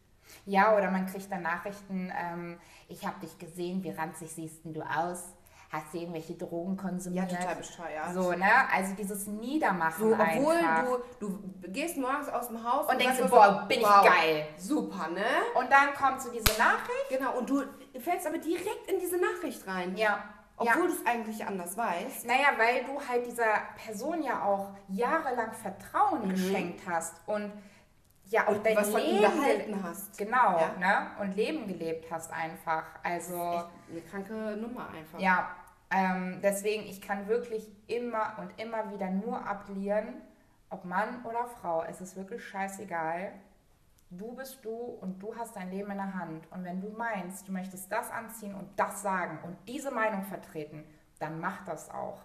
Ja, 0.46 0.76
oder 0.76 0.92
man 0.92 1.06
kriegt 1.06 1.32
dann 1.32 1.42
Nachrichten, 1.44 2.12
ähm, 2.16 2.60
ich 2.88 3.06
habe 3.06 3.20
dich 3.22 3.38
gesehen, 3.38 3.84
wie 3.84 3.92
ranzig 3.92 4.32
siehst 4.32 4.66
denn 4.66 4.74
du 4.74 4.82
aus? 4.82 5.34
Hast 5.72 5.94
du 5.94 6.00
irgendwelche 6.00 6.34
Drogen 6.34 6.76
Ja, 6.76 6.82
konsumiert? 6.82 7.30
total 7.30 7.56
bescheuert. 7.58 8.14
So, 8.16 8.32
ne? 8.32 8.52
Also 8.74 8.96
dieses 8.96 9.28
Niedermachen 9.28 10.10
So, 10.10 10.14
obwohl 10.16 10.56
einfach. 10.56 10.98
du, 11.20 11.28
du 11.62 11.72
gehst 11.72 11.96
morgens 11.98 12.28
aus 12.28 12.48
dem 12.48 12.64
Haus 12.64 12.88
Und 12.92 13.00
denkst 13.00 13.18
sagst 13.18 13.30
boah, 13.30 13.66
bin 13.68 13.80
ich 13.82 13.86
geil. 13.86 14.48
Super, 14.58 15.10
ne? 15.10 15.26
Und 15.54 15.72
dann 15.72 15.94
kommt 15.94 16.22
so 16.24 16.32
diese 16.32 16.58
Nachricht. 16.58 17.10
Genau, 17.10 17.38
und 17.38 17.48
du 17.48 17.62
fällst 18.00 18.26
aber 18.26 18.40
direkt 18.40 18.92
in 18.92 19.00
diese 19.00 19.18
Nachricht 19.18 19.68
rein. 19.68 19.96
Ja. 19.96 20.24
Obwohl 20.58 20.86
ja. 20.86 20.88
du 20.88 20.94
es 20.94 21.06
eigentlich 21.06 21.46
anders 21.46 21.78
weißt. 21.78 22.26
Naja, 22.26 22.48
weil 22.58 22.84
du 22.86 23.00
halt 23.08 23.26
dieser 23.28 23.60
Person 23.86 24.24
ja 24.24 24.44
auch 24.44 24.72
jahrelang 24.90 25.54
Vertrauen 25.54 26.28
geschenkt 26.30 26.82
hast 26.90 27.16
und 27.28 27.54
ja 28.32 28.48
auch 28.48 28.58
dein 28.64 28.78
was 28.78 28.94
Leben 28.94 29.22
behalten 29.22 29.84
hast. 29.84 30.18
Genau, 30.18 30.60
Ja. 30.60 30.74
ne? 30.80 31.08
Und 31.20 31.36
Leben 31.36 31.68
gelebt 31.68 32.12
hast 32.12 32.32
einfach. 32.32 32.84
Also 33.04 33.64
eine 33.90 34.02
kranke 34.10 34.34
Nummer 34.58 34.90
einfach. 34.90 35.20
ja, 35.20 35.50
ähm, 35.92 36.40
deswegen, 36.44 36.84
ich 36.84 37.02
kann 37.02 37.28
wirklich 37.28 37.68
immer 37.88 38.34
und 38.38 38.60
immer 38.62 38.92
wieder 38.92 39.10
nur 39.10 39.46
appellieren, 39.48 40.22
ob 40.70 40.86
Mann 40.86 41.26
oder 41.26 41.48
Frau, 41.48 41.84
es 41.84 42.00
ist 42.00 42.16
wirklich 42.16 42.44
scheißegal. 42.48 43.32
Du 44.12 44.34
bist 44.34 44.64
du 44.64 44.72
und 44.72 45.20
du 45.22 45.36
hast 45.36 45.56
dein 45.56 45.70
Leben 45.72 45.90
in 45.92 45.98
der 45.98 46.14
Hand. 46.14 46.52
Und 46.52 46.64
wenn 46.64 46.82
du 46.82 46.90
meinst, 46.90 47.48
du 47.48 47.52
möchtest 47.52 47.92
das 47.92 48.10
anziehen 48.12 48.54
und 48.56 48.68
das 48.80 49.02
sagen 49.02 49.40
und 49.44 49.58
diese 49.68 49.92
Meinung 49.92 50.24
vertreten, 50.24 50.84
dann 51.20 51.40
mach 51.40 51.64
das 51.66 51.90
auch. 51.90 52.22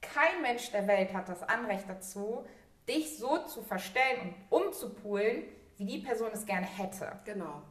Kein 0.00 0.42
Mensch 0.42 0.70
der 0.72 0.86
Welt 0.86 1.14
hat 1.14 1.28
das 1.28 1.42
Anrecht 1.42 1.88
dazu, 1.88 2.44
dich 2.88 3.18
so 3.18 3.38
zu 3.46 3.62
verstellen 3.62 4.34
und 4.50 4.64
umzupulen, 4.66 5.44
wie 5.76 5.84
die 5.86 5.98
Person 5.98 6.30
es 6.32 6.44
gerne 6.46 6.66
hätte. 6.66 7.18
Genau. 7.24 7.62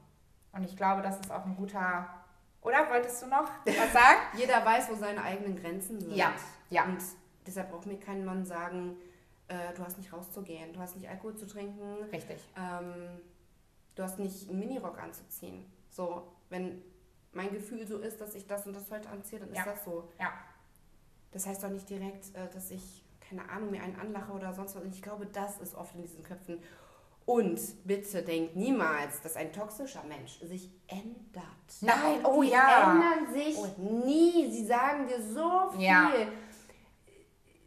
Und 0.52 0.64
ich 0.64 0.76
glaube, 0.76 1.02
das 1.02 1.20
ist 1.20 1.32
auch 1.32 1.46
ein 1.46 1.56
guter. 1.56 2.08
Oder 2.62 2.90
wolltest 2.90 3.22
du 3.22 3.28
noch 3.28 3.50
was 3.66 3.76
sagen? 3.94 4.20
Jeder 4.38 4.66
weiß, 4.66 4.90
wo 4.90 4.96
seine 4.96 5.22
eigenen 5.24 5.56
Grenzen 5.60 6.00
sind. 6.00 6.16
Ja, 6.16 6.34
ja. 6.70 6.86
Und 6.86 7.00
deshalb 7.46 7.72
braucht 7.72 7.86
mir 7.86 8.00
kein 8.00 8.24
Mann 8.26 8.46
sagen, 8.46 8.98
äh, 9.48 9.74
du 9.76 9.84
hast 9.84 9.98
nicht 9.98 10.12
rauszugehen, 10.14 10.72
du 10.74 10.80
hast 10.80 10.96
nicht 10.96 11.10
Alkohol 11.10 11.36
zu 11.36 11.46
trinken, 11.46 12.04
Richtig. 12.12 12.40
ähm, 12.58 13.20
du 13.96 14.04
hast 14.04 14.18
nicht 14.20 14.50
einen 14.50 14.60
Minirock 14.60 14.98
anzuziehen. 15.02 15.66
So, 15.90 16.32
wenn 16.50 16.82
mein 17.34 17.52
Gefühl 17.52 17.86
so 17.86 17.98
ist, 17.98 18.22
dass 18.22 18.36
ich 18.36 18.48
das 18.48 18.66
und 18.66 18.74
das 18.74 18.90
heute 18.92 19.10
anziehe, 19.10 19.40
dann 19.40 19.54
Ja. 19.54 19.62
ist 19.62 19.68
das 19.68 19.84
so. 19.86 20.10
Ja. 20.20 20.32
Das 21.32 21.46
heißt 21.48 21.64
doch 21.64 21.70
nicht 21.70 21.90
direkt, 21.90 22.34
äh, 22.36 22.48
dass 22.54 22.70
ich, 22.72 23.03
keine 23.38 23.50
Ahnung, 23.50 23.72
mir 23.72 23.82
einen 23.82 24.00
anlache 24.00 24.32
oder 24.32 24.54
sonst 24.54 24.76
was. 24.76 24.84
Und 24.84 24.94
ich 24.94 25.02
glaube, 25.02 25.26
das 25.26 25.60
ist 25.60 25.76
oft 25.76 25.96
in 25.96 26.02
diesen 26.02 26.24
Köpfen. 26.24 26.60
Und 27.26 27.60
bitte 27.86 28.22
denkt 28.22 28.56
niemals, 28.56 29.22
dass 29.22 29.38
ein 29.38 29.54
toxischer 29.54 30.04
Mensch 30.04 30.40
sich 30.42 30.70
ändert. 30.88 31.46
Nein, 31.80 32.20
oh 32.26 32.42
die 32.42 32.50
ja. 32.50 32.92
ändern 32.92 33.34
sich 33.34 33.58
nie. 33.78 34.52
Sie 34.52 34.66
sagen 34.66 35.08
dir 35.08 35.22
so 35.22 35.72
viel. 35.72 35.84
Ja. 35.84 36.12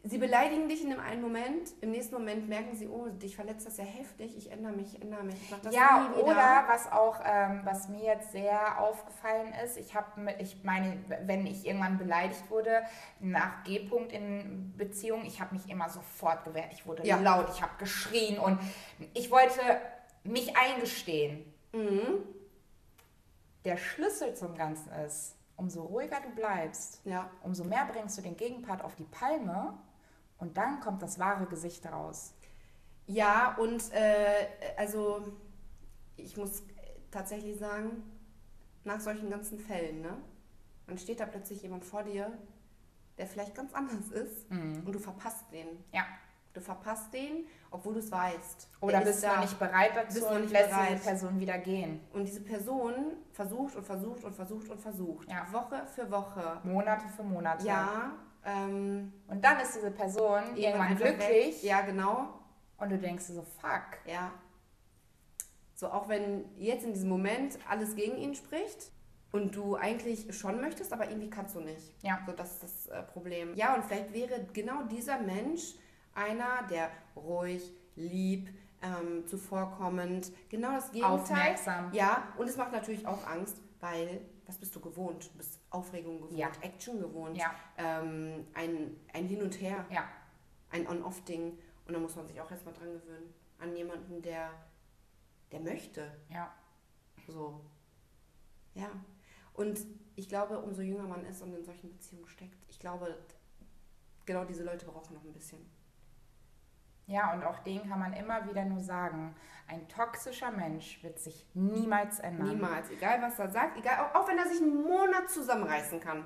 Sie 0.09 0.17
beleidigen 0.17 0.69
dich 0.69 0.81
in 0.83 0.89
dem 0.89 0.99
einen 1.01 1.21
Moment, 1.21 1.73
im 1.81 1.91
nächsten 1.91 2.15
Moment 2.15 2.47
merken 2.47 2.75
sie, 2.75 2.87
oh, 2.87 3.07
dich 3.09 3.35
verletzt 3.35 3.67
das 3.67 3.77
ja 3.77 3.83
heftig, 3.83 4.37
ich 4.37 4.49
ändere 4.51 4.71
mich, 4.71 4.93
ich 4.95 5.01
ändere 5.01 5.23
mich, 5.23 5.35
ich 5.35 5.51
mach 5.51 5.59
das 5.59 5.75
ja, 5.75 6.13
oder 6.15 6.63
was 6.67 6.89
auch, 6.91 7.19
ähm, 7.25 7.61
was 7.65 7.89
mir 7.89 8.03
jetzt 8.03 8.31
sehr 8.31 8.79
aufgefallen 8.79 9.53
ist, 9.65 9.75
ich 9.77 9.95
habe, 9.95 10.33
ich 10.39 10.63
meine, 10.63 10.97
wenn 11.25 11.45
ich 11.45 11.65
irgendwann 11.67 11.97
beleidigt 11.97 12.49
wurde, 12.49 12.83
nach 13.19 13.63
G-Punkt 13.65 14.13
in 14.13 14.73
Beziehung, 14.77 15.25
ich 15.25 15.41
habe 15.41 15.53
mich 15.55 15.69
immer 15.69 15.89
sofort 15.89 16.45
gewehrt. 16.45 16.71
Ich 16.71 16.85
wurde 16.85 17.05
Ja. 17.05 17.19
laut, 17.19 17.49
ich 17.53 17.61
habe 17.61 17.73
geschrien 17.77 18.39
und 18.39 18.59
ich 19.13 19.29
wollte 19.29 19.59
mich 20.23 20.55
eingestehen. 20.55 21.53
Mhm. 21.73 22.23
Der 23.65 23.75
Schlüssel 23.75 24.33
zum 24.35 24.55
Ganzen 24.55 24.89
ist, 25.05 25.35
umso 25.57 25.83
ruhiger 25.83 26.21
du 26.21 26.29
bleibst, 26.29 27.01
Ja, 27.03 27.29
umso 27.43 27.65
mehr 27.65 27.85
bringst 27.91 28.17
du 28.17 28.21
den 28.21 28.37
Gegenpart 28.37 28.81
auf 28.83 28.95
die 28.95 29.03
Palme 29.03 29.73
und 30.37 30.57
dann 30.57 30.79
kommt 30.79 31.01
das 31.01 31.19
wahre 31.19 31.45
Gesicht 31.45 31.85
raus. 31.85 32.33
Ja, 33.05 33.55
und 33.57 33.91
äh, 33.93 34.47
also 34.77 35.23
ich 36.17 36.35
muss 36.37 36.63
tatsächlich 37.11 37.57
sagen, 37.57 38.03
nach 38.83 38.99
solchen 38.99 39.29
ganzen 39.29 39.59
Fällen, 39.59 40.01
ne, 40.01 40.17
dann 40.87 40.97
steht 40.97 41.19
da 41.19 41.25
plötzlich 41.25 41.61
jemand 41.61 41.85
vor 41.85 42.03
dir, 42.03 42.31
der 43.17 43.27
vielleicht 43.27 43.55
ganz 43.55 43.73
anders 43.73 44.09
ist 44.09 44.49
und 44.51 44.91
du 44.91 44.99
verpasst 44.99 45.45
den. 45.51 45.67
Ja. 45.91 46.03
Du 46.53 46.61
verpasst 46.61 47.13
den, 47.13 47.45
obwohl 47.69 47.93
du 47.93 47.99
es 47.99 48.11
weißt. 48.11 48.69
Oder 48.81 48.99
Der 48.99 49.05
bist 49.05 49.23
ist 49.23 49.31
du 49.31 49.39
nicht 49.41 49.59
bereit 49.59 49.91
dazu 49.95 50.15
Bist 50.19 50.31
und 50.31 50.41
nicht 50.41 50.51
lässt 50.53 50.69
bereit. 50.69 50.91
diese 50.93 51.03
Person 51.03 51.39
wieder 51.39 51.57
gehen. 51.59 51.99
Und 52.13 52.25
diese 52.25 52.41
Person 52.41 52.93
versucht 53.31 53.75
und 53.75 53.85
versucht 53.85 54.23
und 54.23 54.33
versucht 54.35 54.69
und 54.69 54.79
versucht. 54.81 55.29
Ja. 55.29 55.45
Woche 55.51 55.85
für 55.87 56.09
Woche. 56.09 56.59
Monate 56.63 57.07
für 57.09 57.23
Monate. 57.23 57.65
Ja. 57.65 58.11
Ähm, 58.47 59.11
Und 59.27 59.43
dann 59.43 59.59
ist 59.59 59.75
diese 59.75 59.91
Person 59.91 60.55
irgendwann 60.55 60.95
glücklich 60.95 61.61
weg. 61.61 61.63
Ja, 61.63 61.81
genau. 61.81 62.39
und 62.77 62.89
du 62.89 62.97
denkst 62.97 63.27
dir 63.27 63.33
so, 63.33 63.43
fuck. 63.43 63.99
Ja. 64.05 64.31
So, 65.75 65.89
auch 65.89 66.07
wenn 66.07 66.45
jetzt 66.57 66.85
in 66.85 66.93
diesem 66.93 67.09
Moment 67.09 67.59
alles 67.69 67.95
gegen 67.95 68.17
ihn 68.17 68.33
spricht 68.33 68.91
und 69.31 69.55
du 69.55 69.75
eigentlich 69.75 70.33
schon 70.35 70.61
möchtest, 70.61 70.93
aber 70.93 71.09
irgendwie 71.09 71.29
kannst 71.29 71.55
du 71.55 71.59
nicht. 71.59 71.93
Ja. 72.01 72.19
So, 72.25 72.31
das 72.31 72.53
ist 72.53 72.63
das 72.63 72.87
äh, 72.87 73.03
Problem. 73.03 73.53
Ja, 73.55 73.75
und 73.75 73.83
vielleicht 73.83 74.13
wäre 74.13 74.47
genau 74.53 74.83
dieser 74.83 75.19
Mensch 75.19 75.75
einer, 76.15 76.63
der 76.69 76.89
ruhig, 77.15 77.73
lieb, 77.95 78.49
ähm, 78.81 79.27
zuvorkommend, 79.27 80.31
genau 80.49 80.71
das 80.71 80.91
Gegenteil. 80.91 81.19
Aufmerksam. 81.19 81.91
Ja, 81.93 82.33
und 82.37 82.47
es 82.47 82.57
macht 82.57 82.71
natürlich 82.71 83.05
auch 83.05 83.27
Angst, 83.27 83.57
weil, 83.79 84.21
was 84.45 84.57
bist 84.57 84.75
du 84.75 84.79
gewohnt? 84.79 85.29
Du 85.33 85.37
bist 85.37 85.56
Aufregung 85.69 86.21
gewohnt, 86.21 86.37
Ja. 86.37 86.51
Action 86.61 86.99
gewohnt, 86.99 87.37
Ja. 87.37 87.53
ähm, 87.77 88.47
ein, 88.53 88.95
ein 89.13 89.27
Hin 89.27 89.41
und 89.41 89.59
Her 89.59 89.85
Ja. 89.89 90.07
ein 90.71 90.87
On-Off-Ding. 90.87 91.57
Und 91.87 91.93
da 91.93 91.99
muss 91.99 92.15
man 92.15 92.27
sich 92.27 92.39
auch 92.41 92.49
erstmal 92.51 92.73
dran 92.73 92.91
gewöhnen. 92.93 93.33
An 93.59 93.75
jemanden, 93.75 94.21
der, 94.21 94.51
der 95.51 95.59
möchte. 95.61 96.11
Ja. 96.29 96.53
So. 97.27 97.61
Ja. 98.75 98.89
Und 99.53 99.79
ich 100.15 100.29
glaube, 100.29 100.59
umso 100.59 100.81
jünger 100.81 101.03
man 101.07 101.25
ist 101.25 101.41
und 101.41 101.53
in 101.53 101.63
solchen 101.63 101.89
Beziehungen 101.89 102.27
steckt, 102.27 102.63
ich 102.69 102.79
glaube, 102.79 103.17
genau 104.25 104.45
diese 104.45 104.63
Leute 104.63 104.85
brauchen 104.85 105.13
noch 105.15 105.23
ein 105.23 105.33
bisschen. 105.33 105.65
Ja, 107.07 107.33
und 107.33 107.43
auch 107.43 107.59
den 107.59 107.87
kann 107.89 107.99
man 107.99 108.13
immer 108.13 108.47
wieder 108.47 108.65
nur 108.65 108.81
sagen, 108.81 109.33
ein 109.67 109.87
toxischer 109.87 110.51
Mensch 110.51 111.01
wird 111.03 111.19
sich 111.19 111.45
niemals 111.53 112.19
ändern. 112.19 112.49
Niemals. 112.49 112.89
Egal, 112.91 113.21
was 113.21 113.39
er 113.39 113.49
sagt, 113.49 113.77
egal, 113.77 114.05
auch, 114.05 114.15
auch 114.15 114.27
wenn 114.27 114.37
er 114.37 114.47
sich 114.47 114.61
einen 114.61 114.83
Monat 114.83 115.29
zusammenreißen 115.29 116.01
kann. 116.01 116.25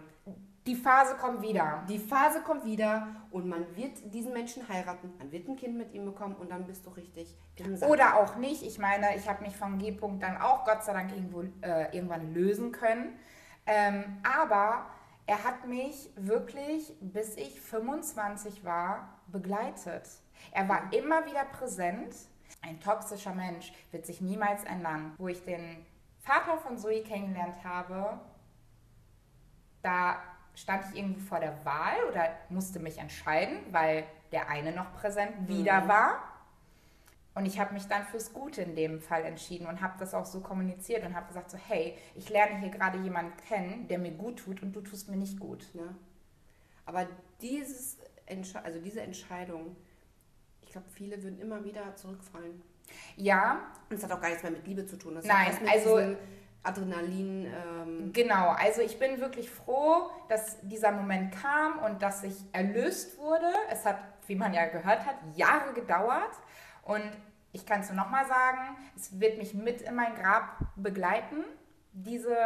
Die 0.67 0.75
Phase 0.75 1.15
kommt 1.15 1.41
wieder. 1.41 1.83
Die 1.87 1.99
Phase 1.99 2.41
kommt 2.41 2.65
wieder 2.65 3.07
und 3.31 3.47
man 3.47 3.75
wird 3.75 4.13
diesen 4.13 4.33
Menschen 4.33 4.67
heiraten, 4.67 5.13
man 5.17 5.31
wird 5.31 5.47
ein 5.47 5.55
Kind 5.55 5.75
mit 5.75 5.91
ihm 5.93 6.05
bekommen 6.05 6.35
und 6.35 6.51
dann 6.51 6.65
bist 6.65 6.85
du 6.85 6.91
richtig 6.91 7.35
im 7.55 7.75
Sack. 7.75 7.89
Oder 7.89 8.17
auch 8.17 8.35
nicht. 8.35 8.63
Ich 8.63 8.77
meine, 8.77 9.15
ich 9.15 9.27
habe 9.27 9.43
mich 9.43 9.55
vom 9.55 9.79
G-Punkt 9.79 10.21
dann 10.21 10.37
auch 10.37 10.63
Gott 10.65 10.83
sei 10.83 10.93
Dank 10.93 11.11
irgendwo, 11.11 11.43
äh, 11.61 11.95
irgendwann 11.95 12.33
lösen 12.33 12.71
können. 12.71 13.17
Ähm, 13.65 14.17
aber 14.23 14.85
er 15.25 15.43
hat 15.43 15.67
mich 15.67 16.11
wirklich, 16.15 16.95
bis 16.99 17.37
ich 17.37 17.61
25 17.61 18.63
war, 18.63 19.19
begleitet. 19.27 20.07
Er 20.51 20.67
war 20.67 20.91
immer 20.93 21.25
wieder 21.25 21.45
präsent. 21.45 22.15
Ein 22.61 22.79
toxischer 22.79 23.33
Mensch 23.33 23.71
wird 23.91 24.05
sich 24.05 24.21
niemals 24.21 24.63
ändern. 24.63 25.13
Wo 25.17 25.27
ich 25.27 25.43
den 25.43 25.85
Vater 26.19 26.57
von 26.57 26.77
Zoe 26.77 27.01
kennengelernt 27.03 27.63
habe, 27.63 28.19
da 29.81 30.21
stand 30.53 30.85
ich 30.89 30.99
irgendwie 30.99 31.21
vor 31.21 31.39
der 31.39 31.65
Wahl 31.65 31.95
oder 32.09 32.29
musste 32.49 32.79
mich 32.79 32.97
entscheiden, 32.97 33.57
weil 33.71 34.03
der 34.31 34.49
eine 34.49 34.71
noch 34.71 34.93
präsent 34.93 35.47
wieder 35.47 35.87
war. 35.87 36.23
Und 37.33 37.45
ich 37.45 37.59
habe 37.59 37.73
mich 37.73 37.87
dann 37.87 38.05
fürs 38.05 38.33
Gute 38.33 38.61
in 38.61 38.75
dem 38.75 38.99
Fall 38.99 39.23
entschieden 39.23 39.65
und 39.65 39.81
habe 39.81 39.97
das 39.97 40.13
auch 40.13 40.25
so 40.25 40.41
kommuniziert 40.41 41.05
und 41.05 41.15
habe 41.15 41.27
gesagt 41.27 41.49
so, 41.49 41.57
hey, 41.57 41.97
ich 42.15 42.29
lerne 42.29 42.59
hier 42.59 42.69
gerade 42.69 42.97
jemanden 42.97 43.37
kennen, 43.47 43.87
der 43.87 43.99
mir 43.99 44.11
gut 44.11 44.39
tut 44.39 44.61
und 44.61 44.73
du 44.73 44.81
tust 44.81 45.09
mir 45.09 45.15
nicht 45.15 45.39
gut. 45.39 45.65
Ja. 45.73 45.95
Aber 46.85 47.07
dieses 47.41 47.99
also 48.63 48.79
diese 48.79 49.01
Entscheidung, 49.01 49.75
ich 50.71 50.73
glaube, 50.73 50.87
viele 50.89 51.21
würden 51.21 51.37
immer 51.37 51.65
wieder 51.65 51.97
zurückfallen. 51.97 52.61
Ja, 53.17 53.59
Und 53.89 53.97
es 53.97 54.03
hat 54.05 54.11
auch 54.13 54.21
gar 54.21 54.29
nichts 54.29 54.41
mehr 54.41 54.53
mit 54.53 54.65
Liebe 54.65 54.85
zu 54.85 54.97
tun. 54.97 55.15
Das 55.15 55.25
Nein, 55.25 55.51
also- 55.69 56.15
Adrenalin. 56.63 57.45
Ähm, 57.45 58.13
genau. 58.13 58.51
Also 58.51 58.81
ich 58.81 58.97
bin 58.97 59.19
wirklich 59.19 59.49
froh, 59.49 60.11
dass 60.29 60.59
dieser 60.61 60.93
Moment 60.93 61.33
kam 61.33 61.79
und 61.79 62.01
dass 62.01 62.23
ich 62.23 62.35
erlöst 62.53 63.17
wurde. 63.17 63.51
Es 63.69 63.83
hat, 63.83 63.97
wie 64.27 64.35
man 64.35 64.53
ja 64.53 64.67
gehört 64.67 65.05
hat, 65.05 65.15
Jahre 65.35 65.73
gedauert. 65.73 66.31
Und 66.83 67.11
ich 67.51 67.65
kann 67.65 67.81
es 67.81 67.89
nur 67.89 67.97
nochmal 67.97 68.25
sagen, 68.27 68.77
es 68.95 69.19
wird 69.19 69.39
mich 69.39 69.53
mit 69.53 69.81
in 69.81 69.95
mein 69.95 70.15
Grab 70.15 70.55
begleiten, 70.77 71.43
diese 71.91 72.37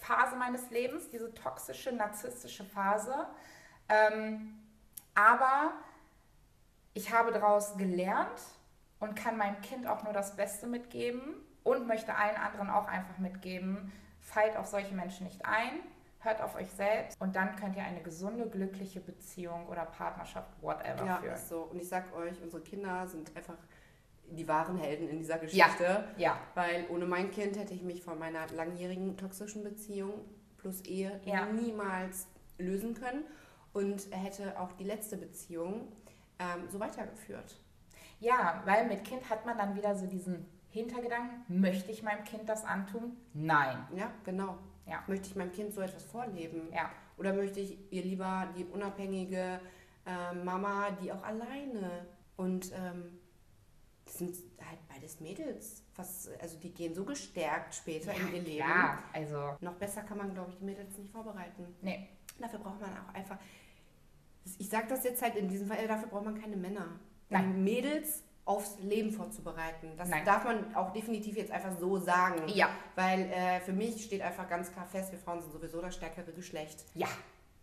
Phase 0.00 0.36
meines 0.36 0.70
Lebens, 0.70 1.10
diese 1.10 1.34
toxische, 1.34 1.92
narzisstische 1.92 2.64
Phase. 2.64 3.26
Ähm, 3.90 4.54
aber 5.14 5.72
ich 6.94 7.12
habe 7.12 7.32
daraus 7.32 7.76
gelernt 7.76 8.40
und 9.00 9.14
kann 9.16 9.36
meinem 9.36 9.60
Kind 9.60 9.86
auch 9.86 10.02
nur 10.04 10.12
das 10.12 10.36
Beste 10.36 10.66
mitgeben. 10.66 11.34
und 11.64 11.86
möchte 11.86 12.14
allen 12.14 12.36
anderen 12.36 12.68
auch 12.68 12.86
einfach 12.88 13.16
mitgeben, 13.16 13.90
fallt 14.20 14.54
auf 14.54 14.66
solche 14.66 14.94
Menschen 14.94 15.24
nicht 15.26 15.46
ein, 15.46 15.80
hört 16.18 16.42
auf 16.42 16.56
euch 16.56 16.70
selbst 16.70 17.18
und 17.22 17.34
dann 17.36 17.56
könnt 17.56 17.74
ihr 17.74 17.82
eine 17.84 18.02
gesunde, 18.02 18.46
glückliche 18.50 19.00
Beziehung 19.00 19.66
oder 19.68 19.86
Partnerschaft, 19.86 20.50
whatever, 20.60 21.06
Ja, 21.06 21.16
führen. 21.18 21.34
ist 21.34 21.48
so. 21.48 21.62
Und 21.62 21.80
ich 21.80 21.88
sag 21.88 22.14
euch, 22.14 22.40
unsere 22.42 22.62
Kinder 22.62 23.06
sind 23.08 23.34
einfach 23.34 23.56
die 24.30 24.46
wahren 24.46 24.76
Helden 24.76 25.08
in 25.08 25.18
dieser 25.18 25.38
Geschichte. 25.38 26.04
Ja, 26.18 26.36
Weil 26.54 26.84
ohne 26.90 27.06
mein 27.06 27.30
Kind 27.30 27.56
hätte 27.58 27.72
ich 27.72 27.82
mich 27.82 28.02
von 28.02 28.18
meiner 28.18 28.46
langjährigen 28.48 29.16
toxischen 29.16 29.64
Beziehung 29.64 30.12
plus 30.58 30.82
Ehe 30.82 31.18
Ja. 31.24 31.46
niemals 31.46 32.26
lösen 32.58 32.92
können. 32.92 33.24
Und 33.72 34.06
hätte 34.10 34.60
auch 34.60 34.72
die 34.72 34.84
letzte 34.84 35.16
Beziehung 35.16 35.88
ähm, 36.38 36.68
so 36.68 36.80
weitergeführt. 36.80 37.60
ja, 38.20 38.62
weil 38.64 38.86
mit 38.88 39.04
Kind 39.04 39.28
hat 39.30 39.44
man 39.46 39.56
dann 39.58 39.74
wieder 39.76 39.94
so 39.96 40.06
diesen 40.06 40.46
Hintergedanken, 40.70 41.60
möchte 41.60 41.92
ich 41.92 42.02
meinem 42.02 42.24
Kind 42.24 42.48
das 42.48 42.64
antun? 42.64 43.16
Nein. 43.32 43.76
Ja, 43.96 44.10
genau. 44.24 44.58
Ja. 44.86 45.02
Möchte 45.06 45.28
ich 45.28 45.36
meinem 45.36 45.52
Kind 45.52 45.72
so 45.72 45.80
etwas 45.80 46.04
vorleben? 46.04 46.68
Ja, 46.72 46.90
Oder 47.16 47.32
möchte 47.32 47.60
ich 47.60 47.78
ihr 47.92 48.02
lieber 48.02 48.48
die 48.56 48.64
unabhängige 48.64 49.60
ähm, 50.04 50.44
Mama, 50.44 50.90
die 51.00 51.12
auch 51.12 51.22
alleine 51.22 52.06
und 52.36 52.72
ähm, 52.74 53.18
das 54.04 54.18
sind 54.18 54.34
halt 54.68 54.78
beides 54.88 55.20
Mädels. 55.20 55.82
Was, 55.96 56.28
also 56.40 56.58
die 56.58 56.74
gehen 56.74 56.92
so 56.94 57.04
gestärkt 57.04 57.74
später 57.74 58.12
in 58.12 58.34
ihr 58.34 58.42
Leben. 58.42 58.64
klar, 58.64 58.98
also, 59.12 59.56
Noch 59.60 59.74
besser 59.74 60.02
kann 60.02 60.18
man, 60.18 60.34
glaube 60.34 60.50
ich, 60.50 60.58
die 60.58 60.64
Mädels 60.64 60.98
nicht 60.98 61.10
vorbereiten. 61.12 61.74
nee, 61.82 62.08
Dafür 62.38 62.58
braucht 62.58 62.80
man 62.80 62.90
auch 62.90 63.14
einfach. 63.14 63.38
Ich 64.58 64.68
sage 64.68 64.86
das 64.88 65.04
jetzt 65.04 65.22
halt 65.22 65.36
in 65.36 65.48
diesem 65.48 65.68
Fall, 65.68 65.86
dafür 65.86 66.08
braucht 66.08 66.24
man 66.24 66.40
keine 66.40 66.56
Männer. 66.56 66.86
Nein. 67.30 67.64
Mädels 67.64 68.22
aufs 68.44 68.78
Leben 68.80 69.10
vorzubereiten. 69.10 69.92
Das 69.96 70.08
Nein. 70.08 70.24
darf 70.24 70.44
man 70.44 70.74
auch 70.74 70.92
definitiv 70.92 71.36
jetzt 71.36 71.50
einfach 71.50 71.72
so 71.78 71.96
sagen. 71.98 72.42
ja, 72.48 72.68
Weil 72.94 73.22
äh, 73.30 73.60
für 73.60 73.72
mich 73.72 74.04
steht 74.04 74.20
einfach 74.20 74.48
ganz 74.48 74.70
klar 74.70 74.86
fest, 74.86 75.12
wir 75.12 75.18
Frauen 75.18 75.40
sind 75.40 75.50
sowieso 75.52 75.80
das 75.80 75.94
stärkere 75.94 76.32
Geschlecht. 76.32 76.84
ja, 76.94 77.08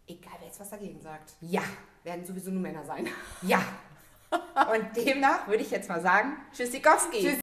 Egal, 0.07 0.33
wer 0.39 0.47
jetzt 0.47 0.59
was 0.59 0.69
dagegen 0.71 0.99
sagt. 0.99 1.33
ja, 1.41 1.61
Werden 2.03 2.25
sowieso 2.25 2.49
nur 2.51 2.61
Männer 2.61 2.83
sein. 2.83 3.07
ja. 3.43 3.61
Und 4.31 4.95
demnach 4.95 5.45
würde 5.47 5.61
ich 5.61 5.69
jetzt 5.71 5.89
mal 5.89 6.01
sagen, 6.01 6.37
Tschüssikowski. 6.53 7.19
Tschüss. 7.19 7.37